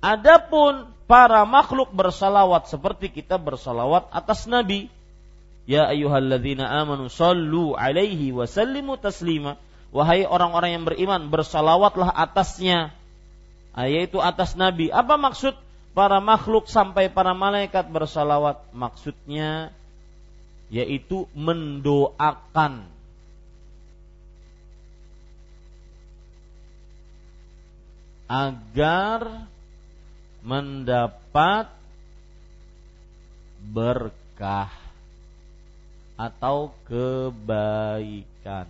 Adapun 0.02 0.90
para 1.06 1.46
makhluk 1.46 1.94
bersalawat 1.94 2.66
seperti 2.66 3.10
kita 3.10 3.38
bersalawat 3.38 4.10
atas 4.10 4.50
Nabi. 4.50 4.90
Ya 5.64 5.88
ayyuhalladzina 5.88 6.68
amanu 6.68 7.08
sallu 7.08 7.72
alaihi 7.72 8.36
wa 8.36 8.44
sallimu 8.44 9.00
taslima 9.00 9.56
wahai 9.94 10.26
orang-orang 10.26 10.76
yang 10.76 10.84
beriman 10.84 11.30
bersalawatlah 11.30 12.10
atasnya 12.10 12.90
yaitu 13.78 14.18
atas 14.18 14.58
nabi 14.58 14.90
apa 14.90 15.14
maksud 15.14 15.54
para 15.94 16.18
makhluk 16.18 16.66
sampai 16.66 17.06
para 17.08 17.32
malaikat 17.32 17.86
bersalawat. 17.86 18.60
Maksudnya 18.74 19.70
yaitu 20.68 21.30
mendoakan. 21.32 22.90
Agar 28.26 29.46
mendapat 30.42 31.70
berkah 33.62 34.72
atau 36.18 36.74
kebaikan. 36.90 38.66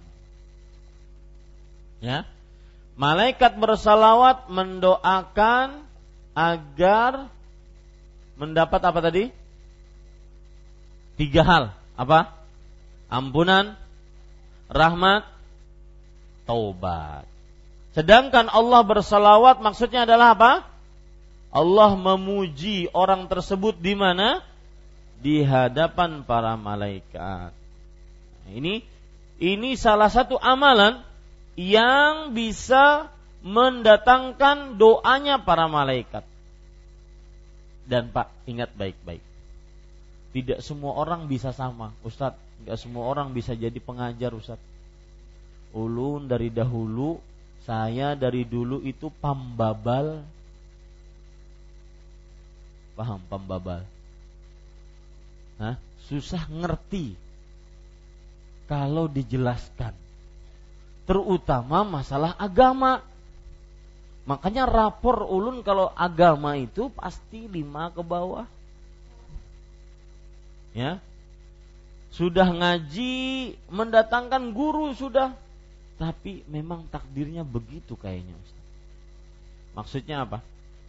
Ya. 2.05 2.29
Malaikat 2.95 3.59
bersalawat 3.59 4.47
mendoakan 4.53 5.83
agar 6.35 7.31
mendapat 8.35 8.81
apa 8.83 8.99
tadi? 9.01 9.31
Tiga 11.15 11.47
hal. 11.47 11.65
Apa? 11.95 12.35
Ampunan, 13.07 13.79
rahmat, 14.67 15.23
taubat. 16.43 17.25
Sedangkan 17.95 18.51
Allah 18.51 18.83
bersalawat 18.83 19.63
maksudnya 19.63 20.03
adalah 20.03 20.35
apa? 20.35 20.53
Allah 21.55 21.95
memuji 21.95 22.91
orang 22.91 23.31
tersebut 23.31 23.79
di 23.79 23.95
mana? 23.95 24.43
Di 25.23 25.47
hadapan 25.47 26.27
para 26.27 26.59
malaikat. 26.59 27.55
Ini 28.51 28.83
ini 29.39 29.79
salah 29.79 30.11
satu 30.11 30.35
amalan 30.35 30.99
yang 31.55 32.35
bisa 32.35 33.14
mendatangkan 33.45 34.81
doanya 34.81 35.37
para 35.37 35.69
malaikat. 35.69 36.25
Dan 37.85 38.09
Pak, 38.09 38.33
ingat 38.49 38.73
baik-baik. 38.73 39.21
Tidak 40.33 40.65
semua 40.65 40.97
orang 40.97 41.29
bisa 41.29 41.53
sama, 41.53 41.93
Ustadz. 42.01 42.41
Tidak 42.65 42.81
semua 42.81 43.05
orang 43.05 43.37
bisa 43.37 43.53
jadi 43.53 43.77
pengajar, 43.77 44.33
Ustadz. 44.33 44.73
Ulun 45.77 46.25
dari 46.25 46.49
dahulu, 46.49 47.21
saya 47.69 48.17
dari 48.17 48.49
dulu 48.49 48.81
itu 48.81 49.13
pambabal. 49.21 50.25
Paham 52.97 53.21
pambabal? 53.29 53.85
Hah? 55.61 55.77
Susah 56.09 56.49
ngerti 56.49 57.17
kalau 58.65 59.05
dijelaskan 59.05 59.93
terutama 61.05 61.85
masalah 61.85 62.33
agama. 62.37 63.05
Makanya 64.25 64.65
rapor 64.65 65.29
ulun 65.29 65.61
kalau 65.61 65.93
agama 65.93 66.57
itu 66.57 66.89
pasti 66.97 67.45
lima 67.45 67.93
ke 67.93 68.01
bawah. 68.01 68.49
Ya. 70.75 70.99
sudah 72.15 72.47
ngaji, 72.47 73.55
mendatangkan 73.71 74.55
guru 74.55 74.95
sudah, 74.95 75.35
tapi 75.99 76.47
memang 76.47 76.87
takdirnya 76.91 77.43
begitu 77.43 77.99
kayaknya 77.99 78.35
Ustaz. 78.39 78.65
Maksudnya 79.75 80.23
apa? 80.23 80.39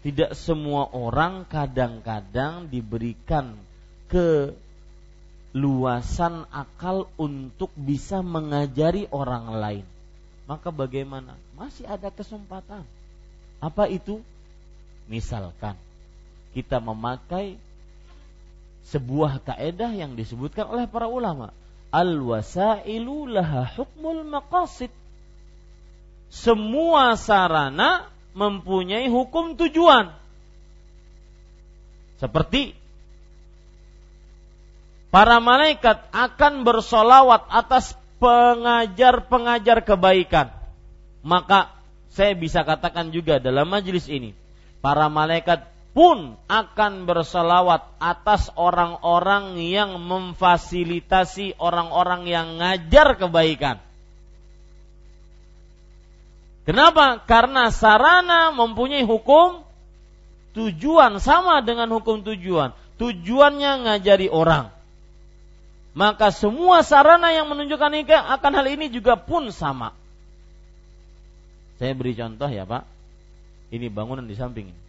Tidak 0.05 0.37
semua 0.37 0.85
orang 0.93 1.49
kadang-kadang 1.49 2.69
diberikan 2.69 3.57
keluasan 5.53 6.45
akal 6.53 7.09
untuk 7.17 7.73
bisa 7.73 8.21
mengajari 8.21 9.09
orang 9.09 9.49
lain. 9.49 9.85
Maka 10.45 10.69
bagaimana? 10.69 11.33
Masih 11.57 11.89
ada 11.89 12.13
kesempatan. 12.13 12.85
Apa 13.59 13.87
itu? 13.91 14.21
Misalkan 15.05 15.77
kita 16.55 16.79
memakai 16.79 17.59
sebuah 18.87 19.43
kaedah 19.43 19.91
yang 19.91 20.15
disebutkan 20.15 20.71
oleh 20.71 20.87
para 20.87 21.11
ulama. 21.11 21.51
Al-wasailu 21.91 23.27
laha 23.27 23.67
hukmul 23.75 24.23
maqasid. 24.23 24.89
Semua 26.31 27.19
sarana 27.19 28.07
mempunyai 28.35 29.11
hukum 29.11 29.59
tujuan. 29.59 30.11
Seperti 32.19 32.75
para 35.11 35.43
malaikat 35.43 36.07
akan 36.11 36.63
bersolawat 36.63 37.47
atas 37.51 37.95
pengajar-pengajar 38.19 39.83
kebaikan. 39.83 40.51
Maka 41.19 41.74
saya 42.15 42.31
bisa 42.31 42.63
katakan 42.63 43.11
juga 43.11 43.43
dalam 43.43 43.67
majelis 43.67 44.07
ini, 44.07 44.31
para 44.79 45.11
malaikat 45.11 45.67
pun 45.91 46.39
akan 46.47 47.03
bersolawat 47.03 47.83
atas 47.99 48.47
orang-orang 48.55 49.59
yang 49.59 49.99
memfasilitasi 49.99 51.59
orang-orang 51.59 52.23
yang 52.23 52.55
ngajar 52.55 53.19
kebaikan. 53.19 53.83
Kenapa? 56.63 57.19
Karena 57.27 57.67
sarana 57.69 58.55
mempunyai 58.55 59.03
hukum 59.03 59.61
tujuan 60.55 61.19
sama 61.19 61.59
dengan 61.61 61.91
hukum 61.91 62.23
tujuan. 62.23 62.71
Tujuannya 62.95 63.85
ngajari 63.85 64.31
orang. 64.31 64.71
Maka 65.95 66.31
semua 66.31 66.83
sarana 66.83 67.31
yang 67.35 67.51
menunjukkan 67.51 68.07
akan 68.39 68.51
hal 68.55 68.67
ini 68.71 68.87
juga 68.87 69.19
pun 69.19 69.51
sama. 69.51 69.91
Saya 71.75 71.91
beri 71.91 72.15
contoh 72.15 72.47
ya 72.47 72.63
Pak. 72.63 72.87
Ini 73.73 73.91
bangunan 73.91 74.23
di 74.23 74.35
samping 74.37 74.71
ini. 74.71 74.81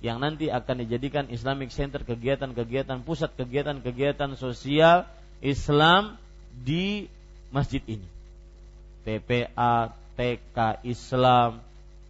Yang 0.00 0.18
nanti 0.22 0.46
akan 0.48 0.76
dijadikan 0.86 1.28
Islamic 1.28 1.74
Center 1.74 2.00
kegiatan-kegiatan 2.00 3.04
pusat 3.04 3.36
kegiatan-kegiatan 3.36 4.32
sosial 4.38 5.04
Islam 5.44 6.16
di 6.64 7.10
masjid 7.52 7.84
ini. 7.84 8.06
TPA, 9.04 9.92
TK 10.16 10.84
Islam, 10.84 11.60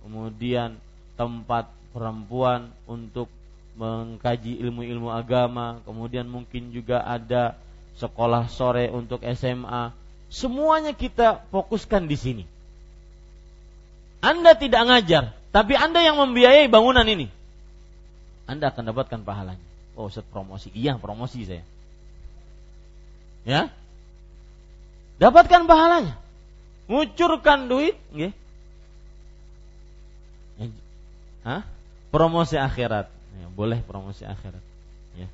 kemudian 0.02 0.78
tempat 1.14 1.70
perempuan 1.90 2.70
untuk 2.86 3.30
mengkaji 3.78 4.60
ilmu-ilmu 4.60 5.08
agama, 5.10 5.80
kemudian 5.86 6.26
mungkin 6.26 6.74
juga 6.74 7.02
ada 7.06 7.56
sekolah 7.96 8.50
sore 8.50 8.90
untuk 8.90 9.22
SMA. 9.24 9.94
Semuanya 10.30 10.94
kita 10.94 11.42
fokuskan 11.50 12.06
di 12.06 12.16
sini. 12.18 12.44
Anda 14.20 14.52
tidak 14.56 14.84
ngajar, 14.84 15.32
tapi 15.52 15.76
Anda 15.76 16.04
yang 16.04 16.20
membiayai 16.20 16.68
bangunan 16.68 17.04
ini. 17.08 17.32
Anda 18.44 18.68
akan 18.72 18.92
dapatkan 18.92 19.20
pahalanya. 19.24 19.64
Oh, 19.96 20.12
set 20.12 20.24
promosi. 20.28 20.68
Iya, 20.76 21.00
promosi 21.00 21.44
saya. 21.44 21.64
Ya. 23.44 23.72
Dapatkan 25.20 25.64
pahalanya 25.64 26.20
ngucurkan 26.90 27.70
duit 27.70 27.94
nggih 28.10 28.34
Hah? 31.40 31.64
promosi 32.10 32.58
akhirat 32.58 33.08
ya, 33.38 33.46
boleh 33.54 33.78
promosi 33.86 34.26
akhirat 34.26 34.60
ya 35.14 35.30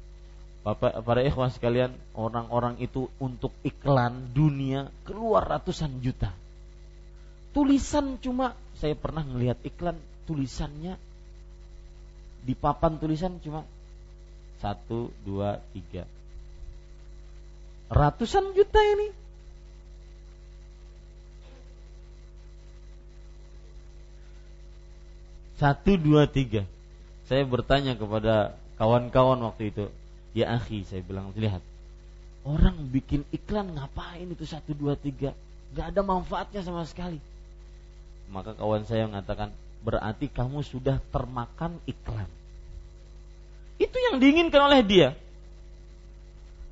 Bapak 0.63 1.01
para 1.03 1.25
ikhwan 1.25 1.51
sekalian 1.51 1.97
orang-orang 2.13 2.77
itu 2.79 3.09
untuk 3.17 3.51
iklan 3.65 4.31
dunia 4.37 4.93
keluar 5.09 5.49
ratusan 5.49 6.05
juta 6.05 6.31
tulisan 7.57 8.21
cuma 8.21 8.53
saya 8.77 8.95
pernah 8.95 9.25
melihat 9.25 9.57
iklan 9.65 9.97
tulisannya 10.29 10.97
di 12.47 12.55
papan 12.55 13.01
tulisan 13.01 13.41
cuma 13.43 13.67
satu 14.63 15.11
dua 15.27 15.59
tiga 15.75 16.07
ratusan 17.91 18.55
juta 18.55 18.81
ini 18.81 19.27
Satu, 25.57 25.97
dua, 25.97 26.29
tiga. 26.29 26.69
Saya 27.25 27.49
bertanya 27.49 27.97
kepada 27.97 28.61
kawan-kawan 28.77 29.41
waktu 29.41 29.73
itu. 29.73 29.85
Ya 30.37 30.53
akhi, 30.53 30.85
saya 30.85 31.01
bilang, 31.01 31.33
lihat. 31.33 31.65
Orang 32.45 32.93
bikin 32.93 33.25
iklan 33.33 33.73
ngapain 33.73 34.29
itu 34.29 34.45
satu, 34.45 34.77
dua, 34.77 35.01
tiga. 35.01 35.33
Gak 35.73 35.97
ada 35.97 36.05
manfaatnya 36.05 36.61
sama 36.61 36.85
sekali. 36.85 37.19
Maka 38.31 38.55
kawan 38.59 38.85
saya 38.87 39.07
mengatakan, 39.07 39.55
berarti 39.87 40.27
kamu 40.27 40.67
sudah 40.67 40.99
termakan 41.15 41.79
iklan. 41.87 42.27
Itu 43.77 43.97
yang 44.11 44.19
diinginkan 44.19 44.61
oleh 44.67 44.81
dia. 44.83 45.09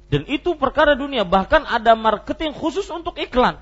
Dan 0.09 0.27
itu 0.31 0.55
perkara 0.57 0.95
dunia. 0.95 1.23
Bahkan 1.27 1.67
ada 1.69 1.95
marketing 1.95 2.55
khusus 2.55 2.87
untuk 2.91 3.17
iklan. 3.21 3.61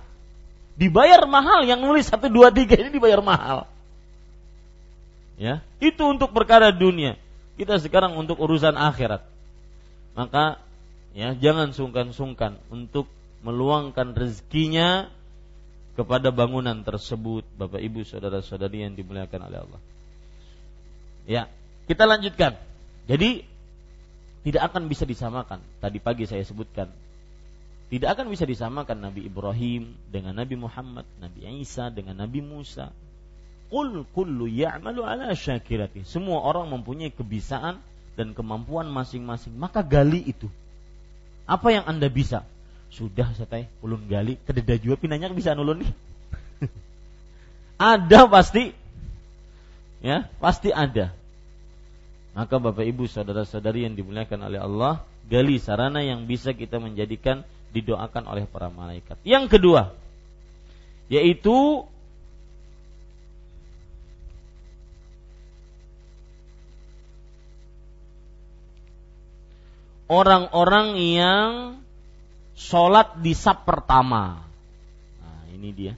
Dibayar 0.76 1.24
mahal 1.28 1.68
yang 1.68 1.84
nulis 1.84 2.08
satu 2.08 2.32
dua 2.32 2.48
tiga 2.48 2.80
ini 2.80 2.88
dibayar 2.88 3.20
mahal. 3.20 3.68
Ya, 5.36 5.60
itu 5.82 6.00
untuk 6.06 6.32
perkara 6.32 6.72
dunia. 6.72 7.18
Kita 7.60 7.76
sekarang 7.76 8.16
untuk 8.16 8.40
urusan 8.40 8.78
akhirat. 8.78 9.20
Maka 10.16 10.60
ya 11.12 11.36
jangan 11.36 11.76
sungkan-sungkan 11.76 12.56
untuk 12.72 13.08
meluangkan 13.44 14.16
rezekinya 14.16 15.12
kepada 15.92 16.32
bangunan 16.32 16.80
tersebut, 16.80 17.44
Bapak 17.56 17.80
Ibu, 17.80 18.04
saudara-saudari 18.08 18.84
yang 18.84 18.96
dimuliakan 18.96 19.40
oleh 19.48 19.58
Allah. 19.60 19.80
Ya, 21.28 21.42
kita 21.86 22.08
lanjutkan. 22.08 22.56
Jadi 23.06 23.44
tidak 24.42 24.72
akan 24.72 24.88
bisa 24.88 25.04
disamakan. 25.06 25.60
Tadi 25.78 25.98
pagi 26.00 26.24
saya 26.26 26.42
sebutkan 26.42 26.90
tidak 27.92 28.16
akan 28.16 28.32
bisa 28.32 28.48
disamakan 28.48 29.04
Nabi 29.04 29.28
Ibrahim 29.28 29.92
dengan 30.08 30.32
Nabi 30.32 30.56
Muhammad, 30.56 31.04
Nabi 31.20 31.44
Isa 31.60 31.92
dengan 31.92 32.24
Nabi 32.24 32.40
Musa, 32.40 32.88
Qul 33.68 34.08
kullu 34.16 34.48
ya'malu 34.48 35.04
ala 35.04 35.36
syakirati. 35.36 36.00
Semua 36.08 36.40
orang 36.40 36.72
mempunyai 36.72 37.12
kebiasaan 37.12 37.76
dan 38.16 38.32
kemampuan 38.32 38.88
masing-masing. 38.88 39.52
Maka 39.60 39.84
gali 39.84 40.24
itu. 40.24 40.48
Apa 41.44 41.68
yang 41.76 41.84
Anda 41.84 42.08
bisa? 42.08 42.48
Sudah 42.92 43.32
saya 43.32 43.64
ulun 43.80 44.04
gali, 44.04 44.36
kededa 44.44 44.76
juga 44.76 45.00
pinanya 45.00 45.32
bisa 45.32 45.56
nulun 45.56 45.80
nih. 45.80 45.92
ada 47.96 48.28
pasti. 48.28 48.76
Ya, 50.04 50.28
pasti 50.36 50.68
ada. 50.68 51.16
Maka 52.36 52.60
Bapak 52.60 52.84
Ibu 52.84 53.08
saudara-saudari 53.08 53.88
yang 53.88 53.96
dimuliakan 53.96 54.40
oleh 54.44 54.60
Allah, 54.60 55.04
gali 55.28 55.56
sarana 55.56 56.04
yang 56.04 56.28
bisa 56.28 56.52
kita 56.52 56.76
menjadikan 56.76 57.44
didoakan 57.72 58.28
oleh 58.28 58.44
para 58.44 58.68
malaikat. 58.68 59.16
Yang 59.24 59.56
kedua, 59.56 59.96
yaitu 61.08 61.88
orang-orang 70.12 71.00
yang 71.00 71.81
sholat 72.62 73.18
di 73.18 73.34
sab 73.34 73.66
pertama. 73.66 74.46
Nah, 75.18 75.42
ini 75.50 75.74
dia. 75.74 75.94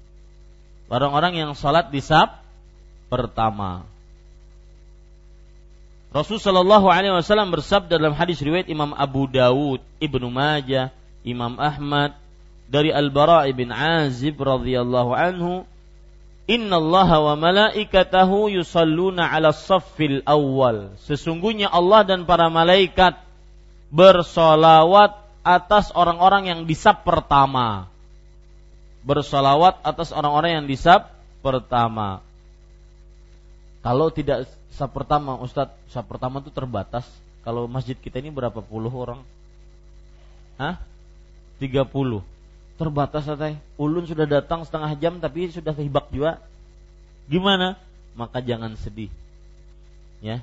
Orang-orang 0.89 1.37
yang 1.37 1.51
sholat 1.53 1.93
di 1.93 2.01
sab 2.01 2.41
pertama. 3.13 3.85
Rasul 6.15 6.39
Shallallahu 6.39 6.87
Alaihi 6.87 7.11
Wasallam 7.11 7.51
bersabda 7.51 7.99
dalam 7.99 8.15
hadis 8.15 8.39
riwayat 8.39 8.71
Imam 8.71 8.95
Abu 8.95 9.27
Dawud, 9.27 9.83
Ibnu 9.99 10.31
Majah, 10.31 10.95
Imam 11.27 11.59
Ahmad 11.59 12.15
dari 12.71 12.95
Al 12.95 13.11
Bara 13.11 13.43
bin 13.51 13.75
Azib 13.75 14.39
radhiyallahu 14.39 15.11
anhu, 15.11 15.67
Inna 16.45 16.77
Allah 16.77 17.09
wa 17.19 17.35
malaikatahu 17.41 18.53
yusalluna 18.53 19.27
ala 19.27 19.51
saffil 19.51 20.23
awal. 20.29 20.93
Sesungguhnya 21.03 21.73
Allah 21.73 22.05
dan 22.05 22.29
para 22.29 22.53
malaikat 22.53 23.17
bersolawat 23.89 25.24
atas 25.45 25.93
orang-orang 25.93 26.49
yang 26.49 26.61
disab 26.65 27.05
pertama. 27.05 27.93
Bersolawat 29.05 29.85
atas 29.85 30.11
orang-orang 30.17 30.65
yang 30.65 30.67
disab 30.67 31.13
pertama. 31.45 32.25
Kalau 33.85 34.09
tidak 34.09 34.49
sab 34.73 34.97
pertama, 34.97 35.37
Ustadz, 35.37 35.77
sab 35.93 36.09
pertama 36.09 36.41
itu 36.41 36.49
terbatas. 36.49 37.05
Kalau 37.45 37.69
masjid 37.69 37.93
kita 37.93 38.17
ini 38.17 38.33
berapa 38.33 38.65
puluh 38.65 38.89
orang? 38.89 39.21
Hah? 40.57 40.81
30. 41.61 42.25
Terbatas 42.81 43.29
teh. 43.29 43.55
Ulun 43.77 44.09
sudah 44.09 44.25
datang 44.27 44.65
setengah 44.65 44.97
jam 44.97 45.21
tapi 45.21 45.53
sudah 45.53 45.77
kehibak 45.77 46.09
juga. 46.09 46.41
Gimana? 47.29 47.77
Maka 48.17 48.41
jangan 48.41 48.75
sedih. 48.81 49.13
Ya. 50.25 50.41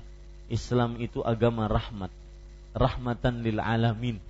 Islam 0.47 1.01
itu 1.01 1.25
agama 1.25 1.65
rahmat. 1.65 2.13
Rahmatan 2.77 3.41
lil 3.41 3.57
alamin. 3.57 4.21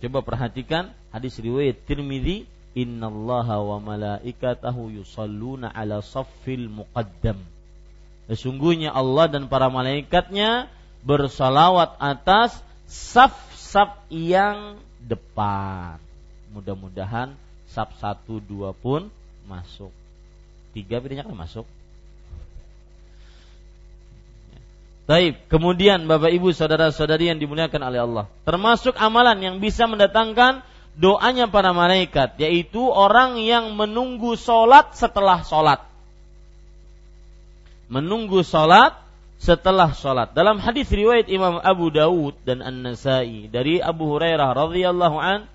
Coba 0.00 0.24
perhatikan 0.24 0.96
hadis 1.12 1.36
riwayat 1.36 1.84
Tirmidzi, 1.84 2.48
"Innallaha 2.72 3.60
wa 3.60 3.78
malaikatahu 3.84 4.96
yusalluna 4.96 5.68
ala 5.68 6.00
saffil 6.00 6.72
muqaddam." 6.72 7.36
Sesungguhnya 8.32 8.96
Allah 8.96 9.28
dan 9.28 9.50
para 9.50 9.68
malaikatnya 9.68 10.72
bersalawat 11.04 12.00
atas 12.00 12.56
saf-saf 12.88 14.00
yang 14.08 14.80
depan. 15.04 16.00
Mudah-mudahan 16.54 17.36
saf 17.70 17.94
satu 18.00 18.40
dua 18.40 18.72
pun 18.72 19.12
masuk. 19.46 19.92
Tiga 20.74 21.02
bedanya 21.02 21.26
kan 21.26 21.34
masuk. 21.34 21.66
Baik, 25.10 25.50
kemudian 25.50 26.06
Bapak 26.06 26.30
Ibu 26.30 26.54
saudara-saudari 26.54 27.34
yang 27.34 27.42
dimuliakan 27.42 27.82
oleh 27.82 27.98
Allah, 27.98 28.24
termasuk 28.46 28.94
amalan 28.94 29.42
yang 29.42 29.56
bisa 29.58 29.90
mendatangkan 29.90 30.62
doanya 30.94 31.50
para 31.50 31.74
malaikat, 31.74 32.38
yaitu 32.38 32.78
orang 32.78 33.42
yang 33.42 33.74
menunggu 33.74 34.38
solat 34.38 34.94
setelah 34.94 35.42
solat 35.42 35.90
menunggu 37.90 38.46
salat 38.46 38.94
setelah 39.42 39.90
salat. 39.92 40.30
Dalam 40.32 40.62
hadis 40.62 40.86
riwayat 40.88 41.26
Imam 41.26 41.58
Abu 41.58 41.90
Dawud 41.90 42.38
dan 42.46 42.62
An-Nasai 42.62 43.50
dari 43.50 43.82
Abu 43.82 44.06
Hurairah 44.14 44.54
radhiyallahu 44.54 45.18
an 45.18 45.50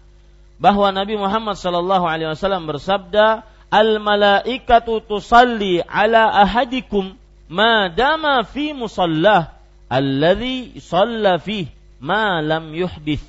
bahwa 0.60 0.91
Nabi 0.91 1.16
Muhammad 1.16 1.56
sallallahu 1.56 2.03
alaihi 2.03 2.36
wasallam 2.36 2.68
bersabda, 2.68 3.47
"Al 3.72 4.03
malaikatu 4.03 4.99
tusalli 4.99 5.80
ala 5.80 6.28
ahadikum 6.43 7.16
ma 7.50 7.89
dama 7.89 8.41
fi 8.43 8.74
musallah 8.74 9.56
alladhi 9.89 10.82
shalla 10.82 11.38
fi 11.38 11.70
ma 12.02 12.41
lam 12.41 12.74
yuhdith 12.74 13.24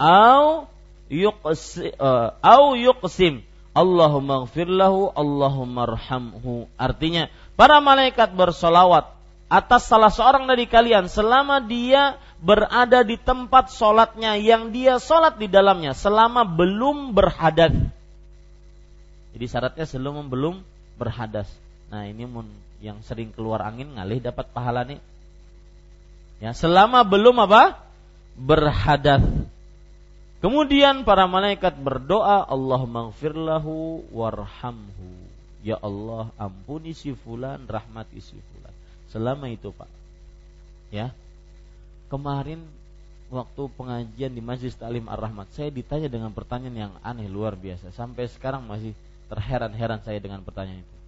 au 0.00 0.68
yuqsim, 1.10 1.92
uh, 1.98 2.36
au 2.40 2.76
yuqsim 2.76 3.44
Allahumma 3.78 4.42
lahu 4.50 5.14
Allahumma 5.14 5.86
arhamhu 5.86 6.66
artinya 6.74 7.30
Para 7.58 7.82
malaikat 7.82 8.38
bersolawat 8.38 9.18
atas 9.50 9.90
salah 9.90 10.14
seorang 10.14 10.46
dari 10.46 10.70
kalian 10.70 11.10
selama 11.10 11.58
dia 11.58 12.20
berada 12.38 13.02
di 13.02 13.18
tempat 13.18 13.74
sholatnya 13.74 14.38
yang 14.38 14.70
dia 14.70 15.02
sholat 15.02 15.42
di 15.42 15.50
dalamnya 15.50 15.96
selama 15.96 16.46
belum 16.46 17.16
berhadas. 17.18 17.74
Jadi 19.34 19.46
syaratnya 19.50 19.90
sebelum 19.90 20.30
belum 20.30 20.62
berhadas. 21.00 21.50
Nah 21.90 22.06
ini 22.06 22.30
mun 22.30 22.46
yang 22.78 23.02
sering 23.02 23.34
keluar 23.34 23.62
angin 23.66 23.94
ngalih 23.98 24.22
dapat 24.22 24.46
pahala 24.54 24.86
nih. 24.86 25.02
Ya 26.38 26.54
selama 26.54 27.02
belum 27.02 27.42
apa? 27.42 27.82
Berhadas. 28.38 29.26
Kemudian 30.38 31.02
para 31.02 31.26
malaikat 31.26 31.74
berdoa 31.74 32.46
Allah 32.46 32.82
maghfirlahu 32.86 34.06
warhamhu. 34.14 35.10
Ya 35.66 35.74
Allah 35.82 36.30
ampuni 36.38 36.94
si 36.94 37.10
fulan 37.10 37.66
rahmati 37.66 38.22
si 38.22 38.38
fulan. 38.38 38.74
Selama 39.10 39.50
itu 39.50 39.74
Pak. 39.74 39.90
Ya. 40.94 41.10
Kemarin 42.06 42.62
waktu 43.28 43.62
pengajian 43.74 44.32
di 44.32 44.40
Masjid 44.40 44.72
Talim 44.72 45.04
Ar-Rahmat 45.12 45.52
Saya 45.52 45.68
ditanya 45.68 46.08
dengan 46.08 46.32
pertanyaan 46.32 46.88
yang 46.88 46.92
aneh 47.02 47.26
luar 47.26 47.58
biasa. 47.58 47.90
Sampai 47.90 48.30
sekarang 48.30 48.62
masih 48.62 48.94
terheran-heran 49.26 50.00
saya 50.06 50.22
dengan 50.22 50.40
pertanyaan 50.46 50.86
itu 50.86 50.98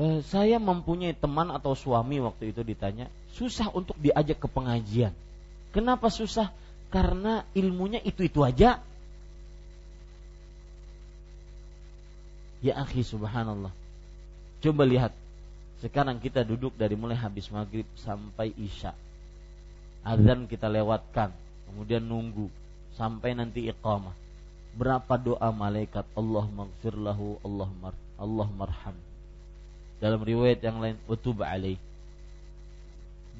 eh, 0.00 0.18
Saya 0.24 0.56
mempunyai 0.56 1.12
teman 1.12 1.52
atau 1.52 1.76
suami 1.76 2.18
waktu 2.24 2.56
itu 2.56 2.64
ditanya 2.64 3.12
Susah 3.36 3.68
untuk 3.76 3.94
diajak 4.00 4.40
ke 4.40 4.48
pengajian 4.48 5.12
Kenapa 5.70 6.08
susah? 6.08 6.50
Karena 6.90 7.46
ilmunya 7.54 8.02
itu-itu 8.02 8.42
aja 8.42 8.82
Ya 12.60 12.76
akhi 12.76 13.00
subhanallah. 13.00 13.72
Coba 14.60 14.84
lihat. 14.84 15.16
Sekarang 15.80 16.20
kita 16.20 16.44
duduk 16.44 16.76
dari 16.76 16.92
mulai 16.92 17.16
habis 17.16 17.48
maghrib 17.48 17.88
sampai 17.96 18.52
isya. 18.52 18.92
Azan 20.04 20.44
kita 20.44 20.68
lewatkan. 20.68 21.32
Kemudian 21.72 22.04
nunggu. 22.04 22.52
Sampai 23.00 23.32
nanti 23.32 23.64
iqamah. 23.64 24.12
Berapa 24.76 25.16
doa 25.16 25.48
malaikat 25.50 26.04
Allah 26.12 26.44
maghfirlahu 26.46 27.40
Allah 27.42 27.68
mar 27.80 27.94
Allah 28.20 28.48
marham. 28.52 28.96
Dalam 30.00 30.20
riwayat 30.24 30.64
yang 30.64 30.80
lain 30.80 30.96
utub 31.06 31.44
alaih 31.44 31.76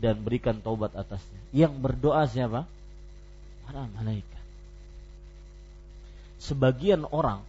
dan 0.00 0.20
berikan 0.20 0.60
taubat 0.60 0.96
atasnya. 0.96 1.40
Yang 1.52 1.76
berdoa 1.76 2.24
siapa? 2.28 2.68
Para 3.64 3.84
malaikat. 3.96 4.44
Sebagian 6.40 7.04
orang 7.08 7.44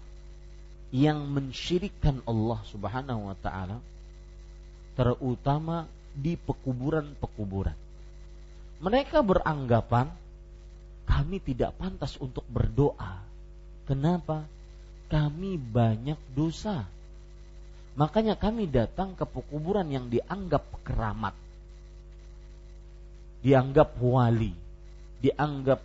yang 0.91 1.23
mensyirikkan 1.31 2.19
Allah 2.27 2.59
Subhanahu 2.67 3.31
wa 3.31 3.37
taala 3.39 3.79
terutama 4.99 5.87
di 6.11 6.35
pekuburan-pekuburan. 6.35 7.75
Mereka 8.83 9.23
beranggapan 9.23 10.11
kami 11.07 11.39
tidak 11.39 11.75
pantas 11.79 12.19
untuk 12.19 12.43
berdoa. 12.51 13.23
Kenapa? 13.87 14.43
Kami 15.07 15.55
banyak 15.55 16.19
dosa. 16.35 16.83
Makanya 17.99 18.39
kami 18.39 18.71
datang 18.71 19.19
ke 19.19 19.27
pekuburan 19.27 19.91
yang 19.91 20.07
dianggap 20.07 20.63
keramat. 20.87 21.35
Dianggap 23.41 23.97
wali, 23.99 24.53
dianggap 25.19 25.81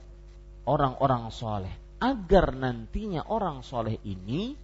orang-orang 0.69 1.33
soleh. 1.35 1.75
Agar 1.97 2.53
nantinya 2.53 3.25
orang 3.27 3.65
soleh 3.65 3.97
ini 4.05 4.55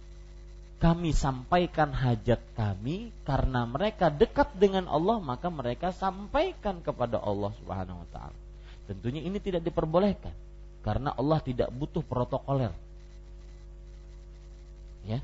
kami 0.77 1.15
sampaikan 1.15 1.95
hajat 1.95 2.43
kami 2.59 3.09
karena 3.23 3.63
mereka 3.63 4.11
dekat 4.11 4.51
dengan 4.59 4.91
Allah 4.91 5.17
maka 5.23 5.47
mereka 5.47 5.95
sampaikan 5.95 6.83
kepada 6.83 7.23
Allah 7.23 7.55
Subhanahu 7.57 8.03
wa 8.03 8.07
taala. 8.11 8.37
Tentunya 8.85 9.23
ini 9.23 9.39
tidak 9.39 9.63
diperbolehkan 9.63 10.35
karena 10.83 11.15
Allah 11.15 11.39
tidak 11.39 11.71
butuh 11.71 12.03
protokoler. 12.03 12.75
Ya. 15.07 15.23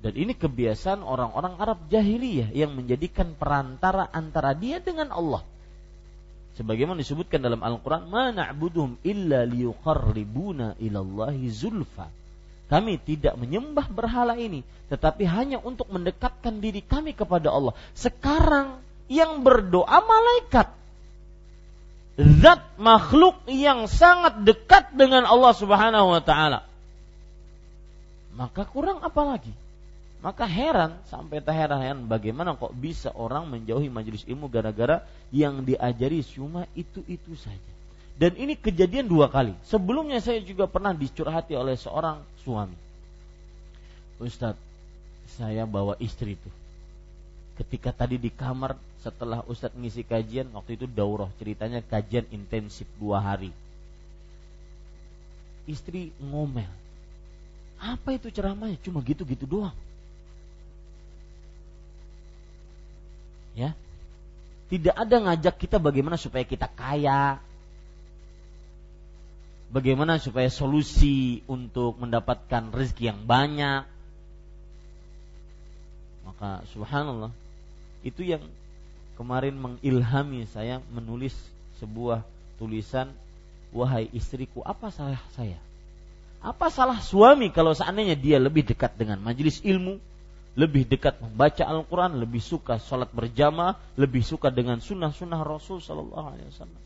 Dan 0.00 0.16
ini 0.16 0.32
kebiasaan 0.32 1.04
orang-orang 1.04 1.60
Arab 1.60 1.78
jahiliyah 1.92 2.56
yang 2.56 2.72
menjadikan 2.72 3.36
perantara 3.36 4.08
antara 4.08 4.56
dia 4.56 4.80
dengan 4.80 5.12
Allah. 5.12 5.44
Sebagaimana 6.56 7.00
disebutkan 7.04 7.44
dalam 7.44 7.60
Al-Qur'an, 7.60 8.08
"Ma 8.08 8.32
na'buduhum 8.32 8.96
illa 9.04 9.44
liyuqarribuna 9.44 10.80
ilallahi 10.80 11.52
zulfa." 11.52 12.08
Kami 12.72 12.96
tidak 13.02 13.36
menyembah 13.36 13.92
berhala 13.92 14.40
ini, 14.40 14.64
tetapi 14.88 15.26
hanya 15.28 15.60
untuk 15.60 15.90
mendekatkan 15.92 16.64
diri 16.64 16.80
kami 16.80 17.12
kepada 17.12 17.52
Allah. 17.52 17.76
Sekarang 17.92 18.80
yang 19.10 19.42
berdoa 19.44 20.00
malaikat. 20.00 20.70
Zat 22.40 22.62
makhluk 22.80 23.36
yang 23.50 23.90
sangat 23.90 24.46
dekat 24.46 24.94
dengan 24.96 25.26
Allah 25.28 25.52
Subhanahu 25.56 26.14
wa 26.14 26.22
taala. 26.22 26.64
Maka 28.38 28.64
kurang 28.64 29.02
apa 29.02 29.22
lagi? 29.26 29.50
Maka 30.20 30.44
heran 30.44 31.00
sampai 31.08 31.40
tak 31.40 31.56
heran 31.56 32.04
bagaimana 32.04 32.52
kok 32.52 32.76
bisa 32.76 33.08
orang 33.16 33.48
menjauhi 33.48 33.88
majelis 33.88 34.20
ilmu 34.28 34.52
gara-gara 34.52 35.00
yang 35.32 35.64
diajari 35.64 36.20
cuma 36.20 36.68
itu-itu 36.76 37.32
saja. 37.40 37.72
Dan 38.20 38.36
ini 38.36 38.52
kejadian 38.52 39.08
dua 39.08 39.32
kali. 39.32 39.56
Sebelumnya 39.64 40.20
saya 40.20 40.44
juga 40.44 40.68
pernah 40.68 40.92
dicurhati 40.92 41.56
oleh 41.56 41.72
seorang 41.72 42.20
suami. 42.44 42.76
Ustadz, 44.20 44.60
saya 45.40 45.64
bawa 45.64 45.96
istri 45.96 46.36
itu. 46.36 46.50
Ketika 47.56 47.88
tadi 47.96 48.20
di 48.20 48.28
kamar 48.28 48.76
setelah 49.00 49.40
Ustadz 49.48 49.72
ngisi 49.72 50.04
kajian, 50.04 50.52
waktu 50.52 50.76
itu 50.76 50.84
daurah 50.84 51.32
ceritanya 51.40 51.80
kajian 51.80 52.28
intensif 52.28 52.84
dua 53.00 53.24
hari. 53.24 53.48
Istri 55.64 56.12
ngomel. 56.20 56.68
Apa 57.80 58.20
itu 58.20 58.28
ceramahnya? 58.28 58.76
Cuma 58.84 59.00
gitu-gitu 59.00 59.48
doang. 59.48 59.72
Ya, 63.54 63.74
tidak 64.70 64.94
ada 64.94 65.16
ngajak 65.18 65.54
kita 65.58 65.82
bagaimana 65.82 66.14
supaya 66.14 66.46
kita 66.46 66.70
kaya, 66.70 67.42
bagaimana 69.70 70.18
supaya 70.18 70.50
solusi 70.50 71.42
untuk 71.46 71.98
mendapatkan 71.98 72.70
rezeki 72.74 73.14
yang 73.14 73.20
banyak. 73.26 73.82
Maka 76.26 76.62
subhanallah 76.70 77.34
itu 78.06 78.22
yang 78.22 78.42
kemarin 79.18 79.58
mengilhami 79.58 80.46
saya 80.50 80.78
menulis 80.94 81.34
sebuah 81.82 82.22
tulisan 82.60 83.10
wahai 83.74 84.10
istriku 84.14 84.62
apa 84.66 84.90
salah 84.94 85.22
saya? 85.34 85.58
Apa 86.40 86.72
salah 86.72 86.98
suami 87.02 87.52
kalau 87.52 87.76
seandainya 87.76 88.16
dia 88.16 88.40
lebih 88.40 88.64
dekat 88.64 88.96
dengan 88.96 89.20
majelis 89.20 89.60
ilmu, 89.60 90.00
lebih 90.58 90.86
dekat 90.86 91.22
membaca 91.22 91.62
Al-Quran, 91.62 92.18
lebih 92.18 92.42
suka 92.42 92.82
sholat 92.82 93.10
berjamaah, 93.14 93.78
lebih 93.94 94.22
suka 94.26 94.50
dengan 94.50 94.82
sunnah-sunnah 94.82 95.40
Rasul 95.46 95.78
Sallallahu 95.78 96.26
Alaihi 96.34 96.48
Wasallam. 96.50 96.82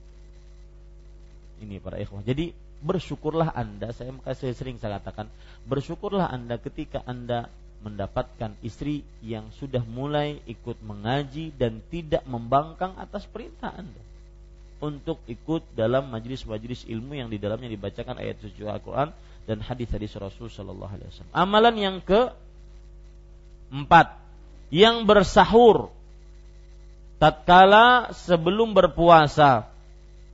Ini 1.65 1.81
para 1.81 1.97
ikhwah. 1.97 2.21
Jadi 2.21 2.53
bersyukurlah 2.85 3.57
anda, 3.57 3.95
saya 3.97 4.13
saya 4.37 4.53
sering 4.53 4.77
saya 4.77 5.01
katakan, 5.01 5.33
bersyukurlah 5.65 6.29
anda 6.29 6.61
ketika 6.61 7.01
anda 7.09 7.49
mendapatkan 7.81 8.57
istri 8.65 9.05
yang 9.21 9.53
sudah 9.57 9.85
mulai 9.85 10.41
ikut 10.49 10.81
mengaji 10.85 11.53
dan 11.57 11.85
tidak 11.93 12.25
membangkang 12.25 12.97
atas 12.97 13.29
perintah 13.29 13.73
anda 13.77 14.03
untuk 14.81 15.21
ikut 15.25 15.73
dalam 15.73 16.13
majelis-majelis 16.13 16.85
ilmu 16.89 17.17
yang 17.17 17.29
di 17.33 17.41
dalamnya 17.41 17.73
dibacakan 17.73 18.21
ayat 18.21 18.41
suci 18.41 18.65
Al-Quran 18.65 19.13
dan 19.45 19.61
hadis-hadis 19.61 20.17
Rasul 20.17 20.49
Shallallahu 20.49 20.93
Alaihi 20.93 21.09
Wasallam. 21.09 21.33
Amalan 21.37 21.75
yang 21.77 21.97
ke 22.01 22.33
empat, 23.75 24.15
yang 24.71 25.03
bersahur. 25.03 25.91
Tatkala 27.19 28.15
sebelum 28.15 28.71
berpuasa. 28.75 29.67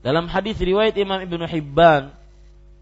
Dalam 0.04 0.28
hadis 0.28 0.60
riwayat 0.60 0.96
Imam 0.96 1.20
Ibnu 1.20 1.44
Hibban 1.44 2.12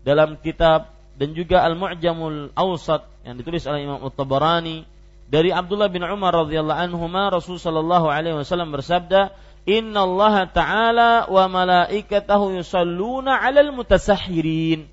dalam 0.06 0.38
kitab 0.38 0.94
dan 1.18 1.34
juga 1.34 1.66
Al-Mu'jamul 1.66 2.54
Awsat 2.54 3.06
yang 3.26 3.34
ditulis 3.38 3.66
oleh 3.66 3.86
Imam 3.86 3.98
At-Tabarani 4.06 4.86
dari 5.28 5.50
Abdullah 5.50 5.90
bin 5.90 6.06
Umar 6.06 6.32
radhiyallahu 6.46 6.78
anhu 6.78 7.04
Rasul 7.10 7.58
sallallahu 7.58 8.06
alaihi 8.08 8.38
wasallam 8.38 8.70
bersabda 8.72 9.34
Inna 9.68 10.08
Allah 10.08 10.48
Ta'ala 10.48 11.10
wa 11.28 11.44
malaikatahu 11.50 12.56
yusalluna 12.56 13.36
'alal 13.36 13.76
mutasahhirin. 13.76 14.88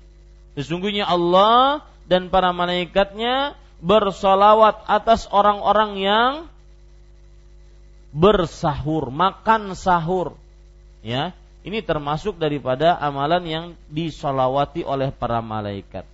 Sesungguhnya 0.52 1.08
Allah 1.08 1.80
dan 2.04 2.28
para 2.28 2.52
malaikatnya 2.52 3.56
bersolawat 3.80 4.84
atas 4.88 5.28
orang-orang 5.28 5.90
yang 6.00 6.32
bersahur, 8.16 9.12
makan 9.12 9.76
sahur. 9.76 10.36
Ya, 11.04 11.36
ini 11.66 11.82
termasuk 11.82 12.40
daripada 12.40 12.96
amalan 12.96 13.42
yang 13.44 13.64
disolawati 13.90 14.86
oleh 14.86 15.12
para 15.12 15.42
malaikat. 15.42 16.06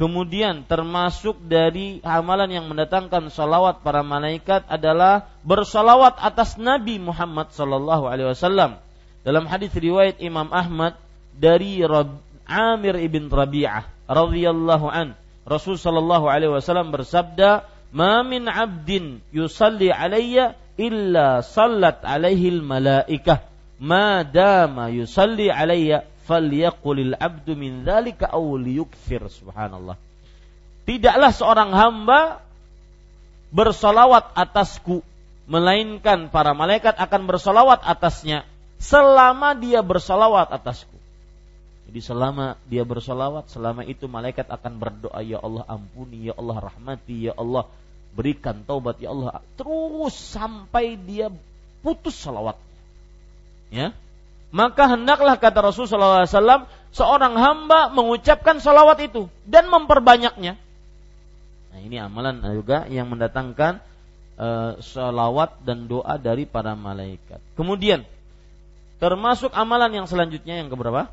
Kemudian 0.00 0.64
termasuk 0.64 1.36
dari 1.44 2.00
amalan 2.00 2.48
yang 2.48 2.64
mendatangkan 2.72 3.28
salawat 3.28 3.84
para 3.84 4.00
malaikat 4.00 4.64
adalah 4.64 5.28
bersalawat 5.44 6.16
atas 6.16 6.56
Nabi 6.56 6.96
Muhammad 6.96 7.52
sallallahu 7.52 8.08
alaihi 8.08 8.32
wasallam. 8.32 8.80
Dalam 9.20 9.44
hadis 9.44 9.68
riwayat 9.76 10.16
Imam 10.24 10.48
Ahmad 10.56 10.96
dari 11.36 11.84
Amir 12.48 12.96
ibn 12.96 13.28
Rabi'ah 13.28 13.84
radhiyallahu 14.08 14.88
an. 14.88 15.12
Rasul 15.48 15.80
sallallahu 15.80 16.28
alaihi 16.28 16.52
wasallam 16.52 16.92
bersabda, 16.92 17.64
"Ma 17.90 18.20
min 18.22 18.46
'abdin 18.46 19.24
yusalli 19.32 19.88
alayya 19.88 20.54
illa 20.76 21.40
sallat 21.44 22.04
alaihi 22.04 22.60
al-malaikah 22.60 23.44
ma 23.80 24.22
dama 24.24 24.92
yusalli 24.92 25.48
alayya 25.48 26.04
falyaqulil 26.28 27.16
'abdu 27.16 27.56
min 27.56 27.82
dzalika 27.84 28.30
aw 28.30 28.44
liyukthir." 28.56 29.26
Subhanallah. 29.26 29.96
Tidaklah 30.84 31.30
seorang 31.30 31.70
hamba 31.72 32.42
bersolawat 33.50 34.34
atasku 34.38 35.02
melainkan 35.50 36.30
para 36.30 36.54
malaikat 36.54 36.94
akan 36.94 37.26
bersolawat 37.26 37.82
atasnya 37.82 38.46
selama 38.78 39.58
dia 39.58 39.82
bersolawat 39.82 40.50
atasku. 40.54 40.89
Jadi 41.90 42.06
selama 42.06 42.54
dia 42.70 42.86
bersolawat, 42.86 43.50
selama 43.50 43.82
itu 43.82 44.06
malaikat 44.06 44.46
akan 44.46 44.78
berdoa, 44.78 45.26
Ya 45.26 45.42
Allah 45.42 45.66
ampuni, 45.66 46.30
Ya 46.30 46.38
Allah 46.38 46.70
rahmati, 46.70 47.26
Ya 47.26 47.34
Allah 47.34 47.66
berikan 48.14 48.62
taubat, 48.62 49.02
Ya 49.02 49.10
Allah. 49.10 49.42
Terus 49.58 50.14
sampai 50.14 50.94
dia 50.94 51.34
putus 51.82 52.14
salawat. 52.14 52.54
Ya, 53.74 53.90
maka 54.54 54.86
hendaklah 54.86 55.34
kata 55.34 55.62
Rasulullah 55.66 56.26
SAW 56.26 56.70
seorang 56.94 57.34
hamba 57.38 57.90
mengucapkan 57.90 58.62
salawat 58.62 58.98
itu 59.02 59.26
dan 59.42 59.66
memperbanyaknya. 59.66 60.54
Nah 61.70 61.78
ini 61.82 61.98
amalan 61.98 62.38
juga 62.54 62.86
yang 62.86 63.10
mendatangkan 63.10 63.78
uh, 64.38 64.78
salawat 64.78 65.58
dan 65.66 65.90
doa 65.90 66.18
dari 66.18 66.50
para 66.50 66.74
malaikat. 66.74 67.38
Kemudian 67.58 68.02
termasuk 69.02 69.50
amalan 69.54 70.02
yang 70.02 70.06
selanjutnya 70.06 70.58
yang 70.62 70.70
keberapa? 70.70 71.10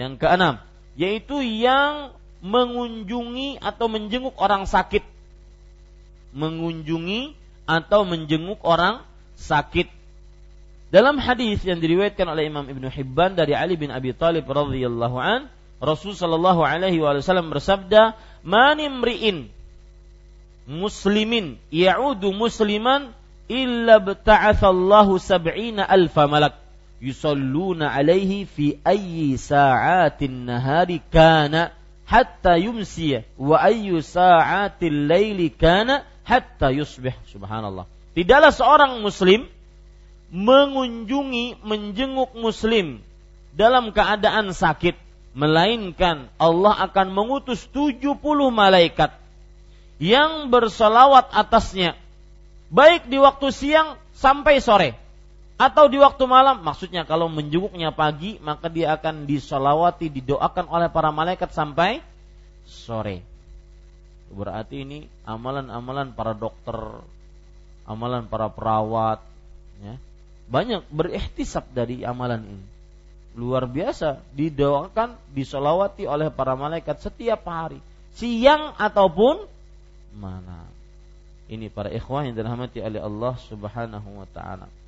Yang 0.00 0.24
keenam, 0.24 0.54
yaitu 0.96 1.44
yang 1.44 2.16
mengunjungi 2.40 3.60
atau 3.60 3.92
menjenguk 3.92 4.32
orang 4.40 4.64
sakit. 4.64 5.04
Mengunjungi 6.32 7.36
atau 7.68 8.08
menjenguk 8.08 8.64
orang 8.64 9.04
sakit. 9.36 9.92
Dalam 10.90 11.20
hadis 11.22 11.62
yang 11.62 11.78
diriwayatkan 11.78 12.26
oleh 12.26 12.48
Imam 12.50 12.66
Ibnu 12.66 12.88
Hibban 12.90 13.38
dari 13.38 13.54
Ali 13.54 13.78
bin 13.78 13.94
Abi 13.94 14.10
Thalib 14.16 14.48
radhiyallahu 14.48 15.16
an, 15.20 15.46
Rasul 15.80 16.12
sallallahu 16.12 16.60
alaihi 16.66 17.00
wasallam 17.00 17.48
bersabda, 17.48 18.18
"Man 18.44 18.76
imri'in 18.82 19.48
muslimin 20.68 21.56
ya'udu 21.72 22.36
musliman 22.36 23.16
illa 23.48 23.96
bta'athallahu 24.02 25.16
sab'ina 25.16 25.86
alfa 25.86 26.28
malak." 26.28 26.59
Yusalluna 27.00 27.90
alaihi 27.96 28.44
fi 28.44 28.76
ayyi 28.84 29.40
sa'atin 29.40 30.44
nahari 30.46 31.00
kana 31.08 31.72
hatta 32.04 32.60
yumsi 32.60 33.24
wa 33.40 33.56
ayyu 33.56 34.04
sa'atil 34.04 35.08
laili 35.08 35.48
kana 35.48 36.04
hatta 36.26 36.68
yusbih. 36.70 37.16
Subhanallah. 37.32 37.88
Tidaklah 38.12 38.52
seorang 38.52 38.92
muslim 39.00 39.48
mengunjungi 40.30 41.62
menjenguk 41.62 42.36
muslim 42.38 43.02
dalam 43.54 43.90
keadaan 43.90 44.54
sakit 44.54 44.94
melainkan 45.34 46.30
Allah 46.38 46.90
akan 46.90 47.14
mengutus 47.14 47.66
70 47.70 48.18
malaikat 48.50 49.14
yang 50.02 50.50
bersolawat 50.50 51.30
atasnya 51.34 51.98
baik 52.70 53.10
di 53.10 53.18
waktu 53.18 53.50
siang 53.50 53.98
sampai 54.14 54.62
sore 54.62 54.94
atau 55.60 55.92
di 55.92 56.00
waktu 56.00 56.24
malam 56.24 56.64
maksudnya 56.64 57.04
kalau 57.04 57.28
menjenguknya 57.28 57.92
pagi 57.92 58.40
maka 58.40 58.72
dia 58.72 58.96
akan 58.96 59.28
disolawati 59.28 60.08
didoakan 60.08 60.72
oleh 60.72 60.88
para 60.88 61.12
malaikat 61.12 61.52
sampai 61.52 62.00
sore. 62.64 63.20
Berarti 64.32 64.88
ini 64.88 64.98
amalan-amalan 65.28 66.16
para 66.16 66.32
dokter 66.32 67.04
amalan 67.84 68.24
para 68.24 68.48
perawat 68.48 69.20
ya. 69.84 70.00
Banyak 70.48 70.88
berikhtisab 70.88 71.68
dari 71.76 72.08
amalan 72.08 72.40
ini. 72.40 72.66
Luar 73.36 73.68
biasa 73.68 74.16
didoakan 74.32 75.12
disolawati 75.36 76.08
oleh 76.08 76.32
para 76.32 76.56
malaikat 76.56 77.04
setiap 77.04 77.44
hari 77.44 77.84
siang 78.16 78.72
ataupun 78.80 79.44
malam. 80.16 80.72
Ini 81.52 81.68
para 81.68 81.92
ikhwah 81.92 82.24
yang 82.24 82.32
dirahmati 82.32 82.80
oleh 82.80 83.04
Allah 83.04 83.36
Subhanahu 83.44 84.24
wa 84.24 84.28
taala 84.32 84.80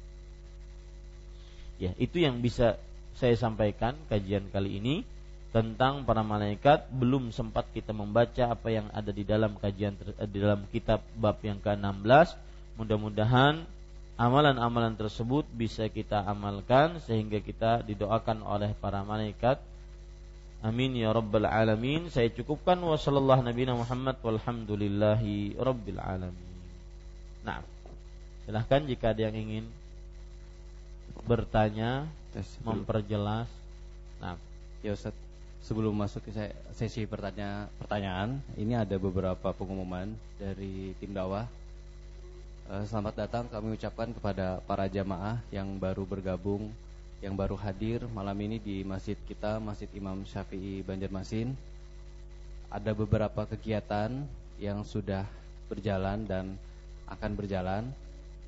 Ya, 1.83 1.91
itu 1.99 2.23
yang 2.23 2.39
bisa 2.39 2.79
saya 3.19 3.35
sampaikan 3.35 3.99
kajian 4.07 4.47
kali 4.55 4.79
ini 4.79 5.03
tentang 5.51 6.07
para 6.07 6.23
malaikat. 6.23 6.87
Belum 6.95 7.35
sempat 7.35 7.67
kita 7.75 7.91
membaca 7.91 8.55
apa 8.55 8.71
yang 8.71 8.87
ada 8.95 9.11
di 9.11 9.27
dalam 9.27 9.59
kajian 9.59 9.99
eh, 9.99 10.31
di 10.31 10.39
dalam 10.39 10.63
kitab 10.71 11.03
bab 11.19 11.43
yang 11.43 11.59
ke-16 11.59 12.39
mudah-mudahan 12.73 13.67
amalan-amalan 14.15 14.95
tersebut 14.95 15.45
bisa 15.51 15.91
kita 15.91 16.23
amalkan 16.25 17.03
sehingga 17.03 17.43
kita 17.43 17.83
didoakan 17.83 18.47
oleh 18.47 18.71
para 18.79 19.03
malaikat. 19.03 19.59
Amin 20.63 20.95
ya 20.95 21.11
rabbal 21.11 21.51
alamin. 21.51 22.07
Saya 22.15 22.31
cukupkan. 22.31 22.79
Wa 22.79 22.95
sallallahu 22.95 23.43
nabiyana 23.43 23.75
Muhammad. 23.75 24.23
Walhamdulillahi 24.23 25.59
rabbil 25.59 25.99
alamin. 25.99 26.51
Nah 27.43 27.59
silahkan 28.47 28.87
jika 28.87 29.11
ada 29.11 29.27
yang 29.27 29.35
ingin 29.35 29.67
bertanya, 31.27 32.07
Tes, 32.33 32.49
memperjelas. 32.65 33.49
Nah, 34.19 34.41
ya 34.81 34.97
Ustaz, 34.97 35.13
sebelum 35.63 35.95
masuk 35.95 36.27
ke 36.27 36.31
sesi 36.75 37.07
pertanyaan, 37.07 37.71
pertanyaan, 37.79 38.31
ini 38.59 38.75
ada 38.75 38.99
beberapa 38.99 39.55
pengumuman 39.55 40.11
dari 40.41 40.97
tim 40.99 41.15
dakwah. 41.15 41.47
Eh, 42.73 42.85
selamat 42.89 43.15
datang 43.27 43.45
kami 43.53 43.77
ucapkan 43.77 44.11
kepada 44.11 44.63
para 44.65 44.89
jamaah 44.89 45.39
yang 45.53 45.77
baru 45.77 46.09
bergabung, 46.09 46.73
yang 47.23 47.39
baru 47.39 47.55
hadir 47.55 48.03
malam 48.11 48.35
ini 48.43 48.59
di 48.59 48.83
masjid 48.83 49.15
kita, 49.29 49.63
Masjid 49.63 49.87
Imam 49.95 50.27
Syafi'i 50.27 50.83
Banjarmasin. 50.83 51.55
Ada 52.73 52.97
beberapa 52.97 53.45
kegiatan 53.45 54.25
yang 54.57 54.83
sudah 54.83 55.29
berjalan 55.69 56.25
dan 56.25 56.57
akan 57.07 57.31
berjalan. 57.37 57.85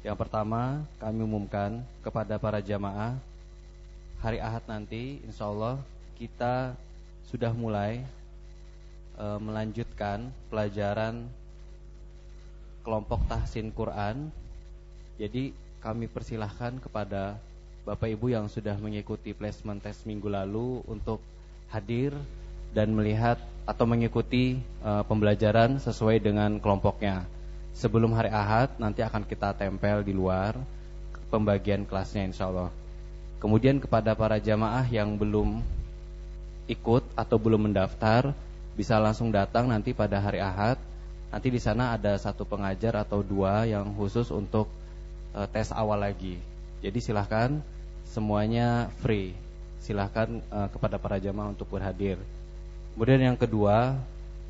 Yang 0.04 0.20
pertama, 0.20 0.84
kami 1.00 1.24
umumkan 1.24 1.80
kepada 2.04 2.36
para 2.36 2.60
jamaah 2.60 3.16
hari 4.20 4.36
Ahad 4.36 4.64
nanti, 4.68 5.20
insya 5.24 5.48
Allah 5.48 5.80
kita 6.20 6.76
sudah 7.28 7.52
mulai 7.56 8.04
e, 9.16 9.26
melanjutkan 9.40 10.28
pelajaran 10.48 11.24
kelompok 12.84 13.24
tahsin 13.32 13.72
Quran. 13.72 14.28
Jadi 15.16 15.56
kami 15.80 16.08
persilahkan 16.08 16.80
kepada 16.84 17.40
Bapak 17.84 18.12
Ibu 18.12 18.32
yang 18.32 18.48
sudah 18.48 18.76
mengikuti 18.80 19.32
placement 19.32 19.80
test 19.80 20.08
minggu 20.08 20.28
lalu 20.28 20.80
untuk 20.88 21.20
hadir 21.68 22.16
dan 22.72 22.92
melihat 22.96 23.36
atau 23.64 23.88
mengikuti 23.88 24.60
e, 24.60 24.90
pembelajaran 25.04 25.80
sesuai 25.80 26.20
dengan 26.20 26.60
kelompoknya. 26.60 27.28
Sebelum 27.74 28.14
hari 28.14 28.30
Ahad 28.30 28.70
nanti 28.78 29.02
akan 29.02 29.26
kita 29.26 29.50
tempel 29.58 30.06
di 30.06 30.14
luar 30.14 30.54
pembagian 31.26 31.82
kelasnya 31.82 32.30
insya 32.30 32.46
Allah. 32.46 32.70
Kemudian 33.42 33.82
kepada 33.82 34.14
para 34.14 34.38
jamaah 34.38 34.86
yang 34.86 35.18
belum 35.18 35.58
ikut 36.70 37.04
atau 37.18 37.36
belum 37.36 37.68
mendaftar 37.68 38.32
bisa 38.78 38.96
langsung 38.96 39.34
datang 39.34 39.66
nanti 39.66 39.90
pada 39.90 40.22
hari 40.22 40.38
Ahad. 40.38 40.78
Nanti 41.34 41.50
di 41.50 41.58
sana 41.58 41.98
ada 41.98 42.14
satu 42.14 42.46
pengajar 42.46 42.94
atau 42.94 43.18
dua 43.18 43.66
yang 43.66 43.90
khusus 43.98 44.30
untuk 44.30 44.70
uh, 45.34 45.50
tes 45.50 45.74
awal 45.74 45.98
lagi. 45.98 46.38
Jadi 46.78 47.02
silahkan 47.02 47.58
semuanya 48.06 48.86
free. 49.02 49.34
Silahkan 49.82 50.40
uh, 50.54 50.70
kepada 50.70 50.94
para 50.96 51.18
jamaah 51.18 51.50
untuk 51.50 51.66
berhadir. 51.74 52.16
Kemudian 52.94 53.34
yang 53.34 53.38
kedua, 53.38 53.98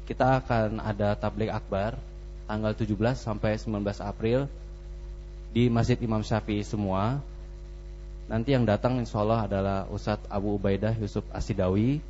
kita 0.04 0.44
akan 0.44 0.84
ada 0.84 1.16
tablik 1.16 1.48
akbar 1.48 1.96
tanggal 2.44 2.72
17 2.76 2.96
sampai 3.16 3.56
19 3.56 3.80
April 4.04 4.46
di 5.54 5.70
Masjid 5.70 5.96
Imam 6.02 6.20
Syafi'i 6.20 6.66
semua. 6.66 7.22
Nanti 8.26 8.56
yang 8.56 8.64
datang 8.64 8.98
insya 8.98 9.20
Allah 9.20 9.44
adalah 9.44 9.78
Ustadz 9.92 10.26
Abu 10.32 10.56
Ubaidah 10.56 10.96
Yusuf 10.96 11.22
Asidawi. 11.30 12.00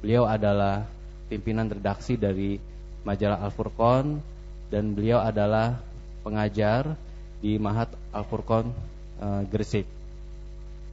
Beliau 0.00 0.24
adalah 0.24 0.86
pimpinan 1.28 1.68
redaksi 1.68 2.16
dari 2.16 2.56
majalah 3.04 3.44
Al-Furqon 3.44 4.20
Dan 4.70 4.94
beliau 4.94 5.18
adalah 5.18 5.82
pengajar 6.22 6.94
di 7.42 7.58
Mahat 7.58 7.90
Al-Furqon 8.14 8.70
e, 9.18 9.26
Gresik. 9.50 9.82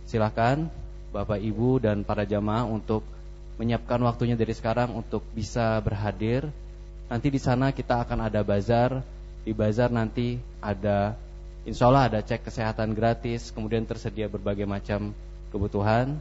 Silakan 0.09 0.65
Bapak 1.13 1.37
Ibu 1.37 1.77
dan 1.77 2.01
para 2.01 2.25
jamaah 2.25 2.65
untuk 2.65 3.05
menyiapkan 3.61 4.01
waktunya 4.01 4.33
dari 4.33 4.57
sekarang 4.57 4.97
untuk 4.97 5.21
bisa 5.37 5.77
berhadir 5.85 6.49
Nanti 7.07 7.27
di 7.31 7.39
sana 7.39 7.71
kita 7.71 8.03
akan 8.03 8.27
ada 8.27 8.43
bazar 8.43 8.99
Di 9.47 9.55
bazar 9.55 9.87
nanti 9.87 10.35
ada 10.59 11.15
Insya 11.67 11.91
Allah 11.91 12.07
ada 12.07 12.19
cek 12.23 12.47
kesehatan 12.47 12.95
gratis, 12.95 13.51
kemudian 13.51 13.83
tersedia 13.83 14.31
berbagai 14.31 14.63
macam 14.63 15.11
kebutuhan. 15.51 16.15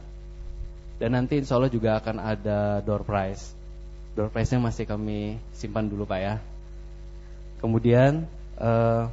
Dan 0.99 1.15
nanti 1.15 1.39
insya 1.39 1.55
Allah 1.55 1.71
juga 1.71 1.95
akan 2.03 2.19
ada 2.19 2.83
door 2.83 3.07
prize. 3.07 3.55
Door 4.19 4.27
prize-nya 4.35 4.59
masih 4.59 4.83
kami 4.83 5.39
simpan 5.55 5.87
dulu 5.87 6.03
Pak 6.03 6.19
ya. 6.19 6.35
Kemudian 7.63 8.27
eh, 8.59 9.03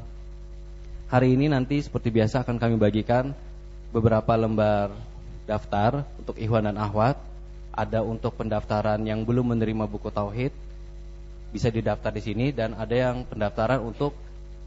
hari 1.07 1.39
ini 1.39 1.47
nanti 1.47 1.79
seperti 1.87 2.11
biasa 2.11 2.43
akan 2.43 2.59
kami 2.59 2.83
bagikan 2.83 3.31
beberapa 3.95 4.35
lembar 4.35 4.91
daftar 5.47 6.03
untuk 6.19 6.35
Ikhwan 6.35 6.67
dan 6.67 6.83
Ahwat. 6.83 7.15
Ada 7.71 8.03
untuk 8.03 8.35
pendaftaran 8.35 9.07
yang 9.07 9.23
belum 9.23 9.55
menerima 9.55 9.87
buku 9.87 10.11
Tauhid, 10.11 10.51
bisa 11.55 11.71
didaftar 11.71 12.11
di 12.11 12.19
sini 12.19 12.47
dan 12.51 12.75
ada 12.75 12.91
yang 12.91 13.23
pendaftaran 13.31 13.79
untuk 13.79 14.11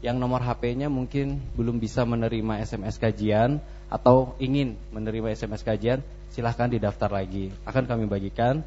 yang 0.00 0.16
nomor 0.16 0.40
HP-nya 0.40 0.88
mungkin 0.88 1.36
belum 1.52 1.76
bisa 1.76 2.08
menerima 2.08 2.64
SMS 2.64 2.96
kajian 2.96 3.60
atau 3.92 4.32
ingin 4.40 4.78
menerima 4.88 5.36
SMS 5.36 5.60
kajian, 5.60 6.00
silahkan 6.32 6.72
didaftar 6.72 7.12
lagi. 7.12 7.52
Akan 7.68 7.84
kami 7.84 8.08
bagikan. 8.08 8.64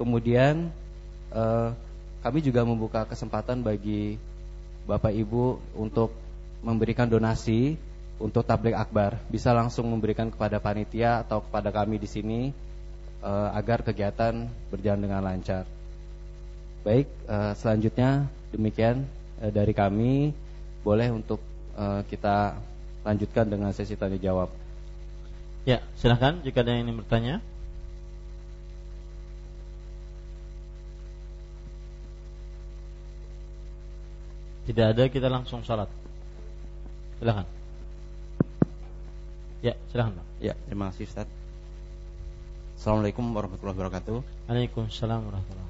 Kemudian 0.00 0.70
eh, 1.34 1.68
kami 2.24 2.38
juga 2.40 2.62
membuka 2.62 3.04
kesempatan 3.04 3.60
bagi 3.60 4.16
Bapak 4.88 5.12
Ibu 5.12 5.76
untuk 5.76 6.14
memberikan 6.64 7.10
donasi 7.10 7.74
untuk 8.22 8.46
tablik 8.46 8.78
akbar. 8.78 9.18
Bisa 9.28 9.50
langsung 9.52 9.90
memberikan 9.90 10.30
kepada 10.32 10.62
panitia 10.62 11.26
atau 11.26 11.42
kepada 11.42 11.74
kami 11.74 11.98
di 11.98 12.06
sini 12.06 12.40
eh, 13.20 13.48
agar 13.52 13.82
kegiatan 13.82 14.46
berjalan 14.70 15.02
dengan 15.04 15.20
lancar. 15.26 15.77
Baik, 16.86 17.06
eh, 17.06 17.52
selanjutnya 17.58 18.30
demikian 18.54 19.04
eh, 19.42 19.50
dari 19.52 19.74
kami 19.74 20.32
boleh 20.82 21.10
untuk 21.12 21.42
uh, 21.76 22.00
kita 22.08 22.56
lanjutkan 23.04 23.46
dengan 23.50 23.70
sesi 23.76 23.92
tanya 23.92 24.16
jawab. 24.16 24.48
Ya, 25.68 25.84
silahkan 26.00 26.40
jika 26.40 26.64
ada 26.64 26.72
yang 26.72 26.88
ingin 26.88 27.04
bertanya. 27.04 27.34
Tidak 34.64 34.84
ada, 34.84 35.04
kita 35.08 35.32
langsung 35.32 35.64
salat. 35.64 35.88
Silahkan. 37.20 37.44
Ya, 39.64 39.74
silahkan 39.90 40.16
Pak. 40.16 40.26
Ya, 40.44 40.54
terima 40.68 40.92
kasih 40.92 41.08
Ustaz. 41.08 41.28
Assalamualaikum 42.76 43.24
warahmatullahi 43.32 43.76
wabarakatuh. 43.80 44.16
Waalaikumsalam 44.46 45.20
warahmatullahi 45.24 45.50
wabarakatuh. 45.50 45.67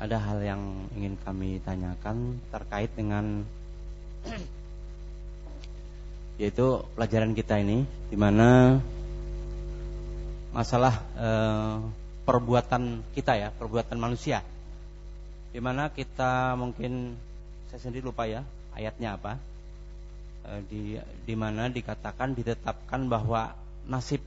Ada 0.00 0.16
hal 0.16 0.40
yang 0.40 0.62
ingin 0.96 1.20
kami 1.20 1.60
tanyakan 1.60 2.40
terkait 2.48 2.88
dengan 2.96 3.44
yaitu 6.40 6.80
pelajaran 6.96 7.36
kita 7.36 7.60
ini 7.60 7.84
di 8.08 8.16
mana 8.16 8.80
masalah 10.56 11.04
e, 11.12 11.28
perbuatan 12.24 13.04
kita 13.12 13.36
ya, 13.36 13.48
perbuatan 13.52 14.00
manusia. 14.00 14.40
Di 15.52 15.60
mana 15.60 15.92
kita 15.92 16.56
mungkin 16.56 17.12
saya 17.68 17.84
sendiri 17.84 18.08
lupa 18.08 18.24
ya 18.24 18.40
ayatnya 18.72 19.20
apa. 19.20 19.36
E, 20.48 20.50
di 20.64 20.82
di 21.28 21.34
mana 21.36 21.68
dikatakan 21.68 22.32
ditetapkan 22.32 23.04
bahwa 23.04 23.52
nasib 23.84 24.24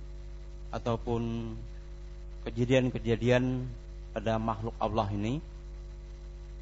ataupun 0.69 1.53
kejadian-kejadian 2.45 3.65
pada 4.13 4.37
makhluk 4.37 4.77
Allah 4.77 5.09
ini 5.09 5.41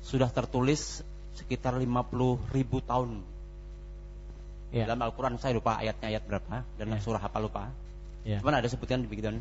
sudah 0.02 0.30
tertulis 0.30 1.06
sekitar 1.38 1.78
50 1.78 2.54
ribu 2.54 2.78
tahun. 2.84 3.22
Ya. 4.72 4.88
Dalam 4.88 5.04
Al-Quran 5.04 5.36
saya 5.36 5.56
lupa 5.56 5.78
ayatnya 5.78 6.16
ayat 6.16 6.24
berapa 6.26 6.64
dan 6.80 6.88
ya. 6.92 7.00
surah 7.04 7.22
apa 7.22 7.38
lupa. 7.40 7.70
Ya. 8.24 8.40
Cuman 8.40 8.60
ada 8.62 8.68
sebutkan 8.72 9.04
begitu. 9.06 9.36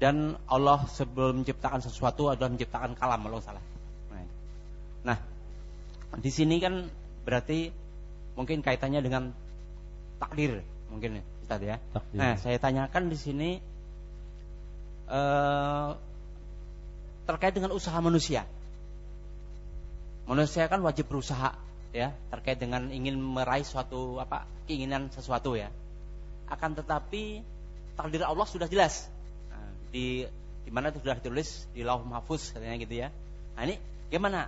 Dan 0.00 0.36
Allah 0.48 0.88
sebelum 0.88 1.44
menciptakan 1.44 1.84
sesuatu 1.84 2.32
adalah 2.32 2.48
menciptakan 2.52 2.96
kalam 2.96 3.20
kalau 3.20 3.40
salah. 3.44 3.64
Nah, 5.00 5.16
di 6.20 6.30
sini 6.32 6.60
kan 6.60 6.88
berarti 7.24 7.72
mungkin 8.36 8.60
kaitannya 8.64 9.00
dengan 9.00 9.32
takdir 10.20 10.60
mungkin 10.92 11.24
Ustaz 11.44 11.60
ya. 11.64 11.76
Takdir. 11.92 12.18
Nah, 12.18 12.32
saya 12.36 12.56
tanyakan 12.60 13.08
di 13.08 13.16
sini 13.16 13.50
uh, 15.08 15.96
terkait 17.24 17.56
dengan 17.56 17.72
usaha 17.72 17.96
manusia. 18.02 18.44
Manusia 20.30 20.70
kan 20.70 20.78
wajib 20.86 21.10
berusaha 21.10 21.58
ya 21.90 22.14
terkait 22.30 22.62
dengan 22.62 22.86
ingin 22.94 23.18
meraih 23.18 23.66
suatu 23.66 24.22
apa 24.22 24.46
keinginan 24.70 25.10
sesuatu 25.10 25.58
ya. 25.58 25.74
Akan 26.46 26.78
tetapi 26.78 27.42
takdir 27.98 28.22
Allah 28.22 28.46
sudah 28.46 28.70
jelas. 28.70 29.10
Nah, 29.50 29.74
di 29.90 30.22
di 30.62 30.70
mana 30.70 30.94
sudah 30.94 31.18
ditulis 31.18 31.66
di 31.74 31.82
Lauh 31.82 32.06
Mahfuz 32.06 32.54
katanya 32.54 32.78
gitu 32.78 32.94
ya. 32.94 33.10
Nah, 33.58 33.66
ini 33.66 33.82
gimana 34.06 34.46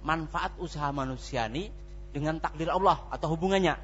manfaat 0.00 0.56
usaha 0.56 0.88
manusia 0.88 1.44
ini 1.52 1.68
dengan 2.16 2.40
takdir 2.40 2.72
Allah 2.72 2.96
atau 3.12 3.36
hubungannya? 3.36 3.76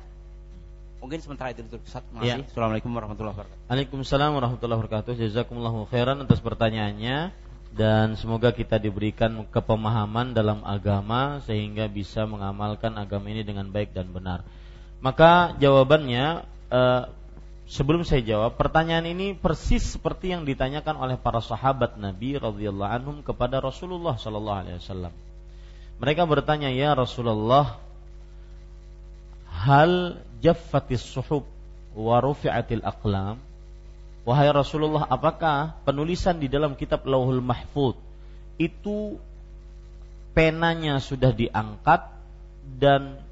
Mungkin 1.04 1.20
sementara 1.20 1.52
itu 1.52 1.60
dulu 1.68 1.84
Ustaz. 1.84 2.00
Ya. 2.24 2.40
Assalamualaikum 2.40 2.88
warahmatullahi 2.96 3.36
wabarakatuh. 3.36 3.68
Waalaikumsalam 3.68 4.30
warahmatullahi 4.40 4.78
wabarakatuh. 4.80 5.12
Jazakumullahu 5.20 5.84
khairan 5.92 6.24
atas 6.24 6.40
pertanyaannya 6.40 7.30
dan 7.76 8.16
semoga 8.16 8.56
kita 8.56 8.80
diberikan 8.80 9.44
kepemahaman 9.52 10.32
dalam 10.32 10.64
agama 10.64 11.44
sehingga 11.44 11.84
bisa 11.92 12.24
mengamalkan 12.24 12.96
agama 12.96 13.28
ini 13.28 13.44
dengan 13.44 13.68
baik 13.68 13.92
dan 13.92 14.08
benar. 14.08 14.40
Maka 15.04 15.52
jawabannya 15.60 16.40
eh, 16.72 17.02
sebelum 17.68 18.08
saya 18.08 18.24
jawab 18.24 18.56
pertanyaan 18.56 19.04
ini 19.04 19.36
persis 19.36 19.84
seperti 19.84 20.32
yang 20.32 20.48
ditanyakan 20.48 20.96
oleh 20.96 21.20
para 21.20 21.44
sahabat 21.44 22.00
Nabi 22.00 22.40
radhiyallahu 22.40 22.90
anhum 22.96 23.16
kepada 23.20 23.60
Rasulullah 23.60 24.16
sallallahu 24.16 24.60
alaihi 24.64 24.80
wasallam. 24.80 25.12
Mereka 26.00 26.24
bertanya, 26.24 26.72
"Ya 26.72 26.96
Rasulullah, 26.96 27.76
hal 29.52 30.24
jaffatis 30.40 31.04
suhub 31.04 31.44
wa 31.92 32.16
rufi'atil 32.24 32.84
aqlam?" 32.84 33.45
Wahai 34.26 34.50
Rasulullah, 34.50 35.06
apakah 35.06 35.78
penulisan 35.86 36.42
di 36.42 36.50
dalam 36.50 36.74
kitab 36.74 37.06
Lauhul 37.06 37.38
Mahfud 37.38 37.94
itu 38.58 39.22
penanya 40.34 40.98
sudah 40.98 41.30
diangkat 41.30 42.10
dan 42.66 43.22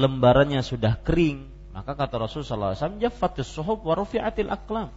lembarannya 0.00 0.64
sudah 0.64 0.96
kering? 1.04 1.44
Maka 1.76 1.92
kata 1.92 2.16
Rasulullah 2.16 2.72
SAW, 2.72 2.96
Jaffatis 2.96 3.52
suhub 3.52 3.84
wa 3.84 3.92
rufi'atil 3.92 4.48
aklam. 4.48 4.88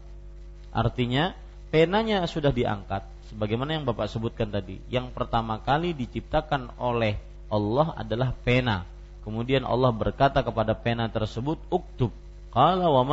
Artinya, 0.71 1.35
penanya 1.67 2.23
sudah 2.23 2.55
diangkat, 2.55 3.03
sebagaimana 3.27 3.75
yang 3.75 3.83
Bapak 3.83 4.07
sebutkan 4.07 4.55
tadi. 4.55 4.79
Yang 4.87 5.11
pertama 5.11 5.59
kali 5.59 5.91
diciptakan 5.91 6.79
oleh 6.79 7.19
Allah 7.51 7.91
adalah 7.99 8.31
pena. 8.31 8.87
Kemudian 9.27 9.67
Allah 9.67 9.91
berkata 9.91 10.39
kepada 10.47 10.71
pena 10.79 11.11
tersebut, 11.11 11.59
"Uktub." 11.67 12.15
Qala 12.55 12.87
wa. 12.87 13.03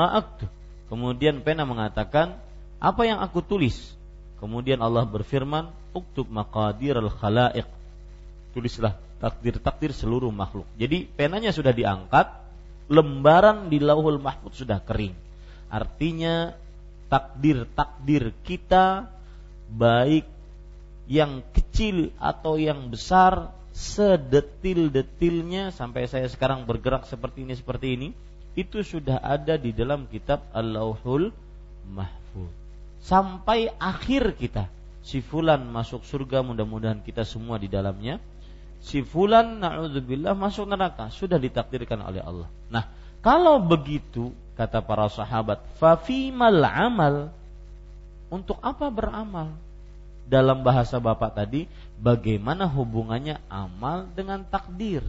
Kemudian 0.90 1.46
pena 1.46 1.62
mengatakan, 1.62 2.34
"Apa 2.82 3.06
yang 3.06 3.22
aku 3.22 3.40
tulis?" 3.40 3.94
Kemudian 4.42 4.82
Allah 4.82 5.06
berfirman, 5.06 5.70
"Uktub 5.94 6.26
maqadir 6.26 6.98
al-khalaiq." 6.98 7.64
Tulislah 8.50 8.98
takdir-takdir 9.22 9.94
seluruh 9.94 10.34
makhluk. 10.34 10.66
Jadi 10.74 11.06
penanya 11.06 11.54
sudah 11.54 11.70
diangkat, 11.70 12.26
lembaran 12.90 13.70
di 13.70 13.78
Lauhul 13.78 14.18
Mahfuz 14.18 14.66
sudah 14.66 14.82
kering. 14.82 15.14
Artinya 15.70 16.58
takdir-takdir 17.06 18.34
kita 18.42 19.06
baik 19.70 20.26
yang 21.06 21.46
kecil 21.54 22.10
atau 22.18 22.58
yang 22.58 22.90
besar 22.90 23.54
sedetil-detilnya 23.70 25.70
sampai 25.70 26.10
saya 26.10 26.26
sekarang 26.26 26.66
bergerak 26.66 27.06
seperti 27.06 27.46
ini 27.46 27.54
seperti 27.54 27.86
ini 27.94 28.08
itu 28.59 28.82
sudah 28.82 29.22
ada 29.22 29.55
di 29.55 29.70
dalam 29.70 30.10
kitab 30.10 30.43
Al-Lauhul 30.51 31.31
Mahfuz. 31.90 32.51
Sampai 33.01 33.72
akhir 33.81 34.36
kita 34.36 34.68
si 35.01 35.24
fulan 35.24 35.64
masuk 35.64 36.05
surga 36.05 36.44
mudah-mudahan 36.44 37.01
kita 37.01 37.24
semua 37.24 37.56
di 37.56 37.70
dalamnya. 37.70 38.20
Si 38.81 39.05
fulan 39.05 39.60
naudzubillah 39.60 40.32
masuk 40.32 40.68
neraka 40.68 41.12
sudah 41.12 41.36
ditakdirkan 41.36 42.01
oleh 42.01 42.20
Allah. 42.24 42.48
Nah, 42.72 42.89
kalau 43.20 43.60
begitu 43.60 44.32
kata 44.56 44.81
para 44.81 45.09
sahabat, 45.12 45.60
fafimal 45.77 46.64
amal 46.64 47.14
untuk 48.32 48.56
apa 48.60 48.89
beramal? 48.89 49.52
Dalam 50.31 50.62
bahasa 50.62 51.02
Bapak 51.02 51.35
tadi, 51.35 51.66
bagaimana 51.98 52.64
hubungannya 52.70 53.43
amal 53.51 54.06
dengan 54.14 54.47
takdir? 54.47 55.02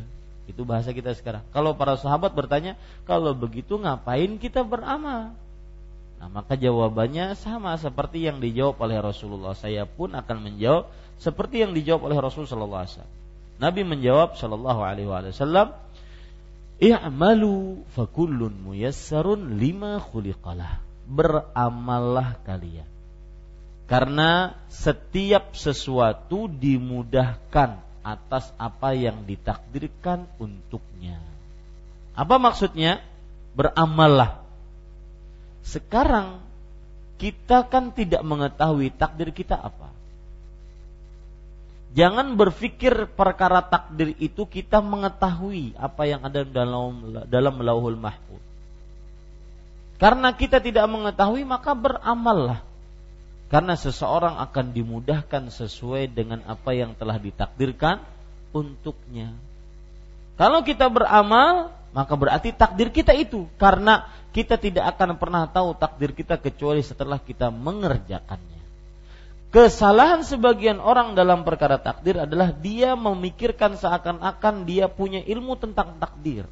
Itu 0.51 0.67
bahasa 0.67 0.91
kita 0.91 1.15
sekarang. 1.15 1.47
Kalau 1.55 1.73
para 1.79 1.95
sahabat 1.95 2.35
bertanya, 2.35 2.75
kalau 3.07 3.31
begitu 3.31 3.79
ngapain 3.79 4.35
kita 4.35 4.67
beramal? 4.67 5.31
Nah, 6.19 6.29
maka 6.29 6.53
jawabannya 6.53 7.33
sama 7.39 7.79
seperti 7.79 8.27
yang 8.27 8.43
dijawab 8.43 8.77
oleh 8.83 8.99
Rasulullah. 8.99 9.57
Saya 9.57 9.87
pun 9.89 10.13
akan 10.13 10.37
menjawab 10.43 10.91
seperti 11.17 11.63
yang 11.63 11.73
dijawab 11.73 12.11
oleh 12.11 12.17
Rasulullah 12.19 12.83
SAW. 12.85 13.07
Nabi 13.57 13.81
menjawab 13.81 14.37
Shallallahu 14.37 14.81
Alaihi 14.85 15.09
Wasallam, 15.09 15.73
"I'malu 16.77 17.81
fakullun 17.95 18.53
muyassarun 18.53 19.57
lima 19.57 19.97
khuliqalah." 19.97 20.81
Beramallah 21.09 22.37
kalian 22.45 22.91
karena 23.91 24.55
setiap 24.71 25.51
sesuatu 25.51 26.47
dimudahkan 26.47 27.83
atas 28.01 28.49
apa 28.57 28.93
yang 28.97 29.25
ditakdirkan 29.25 30.25
untuknya. 30.41 31.21
Apa 32.17 32.41
maksudnya? 32.41 33.01
Beramallah. 33.53 34.41
Sekarang 35.61 36.41
kita 37.21 37.69
kan 37.69 37.93
tidak 37.93 38.25
mengetahui 38.25 38.89
takdir 38.97 39.29
kita 39.29 39.53
apa. 39.53 39.93
Jangan 41.91 42.39
berpikir 42.39 43.11
perkara 43.13 43.59
takdir 43.61 44.15
itu 44.17 44.47
kita 44.47 44.79
mengetahui 44.79 45.75
apa 45.75 46.07
yang 46.07 46.23
ada 46.23 46.47
dalam 46.47 47.19
dalam 47.27 47.55
lauhul 47.59 47.99
mahfuz. 47.99 48.39
Karena 49.99 50.33
kita 50.33 50.63
tidak 50.63 50.87
mengetahui 50.89 51.43
maka 51.45 51.75
beramallah 51.77 52.70
karena 53.51 53.75
seseorang 53.75 54.39
akan 54.39 54.71
dimudahkan 54.71 55.51
sesuai 55.51 56.07
dengan 56.15 56.39
apa 56.47 56.71
yang 56.71 56.95
telah 56.95 57.19
ditakdirkan 57.19 57.99
untuknya. 58.55 59.35
Kalau 60.39 60.63
kita 60.63 60.87
beramal, 60.87 61.75
maka 61.91 62.15
berarti 62.15 62.55
takdir 62.55 62.87
kita 62.95 63.11
itu 63.11 63.51
karena 63.59 64.07
kita 64.31 64.55
tidak 64.55 64.95
akan 64.95 65.19
pernah 65.19 65.43
tahu 65.51 65.75
takdir 65.75 66.15
kita 66.15 66.39
kecuali 66.39 66.79
setelah 66.79 67.19
kita 67.19 67.51
mengerjakannya. 67.51 68.63
Kesalahan 69.51 70.23
sebagian 70.23 70.79
orang 70.79 71.11
dalam 71.11 71.43
perkara 71.43 71.75
takdir 71.75 72.23
adalah 72.23 72.55
dia 72.55 72.95
memikirkan 72.95 73.75
seakan-akan 73.75 74.63
dia 74.63 74.87
punya 74.87 75.19
ilmu 75.27 75.59
tentang 75.59 75.99
takdir. 75.99 76.47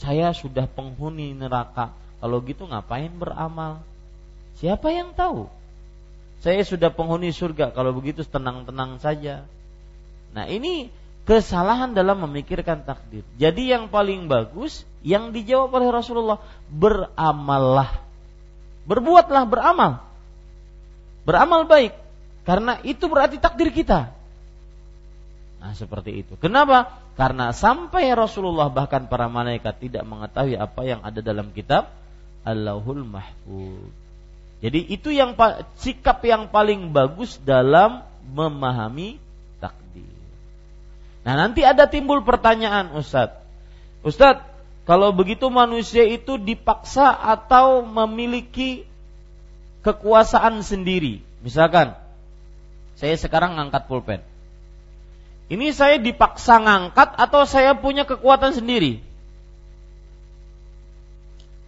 Saya 0.00 0.32
sudah 0.32 0.64
penghuni 0.64 1.36
neraka, 1.36 1.92
kalau 2.16 2.40
gitu 2.40 2.64
ngapain 2.64 3.12
beramal? 3.12 3.84
Siapa 4.58 4.90
yang 4.90 5.14
tahu? 5.14 5.46
Saya 6.42 6.62
sudah 6.62 6.90
penghuni 6.90 7.34
surga, 7.34 7.74
kalau 7.74 7.94
begitu 7.94 8.22
tenang-tenang 8.22 8.98
saja. 9.02 9.46
Nah, 10.34 10.46
ini 10.46 10.90
kesalahan 11.26 11.94
dalam 11.94 12.22
memikirkan 12.26 12.82
takdir. 12.86 13.26
Jadi 13.38 13.70
yang 13.70 13.90
paling 13.90 14.26
bagus 14.26 14.86
yang 15.02 15.30
dijawab 15.34 15.70
oleh 15.78 15.88
Rasulullah, 15.94 16.38
beramallah. 16.70 18.02
Berbuatlah 18.86 19.44
beramal. 19.46 19.92
Beramal 21.26 21.68
baik 21.68 21.92
karena 22.48 22.80
itu 22.80 23.04
berarti 23.12 23.36
takdir 23.36 23.68
kita. 23.68 24.08
Nah, 25.60 25.76
seperti 25.76 26.24
itu. 26.24 26.34
Kenapa? 26.40 26.96
Karena 27.12 27.52
sampai 27.52 28.08
Rasulullah 28.16 28.72
bahkan 28.72 29.04
para 29.10 29.28
malaikat 29.28 29.84
tidak 29.84 30.08
mengetahui 30.08 30.56
apa 30.56 30.80
yang 30.86 31.04
ada 31.04 31.20
dalam 31.20 31.52
kitab 31.52 31.92
Allahul 32.48 33.04
Mahfuz. 33.04 34.07
Jadi 34.58 34.90
itu 34.90 35.14
yang 35.14 35.38
sikap 35.78 36.18
yang 36.26 36.50
paling 36.50 36.90
bagus 36.90 37.38
dalam 37.46 38.02
memahami 38.34 39.22
takdir. 39.62 40.10
Nah 41.22 41.34
nanti 41.38 41.62
ada 41.62 41.86
timbul 41.86 42.26
pertanyaan 42.26 42.90
Ustadz. 42.98 43.38
Ustadz, 44.02 44.42
kalau 44.82 45.14
begitu 45.14 45.46
manusia 45.46 46.02
itu 46.08 46.40
dipaksa 46.40 47.12
atau 47.12 47.86
memiliki 47.86 48.88
kekuasaan 49.86 50.64
sendiri. 50.66 51.22
Misalkan, 51.44 51.94
saya 52.98 53.14
sekarang 53.14 53.54
ngangkat 53.60 53.86
pulpen. 53.86 54.20
Ini 55.48 55.72
saya 55.72 55.96
dipaksa 56.02 56.60
ngangkat 56.60 57.14
atau 57.14 57.46
saya 57.48 57.72
punya 57.78 58.04
kekuatan 58.04 58.52
sendiri? 58.52 59.00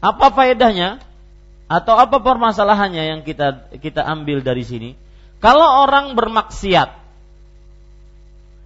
Apa 0.01 0.33
faedahnya? 0.33 1.01
Atau 1.71 1.95
apa 1.95 2.19
permasalahannya 2.19 3.15
yang 3.15 3.21
kita 3.23 3.71
kita 3.79 4.03
ambil 4.03 4.43
dari 4.43 4.67
sini? 4.67 4.99
Kalau 5.39 5.87
orang 5.87 6.19
bermaksiat, 6.19 6.91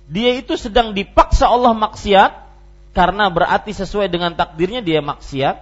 dia 0.09 0.31
itu 0.41 0.57
sedang 0.57 0.97
dipaksa 0.97 1.53
Allah 1.53 1.77
maksiat 1.77 2.33
karena 2.97 3.29
berarti 3.29 3.77
sesuai 3.77 4.09
dengan 4.09 4.33
takdirnya 4.33 4.81
dia 4.81 5.05
maksiat 5.05 5.61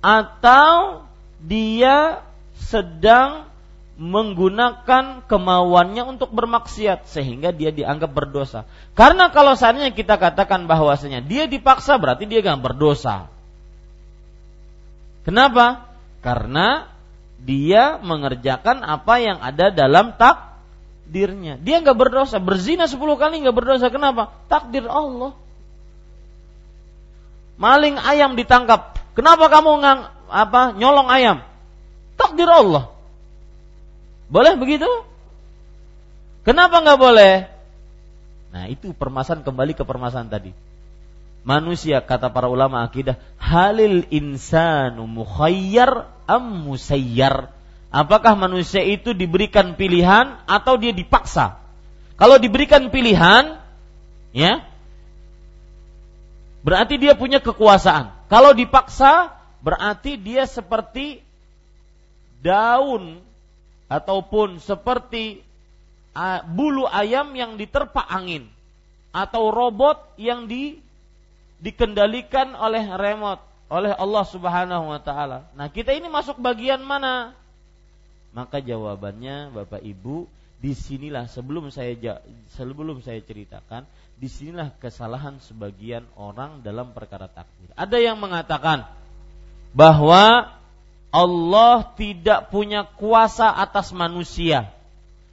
atau 0.00 1.04
dia 1.44 2.24
sedang 2.56 3.52
menggunakan 4.00 5.28
kemauannya 5.28 6.16
untuk 6.16 6.32
bermaksiat 6.32 7.04
sehingga 7.04 7.52
dia 7.52 7.68
dianggap 7.68 8.08
berdosa. 8.08 8.64
Karena 8.96 9.28
kalau 9.28 9.52
seandainya 9.52 9.92
kita 9.92 10.16
katakan 10.16 10.64
bahwasanya 10.64 11.20
dia 11.20 11.44
dipaksa 11.44 12.00
berarti 12.00 12.24
dia 12.24 12.40
gak 12.40 12.64
berdosa. 12.64 13.28
Kenapa? 15.28 15.91
Karena 16.22 16.86
dia 17.42 17.98
mengerjakan 17.98 18.86
apa 18.86 19.18
yang 19.18 19.42
ada 19.42 19.74
dalam 19.74 20.14
takdirnya. 20.14 21.58
Dia 21.58 21.82
nggak 21.82 21.98
berdosa, 21.98 22.38
berzina 22.38 22.86
10 22.86 22.96
kali 23.18 23.42
nggak 23.42 23.56
berdosa. 23.58 23.90
Kenapa? 23.90 24.30
Takdir 24.46 24.86
Allah. 24.86 25.34
Maling 27.58 27.98
ayam 27.98 28.38
ditangkap. 28.38 28.96
Kenapa 29.18 29.50
kamu 29.50 29.82
ngang, 29.82 30.00
apa 30.30 30.72
nyolong 30.78 31.10
ayam? 31.10 31.42
Takdir 32.16 32.48
Allah. 32.48 32.94
Boleh 34.32 34.56
begitu? 34.56 34.88
Kenapa 36.46 36.80
nggak 36.80 36.98
boleh? 37.02 37.34
Nah 38.54 38.70
itu 38.70 38.94
permasalahan 38.94 39.44
kembali 39.44 39.72
ke 39.74 39.84
permasalahan 39.84 40.30
tadi 40.30 40.71
manusia 41.42 42.02
kata 42.02 42.30
para 42.30 42.46
ulama 42.46 42.86
akidah 42.86 43.18
halil 43.38 44.06
insanu 44.10 45.06
mukhayyar 45.06 46.10
am 46.26 46.66
musayyar? 46.66 47.50
Apakah 47.92 48.32
manusia 48.38 48.80
itu 48.80 49.12
diberikan 49.12 49.76
pilihan 49.76 50.40
atau 50.48 50.80
dia 50.80 50.96
dipaksa? 50.96 51.60
Kalau 52.16 52.40
diberikan 52.40 52.88
pilihan 52.88 53.60
ya 54.32 54.64
berarti 56.64 56.96
dia 56.96 57.12
punya 57.18 57.42
kekuasaan. 57.42 58.14
Kalau 58.32 58.56
dipaksa 58.56 59.36
berarti 59.60 60.16
dia 60.16 60.48
seperti 60.48 61.20
daun 62.40 63.20
ataupun 63.92 64.56
seperti 64.56 65.44
bulu 66.48 66.88
ayam 66.88 67.32
yang 67.36 67.60
diterpa 67.60 68.04
angin 68.08 68.48
atau 69.12 69.52
robot 69.52 70.16
yang 70.16 70.48
di 70.48 70.80
dikendalikan 71.62 72.58
oleh 72.58 72.82
remote 72.98 73.40
oleh 73.72 73.94
Allah 73.96 74.24
Subhanahu 74.28 74.92
wa 74.92 75.00
taala. 75.00 75.48
Nah, 75.56 75.72
kita 75.72 75.96
ini 75.96 76.10
masuk 76.12 76.36
bagian 76.42 76.84
mana? 76.84 77.32
Maka 78.36 78.60
jawabannya 78.60 79.48
Bapak 79.54 79.80
Ibu, 79.80 80.28
di 80.60 80.76
sinilah 80.76 81.24
sebelum 81.30 81.72
saya 81.72 81.96
sebelum 82.52 83.00
saya 83.00 83.22
ceritakan, 83.24 83.88
di 84.20 84.28
sinilah 84.28 84.76
kesalahan 84.76 85.40
sebagian 85.40 86.04
orang 86.20 86.60
dalam 86.60 86.92
perkara 86.92 87.32
takdir. 87.32 87.72
Ada 87.72 87.96
yang 87.96 88.20
mengatakan 88.20 88.84
bahwa 89.72 90.52
Allah 91.12 91.76
tidak 91.96 92.52
punya 92.52 92.84
kuasa 92.84 93.52
atas 93.52 93.92
manusia. 93.92 94.68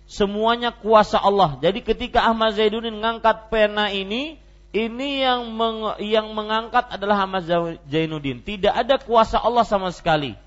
Semuanya 0.09 0.73
kuasa 0.73 1.21
Allah. 1.21 1.59
Jadi 1.61 1.85
ketika 1.85 2.25
Ahmad 2.25 2.57
Zainuddin 2.57 2.97
mengangkat 2.97 3.51
pena 3.53 3.93
ini, 3.93 4.41
ini 4.69 5.25
yang 5.25 5.49
meng, 5.49 5.97
yang 5.97 6.29
mengangkat 6.37 6.93
adalah 6.93 7.25
Ahmad 7.25 7.41
Zainuddin. 7.89 8.45
Tidak 8.45 8.69
ada 8.69 9.01
kuasa 9.01 9.41
Allah 9.41 9.65
sama 9.65 9.89
sekali. 9.89 10.37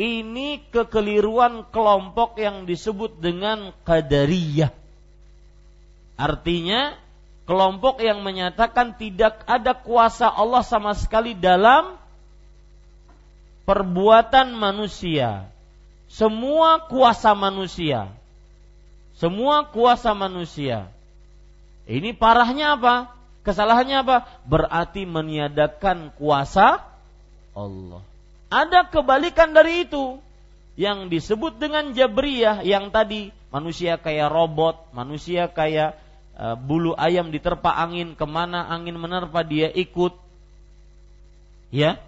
Ini 0.00 0.64
kekeliruan 0.74 1.70
kelompok 1.70 2.40
yang 2.42 2.66
disebut 2.66 3.22
dengan 3.22 3.70
Qadariyah. 3.86 4.74
Artinya 6.18 6.98
kelompok 7.46 8.02
yang 8.02 8.26
menyatakan 8.26 8.98
tidak 8.98 9.44
ada 9.46 9.70
kuasa 9.70 10.26
Allah 10.26 10.66
sama 10.66 10.90
sekali 10.98 11.38
dalam 11.38 11.94
perbuatan 13.70 14.50
manusia. 14.50 15.46
Semua 16.10 16.90
kuasa 16.90 17.38
manusia. 17.38 18.10
Semua 19.14 19.62
kuasa 19.68 20.10
manusia. 20.10 20.90
Ini 21.90 22.14
parahnya 22.14 22.78
apa? 22.78 23.10
Kesalahannya 23.42 24.06
apa? 24.06 24.16
Berarti 24.46 25.02
meniadakan 25.10 26.14
kuasa 26.14 26.78
Allah. 27.50 28.06
Ada 28.46 28.86
kebalikan 28.86 29.50
dari 29.50 29.90
itu 29.90 30.22
yang 30.78 31.10
disebut 31.10 31.58
dengan 31.58 31.90
jabriyah 31.90 32.62
yang 32.62 32.94
tadi 32.94 33.34
manusia 33.50 33.98
kayak 33.98 34.30
robot, 34.30 34.86
manusia 34.94 35.50
kayak 35.50 35.98
uh, 36.38 36.54
bulu 36.54 36.94
ayam 36.94 37.34
diterpa 37.34 37.74
angin, 37.74 38.14
ke 38.14 38.26
mana 38.26 38.70
angin 38.70 38.94
menerpa 38.94 39.42
dia 39.42 39.66
ikut. 39.74 40.14
Ya, 41.74 41.98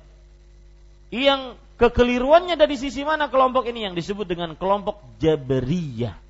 yang 1.11 1.59
kekeliruannya 1.79 2.55
dari 2.55 2.79
sisi 2.79 3.03
mana 3.03 3.27
kelompok 3.27 3.67
ini 3.67 3.91
yang 3.91 3.95
disebut 3.99 4.31
dengan 4.31 4.55
kelompok 4.55 5.03
Jabariyah. 5.19 6.22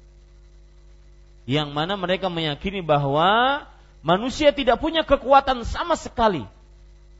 Yang 1.45 1.69
mana 1.75 1.99
mereka 1.99 2.31
meyakini 2.31 2.81
bahwa 2.83 3.63
manusia 4.03 4.55
tidak 4.55 4.79
punya 4.79 5.03
kekuatan 5.03 5.67
sama 5.67 5.99
sekali. 5.99 6.47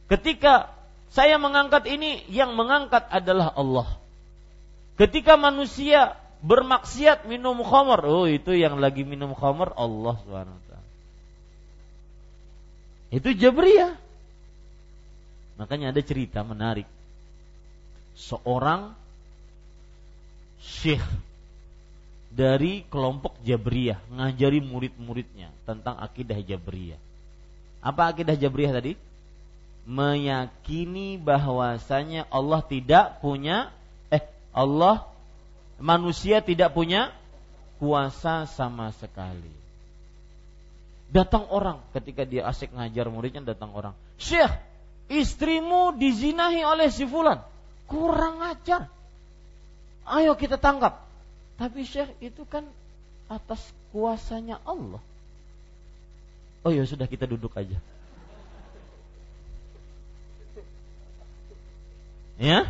Ketika 0.07 0.71
saya 1.13 1.37
mengangkat 1.37 1.85
ini, 1.91 2.25
yang 2.33 2.55
mengangkat 2.57 3.05
adalah 3.11 3.53
Allah. 3.53 3.89
Ketika 4.97 5.35
manusia 5.37 6.17
bermaksiat 6.43 7.27
minum 7.27 7.61
khamar, 7.63 8.03
oh 8.07 8.27
itu 8.27 8.55
yang 8.55 8.79
lagi 8.79 9.05
minum 9.05 9.35
khamar 9.37 9.75
Allah 9.77 10.17
SWT. 10.23 10.73
Itu 13.13 13.29
Jabriyah. 13.37 13.95
Makanya 15.61 15.93
ada 15.93 16.01
cerita 16.01 16.41
menarik 16.43 16.89
seorang 18.17 18.97
syekh 20.61 21.03
dari 22.33 22.89
kelompok 22.89 23.37
Jabriyah 23.45 24.01
ngajari 24.09 24.65
murid-muridnya 24.65 25.53
tentang 25.69 26.01
akidah 26.01 26.41
Jabriyah. 26.41 26.97
Apa 27.85 28.09
akidah 28.09 28.33
Jabriyah 28.33 28.73
tadi? 28.73 28.97
Meyakini 29.85 31.21
bahwasanya 31.21 32.25
Allah 32.33 32.63
tidak 32.65 33.21
punya 33.21 33.69
eh 34.09 34.23
Allah 34.55 35.05
manusia 35.83 36.41
tidak 36.41 36.73
punya 36.73 37.13
kuasa 37.83 38.49
sama 38.49 38.95
sekali. 38.97 39.51
Datang 41.13 41.45
orang 41.53 41.85
ketika 41.93 42.25
dia 42.25 42.49
asik 42.49 42.73
ngajar 42.73 43.13
muridnya 43.13 43.45
datang 43.45 43.77
orang. 43.77 43.93
Syekh, 44.17 44.49
istrimu 45.13 45.93
dizinahi 46.01 46.65
oleh 46.65 46.89
si 46.89 47.05
fulan. 47.05 47.45
Kurang 47.85 48.41
ajar. 48.41 48.89
Ayo 50.09 50.33
kita 50.41 50.57
tangkap. 50.57 51.12
Tapi 51.63 51.87
Syekh 51.87 52.11
itu 52.19 52.43
kan 52.43 52.67
atas 53.31 53.63
kuasanya 53.95 54.59
Allah. 54.67 54.99
Oh 56.67 56.75
ya 56.75 56.83
sudah 56.83 57.07
kita 57.07 57.31
duduk 57.31 57.55
aja. 57.55 57.79
Ya. 62.43 62.67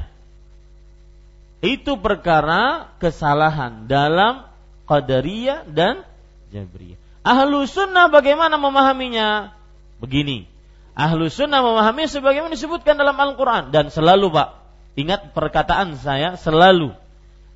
Itu 1.64 1.97
perkara 1.97 2.93
kesalahan 3.01 3.89
dalam 3.89 4.44
Qadariyah 4.85 5.64
dan 5.73 6.05
Jabriyah. 6.52 7.01
Ahlu 7.24 7.64
sunnah 7.64 8.12
bagaimana 8.12 8.60
memahaminya? 8.60 9.56
Begini. 10.05 10.44
Ahlu 10.93 11.32
sunnah 11.32 11.64
memahami 11.64 12.12
sebagaimana 12.12 12.52
disebutkan 12.52 13.01
dalam 13.01 13.16
Al-Quran. 13.16 13.73
Dan 13.73 13.89
selalu 13.89 14.28
Pak, 14.28 14.48
Ingat 14.93 15.32
perkataan 15.32 15.97
saya 15.97 16.36
selalu. 16.36 16.93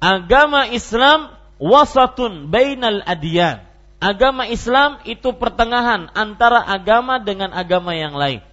Agama 0.00 0.68
Islam 0.68 1.32
wasatun 1.56 2.52
bainal 2.52 3.00
adiyan. 3.04 3.64
Agama 3.96 4.44
Islam 4.44 5.00
itu 5.08 5.32
pertengahan 5.32 6.12
antara 6.12 6.60
agama 6.60 7.16
dengan 7.16 7.48
agama 7.56 7.96
yang 7.96 8.12
lain. 8.12 8.44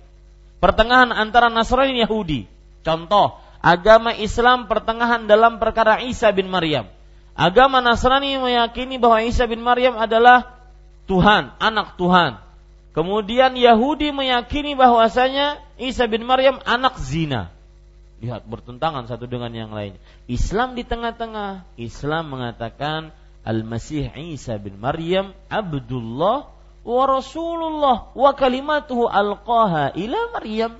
Pertengahan 0.63 1.11
antara 1.11 1.51
Nasrani 1.51 1.99
dan 1.99 2.07
Yahudi. 2.07 2.47
Contoh, 2.79 3.35
agama 3.59 4.15
Islam 4.15 4.71
pertengahan 4.71 5.27
dalam 5.27 5.59
perkara 5.59 5.99
Isa 5.99 6.31
bin 6.31 6.47
Maryam. 6.47 6.87
Agama 7.35 7.83
Nasrani 7.83 8.39
meyakini 8.39 8.95
bahwa 8.95 9.19
Isa 9.27 9.43
bin 9.43 9.59
Maryam 9.59 9.99
adalah 9.99 10.55
Tuhan, 11.11 11.51
anak 11.59 11.99
Tuhan. 11.99 12.39
Kemudian 12.95 13.57
Yahudi 13.57 14.15
meyakini 14.15 14.77
bahwasanya 14.79 15.59
Isa 15.81 16.07
bin 16.07 16.23
Maryam 16.23 16.63
anak 16.63 16.95
zina. 17.01 17.51
Lihat 18.23 18.47
bertentangan 18.47 19.03
satu 19.03 19.27
dengan 19.27 19.51
yang 19.51 19.75
lain. 19.75 19.99
Islam 20.31 20.79
di 20.79 20.87
tengah-tengah. 20.87 21.67
Islam 21.75 22.31
mengatakan 22.31 23.11
Al-Masih 23.43 24.15
Isa 24.31 24.55
bin 24.55 24.79
Maryam 24.79 25.35
Abdullah 25.51 26.47
wa 26.87 27.03
Rasulullah 27.03 28.15
wa 28.15 28.31
kalimatuhu 28.31 29.11
alqaha 29.11 29.91
ila 29.99 30.19
Maryam. 30.39 30.79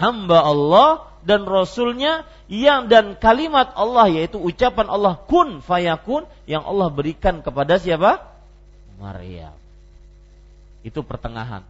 Hamba 0.00 0.48
Allah 0.48 1.12
dan 1.28 1.44
Rasulnya 1.44 2.24
yang 2.48 2.88
dan 2.88 3.20
kalimat 3.20 3.76
Allah 3.76 4.08
yaitu 4.08 4.40
ucapan 4.40 4.88
Allah 4.88 5.20
kun 5.28 5.60
fayakun 5.60 6.24
yang 6.48 6.64
Allah 6.64 6.88
berikan 6.88 7.44
kepada 7.44 7.76
siapa? 7.76 8.24
Maryam. 8.96 9.52
Itu 10.80 11.04
pertengahan. 11.04 11.68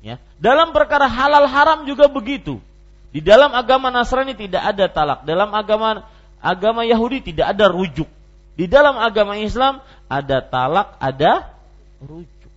Ya. 0.00 0.16
Dalam 0.40 0.72
perkara 0.72 1.12
halal 1.12 1.44
haram 1.44 1.84
juga 1.84 2.08
begitu. 2.08 2.64
Di 3.14 3.22
dalam 3.22 3.54
agama 3.54 3.94
Nasrani 3.94 4.34
tidak 4.34 4.74
ada 4.74 4.90
talak. 4.90 5.22
Dalam 5.22 5.54
agama 5.54 6.02
agama 6.42 6.82
Yahudi 6.82 7.22
tidak 7.30 7.54
ada 7.54 7.70
rujuk. 7.70 8.10
Di 8.58 8.66
dalam 8.66 8.98
agama 8.98 9.38
Islam 9.38 9.78
ada 10.10 10.42
talak, 10.42 10.98
ada 10.98 11.54
rujuk. 12.02 12.50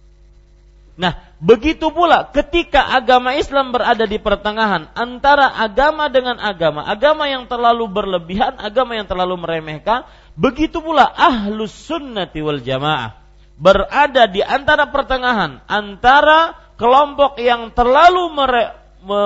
Nah, 0.97 1.13
begitu 1.37 1.93
pula 1.93 2.25
ketika 2.33 2.89
agama 2.89 3.37
Islam 3.37 3.69
berada 3.69 4.09
di 4.09 4.17
pertengahan 4.17 4.89
antara 4.97 5.45
agama 5.53 6.09
dengan 6.09 6.41
agama, 6.41 6.81
agama 6.89 7.29
yang 7.29 7.45
terlalu 7.45 7.85
berlebihan, 7.85 8.57
agama 8.57 8.97
yang 8.97 9.05
terlalu 9.05 9.37
meremehkan, 9.37 10.09
begitu 10.33 10.81
pula 10.81 11.05
ahlus 11.05 11.69
sunnati 11.85 12.41
wal 12.41 12.57
jamaah 12.65 13.27
berada 13.57 14.29
di 14.29 14.41
antara 14.45 14.89
pertengahan 14.93 15.65
antara 15.65 16.53
kelompok 16.77 17.41
yang 17.41 17.73
terlalu 17.73 18.29
mere, 18.33 18.63
me, 19.01 19.21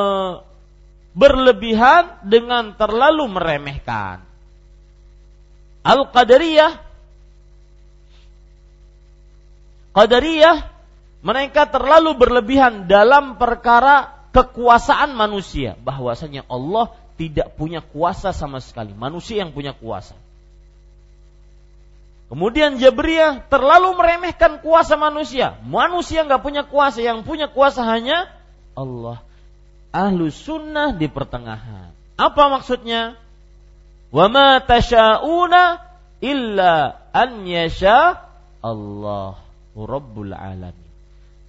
berlebihan 1.11 2.23
dengan 2.23 2.71
terlalu 2.75 3.27
meremehkan. 3.27 4.23
Al-Qadariyah 5.81 6.91
Qadariyah 9.91 10.57
mereka 11.21 11.67
terlalu 11.67 12.15
berlebihan 12.15 12.87
dalam 12.87 13.35
perkara 13.35 14.23
kekuasaan 14.31 15.11
manusia. 15.11 15.75
Bahwasanya 15.83 16.47
Allah 16.47 16.95
tidak 17.19 17.53
punya 17.59 17.83
kuasa 17.83 18.31
sama 18.31 18.63
sekali. 18.63 18.95
Manusia 18.95 19.43
yang 19.43 19.51
punya 19.51 19.75
kuasa. 19.75 20.15
Kemudian 22.31 22.79
Jabriyah 22.79 23.43
terlalu 23.51 23.91
meremehkan 23.99 24.63
kuasa 24.63 24.95
manusia. 24.95 25.59
Manusia 25.67 26.23
nggak 26.23 26.39
punya 26.39 26.63
kuasa. 26.63 27.03
Yang 27.03 27.27
punya 27.27 27.51
kuasa 27.51 27.83
hanya 27.83 28.31
Allah 28.71 29.19
ahlu 29.91 30.31
sunnah 30.31 30.95
di 30.95 31.07
pertengahan. 31.11 31.91
Apa 32.15 32.43
maksudnya? 32.51 33.19
Wa 34.11 34.27
ma 34.27 34.59
tasha'una 34.59 35.79
illa 36.23 36.99
an 37.15 37.47
yasha 37.47 38.19
Allah 38.59 39.39
Rabbul 39.75 40.35
Alamin. 40.35 40.89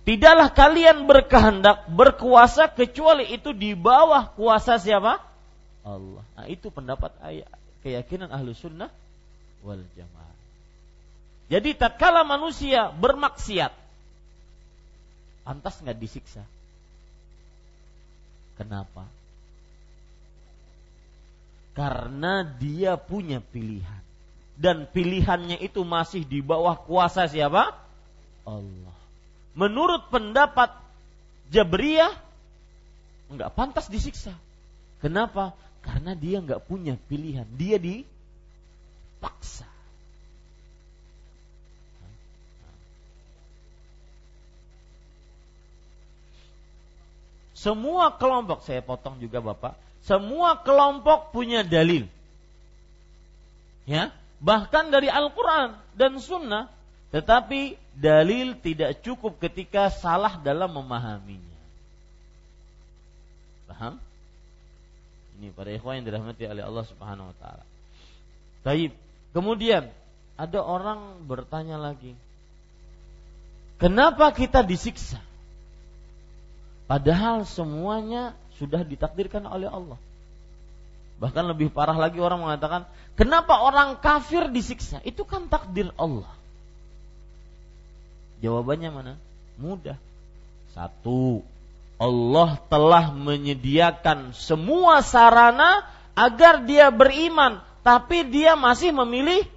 Tidaklah 0.02 0.50
kalian 0.50 1.06
berkehendak 1.06 1.86
berkuasa 1.86 2.66
kecuali 2.66 3.30
itu 3.30 3.54
di 3.54 3.78
bawah 3.78 4.34
kuasa 4.34 4.78
siapa? 4.78 5.22
Allah. 5.86 6.22
Nah, 6.34 6.46
itu 6.50 6.70
pendapat 6.74 7.14
ayat 7.22 7.46
keyakinan 7.86 8.30
ahlu 8.30 8.50
sunnah 8.54 8.90
wal 9.62 9.82
jamaah. 9.94 10.34
Jadi 11.50 11.76
tatkala 11.76 12.24
manusia 12.26 12.90
bermaksiat, 12.96 13.70
pantas 15.46 15.78
nggak 15.84 15.98
disiksa? 16.00 16.42
Kenapa? 18.62 19.10
Karena 21.74 22.46
dia 22.46 22.94
punya 22.94 23.42
pilihan. 23.42 24.02
Dan 24.54 24.86
pilihannya 24.86 25.58
itu 25.58 25.82
masih 25.82 26.22
di 26.22 26.38
bawah 26.44 26.78
kuasa 26.78 27.26
siapa? 27.26 27.74
Allah. 28.46 28.96
Menurut 29.58 30.06
pendapat 30.12 30.70
Jabriyah, 31.50 32.14
nggak 33.32 33.50
pantas 33.56 33.88
disiksa. 33.90 34.36
Kenapa? 35.02 35.56
Karena 35.82 36.14
dia 36.14 36.38
nggak 36.38 36.62
punya 36.68 36.94
pilihan. 37.10 37.48
Dia 37.58 37.82
dipaksa. 37.82 39.66
Semua 47.62 48.10
kelompok, 48.18 48.66
saya 48.66 48.82
potong 48.82 49.22
juga 49.22 49.38
Bapak, 49.38 49.78
semua 50.02 50.58
kelompok 50.66 51.30
punya 51.30 51.62
dalil. 51.62 52.10
Ya, 53.86 54.10
bahkan 54.42 54.90
dari 54.90 55.06
Al-Qur'an 55.06 55.78
dan 55.94 56.18
Sunnah, 56.18 56.66
tetapi 57.14 57.78
dalil 57.94 58.58
tidak 58.58 58.98
cukup 59.06 59.38
ketika 59.38 59.94
salah 59.94 60.42
dalam 60.42 60.74
memahaminya. 60.74 61.60
Paham? 63.70 64.02
Ini 65.38 65.54
para 65.54 65.70
ikhwan 65.70 66.02
yang 66.02 66.06
dirahmati 66.10 66.42
oleh 66.50 66.66
Allah 66.66 66.82
Subhanahu 66.90 67.30
wa 67.30 67.36
taala. 67.38 67.64
Baik. 68.66 68.90
Kemudian 69.30 69.86
ada 70.34 70.60
orang 70.60 71.22
bertanya 71.30 71.78
lagi. 71.78 72.18
Kenapa 73.78 74.34
kita 74.34 74.66
disiksa? 74.66 75.22
Padahal 76.92 77.48
semuanya 77.48 78.36
sudah 78.60 78.84
ditakdirkan 78.84 79.48
oleh 79.48 79.64
Allah. 79.64 79.96
Bahkan 81.24 81.48
lebih 81.48 81.72
parah 81.72 81.96
lagi 81.96 82.20
orang 82.20 82.44
mengatakan, 82.44 82.84
kenapa 83.16 83.64
orang 83.64 83.96
kafir 83.96 84.52
disiksa? 84.52 85.00
Itu 85.00 85.24
kan 85.24 85.48
takdir 85.48 85.88
Allah. 85.96 86.28
Jawabannya 88.44 88.92
mana? 88.92 89.12
Mudah. 89.56 89.96
Satu, 90.76 91.40
Allah 91.96 92.60
telah 92.68 93.08
menyediakan 93.08 94.36
semua 94.36 95.00
sarana 95.00 95.88
agar 96.12 96.60
dia 96.68 96.92
beriman, 96.92 97.64
tapi 97.80 98.28
dia 98.28 98.52
masih 98.52 98.92
memilih 98.92 99.48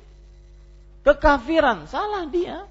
kekafiran. 1.04 1.84
Salah 1.92 2.32
dia. 2.32 2.64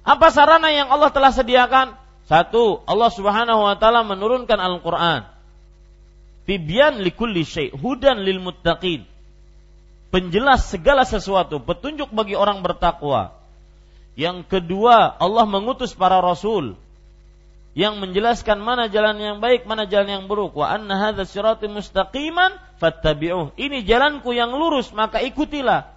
Apa 0.00 0.32
sarana 0.32 0.72
yang 0.72 0.88
Allah 0.88 1.12
telah 1.12 1.28
sediakan? 1.28 2.00
Satu, 2.26 2.80
Allah 2.86 3.10
Subhanahu 3.10 3.66
wa 3.66 3.74
taala 3.76 4.06
menurunkan 4.06 4.58
Al-Qur'an. 4.58 5.26
Tibyan 6.46 7.02
likulli 7.02 7.46
syai', 7.46 7.70
hudan 7.74 8.22
lil 8.22 8.42
muttaqin. 8.42 9.06
Penjelas 10.12 10.68
segala 10.68 11.08
sesuatu, 11.08 11.62
petunjuk 11.62 12.12
bagi 12.12 12.36
orang 12.36 12.60
bertakwa. 12.60 13.32
Yang 14.12 14.44
kedua, 14.44 15.16
Allah 15.16 15.48
mengutus 15.48 15.96
para 15.96 16.20
rasul 16.20 16.76
yang 17.72 17.96
menjelaskan 18.04 18.60
mana 18.60 18.92
jalan 18.92 19.16
yang 19.16 19.38
baik, 19.40 19.64
mana 19.64 19.88
jalan 19.88 20.20
yang 20.20 20.24
buruk. 20.28 20.52
Wa 20.52 20.76
anna 20.76 21.00
hadza 21.00 21.24
sirati 21.24 21.72
mustaqiman 21.72 22.60
fattabi'uh. 22.76 23.56
Ini 23.56 23.88
jalanku 23.88 24.36
yang 24.36 24.52
lurus, 24.52 24.92
maka 24.92 25.24
ikutilah. 25.24 25.88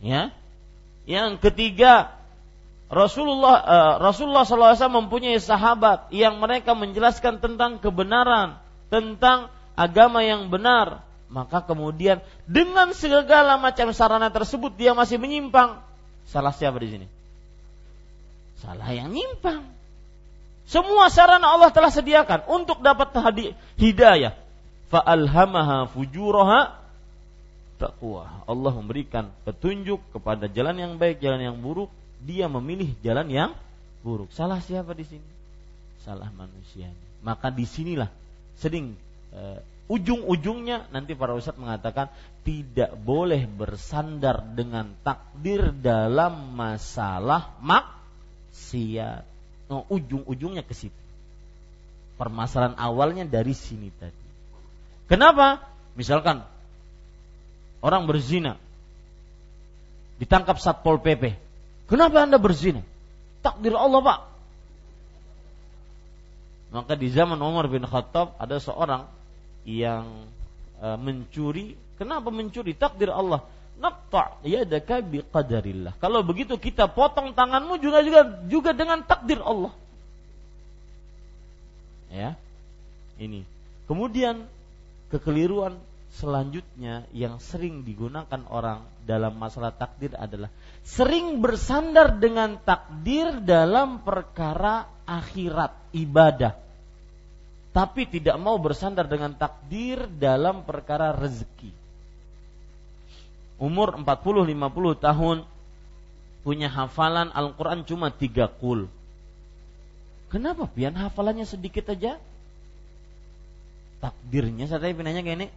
Ya. 0.00 0.32
Yang 1.04 1.44
ketiga, 1.44 2.15
Rasulullah 2.86 3.56
uh, 3.66 3.94
Rasulullah 3.98 4.46
SAW 4.46 4.78
mempunyai 5.02 5.42
sahabat 5.42 6.06
yang 6.14 6.38
mereka 6.38 6.78
menjelaskan 6.78 7.42
tentang 7.42 7.82
kebenaran, 7.82 8.62
tentang 8.86 9.50
agama 9.74 10.22
yang 10.22 10.46
benar. 10.46 11.02
Maka 11.26 11.58
kemudian 11.66 12.22
dengan 12.46 12.94
segala 12.94 13.58
macam 13.58 13.90
sarana 13.90 14.30
tersebut 14.30 14.70
dia 14.78 14.94
masih 14.94 15.18
menyimpang. 15.18 15.82
Salah 16.30 16.54
siapa 16.54 16.78
di 16.78 16.94
sini? 16.94 17.06
Salah 18.62 18.86
yang 18.94 19.10
nyimpang. 19.10 19.66
Semua 20.70 21.10
sarana 21.10 21.50
Allah 21.50 21.74
telah 21.74 21.90
sediakan 21.90 22.46
untuk 22.46 22.78
dapat 22.82 23.10
hidayah. 23.78 24.38
Fa'alhamaha 24.94 25.90
fujuraha 25.90 26.78
taqwa. 27.82 28.46
Allah 28.46 28.72
memberikan 28.78 29.34
petunjuk 29.42 29.98
kepada 30.14 30.46
jalan 30.46 30.78
yang 30.78 30.92
baik, 30.94 31.18
jalan 31.18 31.42
yang 31.42 31.58
buruk 31.58 31.90
dia 32.22 32.48
memilih 32.48 32.92
jalan 33.04 33.28
yang 33.28 33.50
buruk. 34.00 34.30
Salah 34.32 34.62
siapa 34.62 34.94
di 34.94 35.04
sini? 35.04 35.28
Salah 36.06 36.30
manusia. 36.32 36.88
Maka 37.26 37.50
di 37.50 37.66
sinilah 37.66 38.08
sering 38.56 38.94
uh, 39.34 39.58
ujung-ujungnya 39.90 40.90
nanti 40.90 41.14
para 41.14 41.34
ustadz 41.34 41.58
mengatakan 41.58 42.10
tidak 42.46 42.94
boleh 43.02 43.46
bersandar 43.50 44.42
dengan 44.54 44.94
takdir 45.02 45.74
dalam 45.74 46.54
masalah 46.54 47.58
maksiat. 47.58 49.26
No, 49.66 49.82
ujung-ujungnya 49.90 50.62
ke 50.62 50.74
situ. 50.74 51.02
Permasalahan 52.16 52.78
awalnya 52.78 53.26
dari 53.26 53.52
sini 53.52 53.90
tadi. 53.90 54.26
Kenapa? 55.10 55.58
Misalkan 55.98 56.46
orang 57.82 58.06
berzina 58.06 58.58
ditangkap 60.16 60.56
satpol 60.56 61.02
pp 61.02 61.45
Kenapa 61.86 62.26
Anda 62.26 62.38
berzina? 62.38 62.82
Takdir 63.42 63.74
Allah, 63.78 64.00
Pak. 64.02 64.20
Maka 66.74 66.92
di 66.98 67.08
zaman 67.08 67.38
Umar 67.38 67.70
bin 67.70 67.86
Khattab 67.86 68.34
ada 68.36 68.58
seorang 68.58 69.06
yang 69.62 70.26
e, 70.82 70.86
mencuri. 70.98 71.78
Kenapa 71.94 72.28
mencuri? 72.34 72.74
Takdir 72.74 73.08
Allah. 73.08 73.46
Naqta' 73.78 74.42
yadaka 74.42 75.04
biqadarillah. 75.04 75.94
Kalau 76.00 76.24
begitu 76.26 76.56
kita 76.56 76.90
potong 76.90 77.36
tanganmu 77.36 77.76
juga 77.78 78.00
juga 78.02 78.20
juga 78.48 78.70
dengan 78.72 79.04
takdir 79.04 79.38
Allah. 79.40 79.72
Ya. 82.08 82.34
Ini. 83.20 83.44
Kemudian 83.86 84.48
kekeliruan 85.12 85.76
selanjutnya 86.16 87.04
yang 87.12 87.36
sering 87.38 87.84
digunakan 87.84 88.40
orang 88.48 88.82
dalam 89.04 89.36
masalah 89.36 89.70
takdir 89.70 90.16
adalah 90.16 90.48
sering 90.86 91.42
bersandar 91.42 92.14
dengan 92.22 92.62
takdir 92.62 93.42
dalam 93.42 94.06
perkara 94.06 94.86
akhirat 95.02 95.74
ibadah. 95.90 96.54
Tapi 97.74 98.08
tidak 98.08 98.38
mau 98.38 98.56
bersandar 98.56 99.10
dengan 99.10 99.34
takdir 99.34 100.06
dalam 100.06 100.62
perkara 100.62 101.12
rezeki. 101.12 101.74
Umur 103.58 103.98
40 104.00 104.46
50 104.46 105.04
tahun 105.04 105.36
punya 106.46 106.70
hafalan 106.70 107.34
Al-Qur'an 107.34 107.82
cuma 107.82 108.14
tiga 108.14 108.46
kul. 108.46 108.86
Kenapa 110.30 110.70
pian? 110.70 110.94
Hafalannya 110.94 111.44
sedikit 111.44 111.90
aja? 111.90 112.16
Takdirnya 113.98 114.70
saya 114.70 114.80
tanya 114.80 114.96
pinanya 114.96 115.20
kayak 115.26 115.38
ini. 115.42 115.48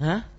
Hah? 0.00 0.33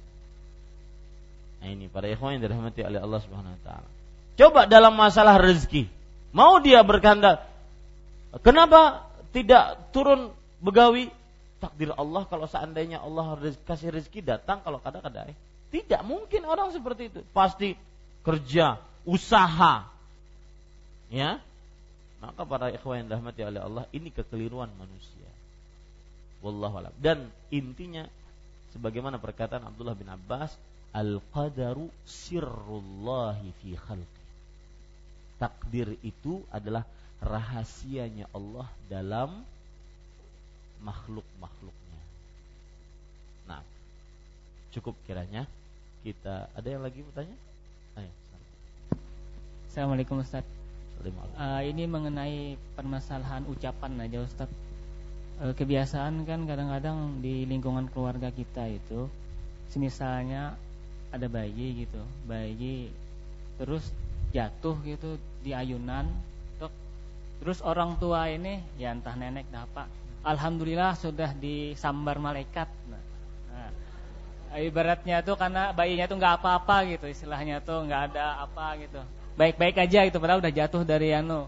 Nah 1.65 1.73
ini 1.73 1.89
para 1.89 2.05
ikhwan 2.05 2.37
yang 2.37 2.45
dirahmati 2.45 2.85
oleh 2.85 3.01
Allah 3.01 3.19
Subhanahu 3.25 3.57
wa 3.57 3.61
taala. 3.65 3.89
Coba 4.37 4.69
dalam 4.69 4.93
masalah 4.93 5.41
rezeki. 5.41 5.89
Mau 6.29 6.61
dia 6.61 6.85
berkanda 6.85 7.41
Kenapa 8.43 9.07
tidak 9.31 9.79
turun 9.95 10.33
begawi? 10.59 11.07
Takdir 11.63 11.95
Allah 11.95 12.27
kalau 12.27 12.51
seandainya 12.51 12.99
Allah 12.99 13.39
kasih 13.63 13.95
rezeki 13.95 14.19
datang 14.19 14.59
kalau 14.59 14.83
kadang-kadang 14.83 15.31
tidak 15.71 16.01
mungkin 16.03 16.43
orang 16.43 16.75
seperti 16.75 17.07
itu. 17.07 17.19
Pasti 17.31 17.79
kerja, 18.27 18.75
usaha. 19.07 19.87
Ya. 21.07 21.39
Maka 22.19 22.41
para 22.43 22.67
ikhwan 22.73 23.05
yang 23.05 23.07
dirahmati 23.07 23.41
oleh 23.45 23.61
Allah 23.63 23.85
ini 23.95 24.11
kekeliruan 24.11 24.67
manusia. 24.75 25.29
Wallahu. 26.43 26.91
Dan 26.99 27.31
intinya 27.49 28.03
sebagaimana 28.75 29.15
perkataan 29.15 29.63
Abdullah 29.63 29.95
bin 29.95 30.11
Abbas 30.11 30.51
al-qadaru 30.95 31.91
sirrullahi 32.07 33.51
fi 33.59 33.75
khalqi. 33.75 34.23
Takdir 35.35 35.99
itu 35.99 36.39
adalah 36.47 36.87
rahasianya 37.19 38.31
Allah 38.31 38.71
dalam 38.87 39.43
makhluk-makhluknya. 40.79 42.01
Nah 43.51 43.59
cukup 44.71 44.95
kiranya 45.03 45.43
kita 46.07 46.47
ada 46.55 46.67
yang 46.67 46.83
lagi 46.87 47.03
bertanya? 47.03 47.35
Ayo, 47.99 48.11
Assalamualaikum 49.67 50.23
Ustaz. 50.23 50.47
Uh, 51.05 51.61
ini 51.61 51.83
mengenai 51.85 52.55
permasalahan 52.73 53.43
ucapan 53.51 53.99
aja 53.99 54.23
Ustaz. 54.23 54.49
E, 55.37 55.51
kebiasaan 55.51 56.23
kan 56.23 56.47
kadang-kadang 56.47 57.19
di 57.19 57.43
lingkungan 57.43 57.91
keluarga 57.91 58.31
kita 58.31 58.71
itu 58.71 59.11
Misalnya 59.75 60.55
ada 61.15 61.27
bayi 61.31 61.87
gitu, 61.87 62.01
bayi 62.27 62.91
terus 63.55 63.87
jatuh 64.35 64.75
gitu 64.83 65.15
di 65.39 65.55
ayunan, 65.55 66.03
terus 67.39 67.63
orang 67.63 67.95
tua 67.95 68.27
ini 68.27 68.59
ya 68.75 68.91
entah 68.91 69.15
nenek 69.15 69.47
entah 69.47 69.63
apa, 69.63 69.83
alhamdulillah 70.27 70.93
sudah 70.99 71.31
disambar 71.39 72.19
malaikat. 72.19 72.67
Nah, 72.91 73.01
nah, 74.51 74.59
ibaratnya 74.59 75.23
tuh 75.23 75.39
karena 75.39 75.71
bayinya 75.71 76.05
tuh 76.11 76.19
nggak 76.19 76.35
apa-apa 76.43 76.83
gitu, 76.91 77.07
istilahnya 77.07 77.63
tuh 77.63 77.87
nggak 77.87 78.11
ada 78.11 78.43
apa 78.43 78.75
gitu, 78.83 78.99
baik-baik 79.39 79.79
aja 79.79 80.03
gitu, 80.03 80.19
padahal 80.19 80.43
udah 80.43 80.51
jatuh 80.51 80.83
dari 80.83 81.15
anu 81.15 81.47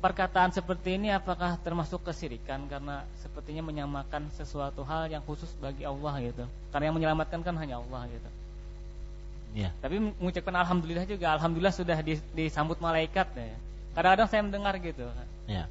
perkataan 0.00 0.48
seperti 0.48 0.96
ini 0.96 1.12
apakah 1.12 1.60
termasuk 1.60 2.00
kesirikan 2.00 2.64
karena 2.72 3.04
sepertinya 3.20 3.68
menyamakan 3.68 4.32
sesuatu 4.32 4.80
hal 4.80 5.12
yang 5.12 5.20
khusus 5.28 5.52
bagi 5.60 5.84
Allah 5.84 6.16
gitu. 6.24 6.48
Karena 6.72 6.88
yang 6.88 6.96
menyelamatkan 6.96 7.44
kan 7.44 7.52
hanya 7.60 7.76
Allah 7.76 8.08
gitu. 8.08 8.28
Ya. 9.50 9.74
Tapi 9.82 9.98
mengucapkan 9.98 10.54
alhamdulillah 10.54 11.06
juga 11.10 11.34
alhamdulillah 11.34 11.74
sudah 11.74 11.98
disambut 12.34 12.78
malaikat 12.78 13.26
ya. 13.34 13.56
Kadang-kadang 13.94 14.28
saya 14.30 14.42
mendengar 14.46 14.74
gitu. 14.78 15.06
Ya. 15.50 15.66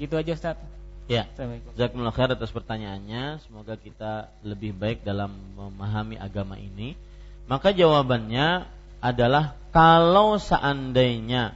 Gitu 0.00 0.14
aja 0.16 0.32
Ustaz. 0.32 0.56
Ya. 1.04 1.28
Jazakumullah 1.76 2.16
khair 2.16 2.32
atas 2.32 2.48
pertanyaannya. 2.48 3.44
Semoga 3.44 3.76
kita 3.76 4.32
lebih 4.40 4.72
baik 4.72 5.04
dalam 5.04 5.36
memahami 5.52 6.16
agama 6.16 6.56
ini. 6.56 6.96
Maka 7.44 7.76
jawabannya 7.76 8.64
adalah 9.04 9.52
kalau 9.68 10.40
seandainya 10.40 11.52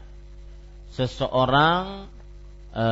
seseorang 0.93 2.13
e, 2.77 2.87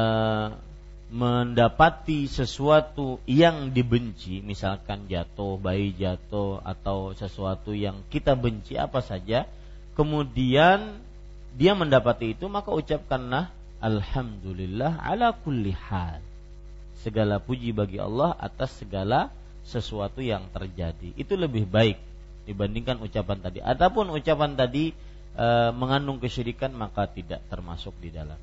mendapati 1.06 2.26
sesuatu 2.26 3.22
yang 3.30 3.70
dibenci, 3.70 4.42
misalkan 4.42 5.06
jatuh, 5.06 5.54
bayi 5.54 5.94
jatuh 5.94 6.58
atau 6.66 7.14
sesuatu 7.14 7.70
yang 7.70 8.02
kita 8.10 8.34
benci 8.34 8.74
apa 8.74 8.98
saja, 8.98 9.46
kemudian 9.94 10.98
dia 11.54 11.72
mendapati 11.78 12.34
itu 12.34 12.50
maka 12.50 12.74
ucapkanlah 12.74 13.54
alhamdulillah 13.78 14.98
ala 14.98 15.30
kulli 15.30 15.72
hal. 15.72 16.18
Segala 17.06 17.38
puji 17.38 17.70
bagi 17.70 18.02
Allah 18.02 18.34
atas 18.34 18.82
segala 18.82 19.30
sesuatu 19.62 20.18
yang 20.18 20.50
terjadi. 20.50 21.14
Itu 21.14 21.38
lebih 21.38 21.70
baik 21.70 22.02
dibandingkan 22.50 22.98
ucapan 22.98 23.38
tadi. 23.38 23.58
Adapun 23.62 24.10
ucapan 24.10 24.58
tadi 24.58 24.90
e, 25.38 25.46
mengandung 25.70 26.18
kesyirikan 26.18 26.74
maka 26.74 27.06
tidak 27.06 27.46
termasuk 27.46 27.94
di 28.02 28.10
dalam. 28.10 28.38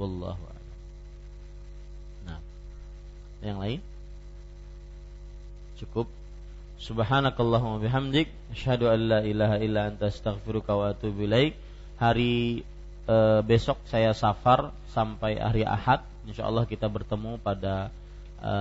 Wallahu 0.00 0.57
yang 3.42 3.58
lain? 3.62 3.80
Cukup. 5.78 6.10
Subhanakallahumma 6.78 7.82
bihamdik 7.82 8.30
asyhadu 8.54 8.86
an 8.86 9.00
la 9.10 9.20
ilaha 9.26 9.58
illa 9.58 9.90
anta 9.90 10.10
astaghfiruka 10.10 10.78
wa 10.78 10.94
atubu 10.94 11.26
ilaik. 11.26 11.58
Hari 11.98 12.62
e, 13.06 13.16
besok 13.42 13.82
saya 13.90 14.14
safar 14.14 14.70
sampai 14.94 15.42
hari 15.42 15.66
Ahad. 15.66 16.06
Insyaallah 16.30 16.70
kita 16.70 16.86
bertemu 16.86 17.42
pada 17.42 17.90
e, 18.38 18.52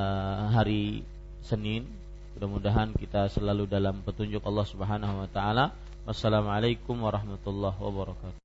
hari 0.49 1.05
Senin. 1.45 1.85
Mudah-mudahan 2.37 2.93
kita 2.97 3.29
selalu 3.29 3.69
dalam 3.69 4.01
petunjuk 4.01 4.41
Allah 4.45 4.65
Subhanahu 4.65 5.25
wa 5.25 5.29
taala. 5.29 5.73
Wassalamualaikum 6.09 6.97
warahmatullahi 6.97 7.77
wabarakatuh. 7.77 8.35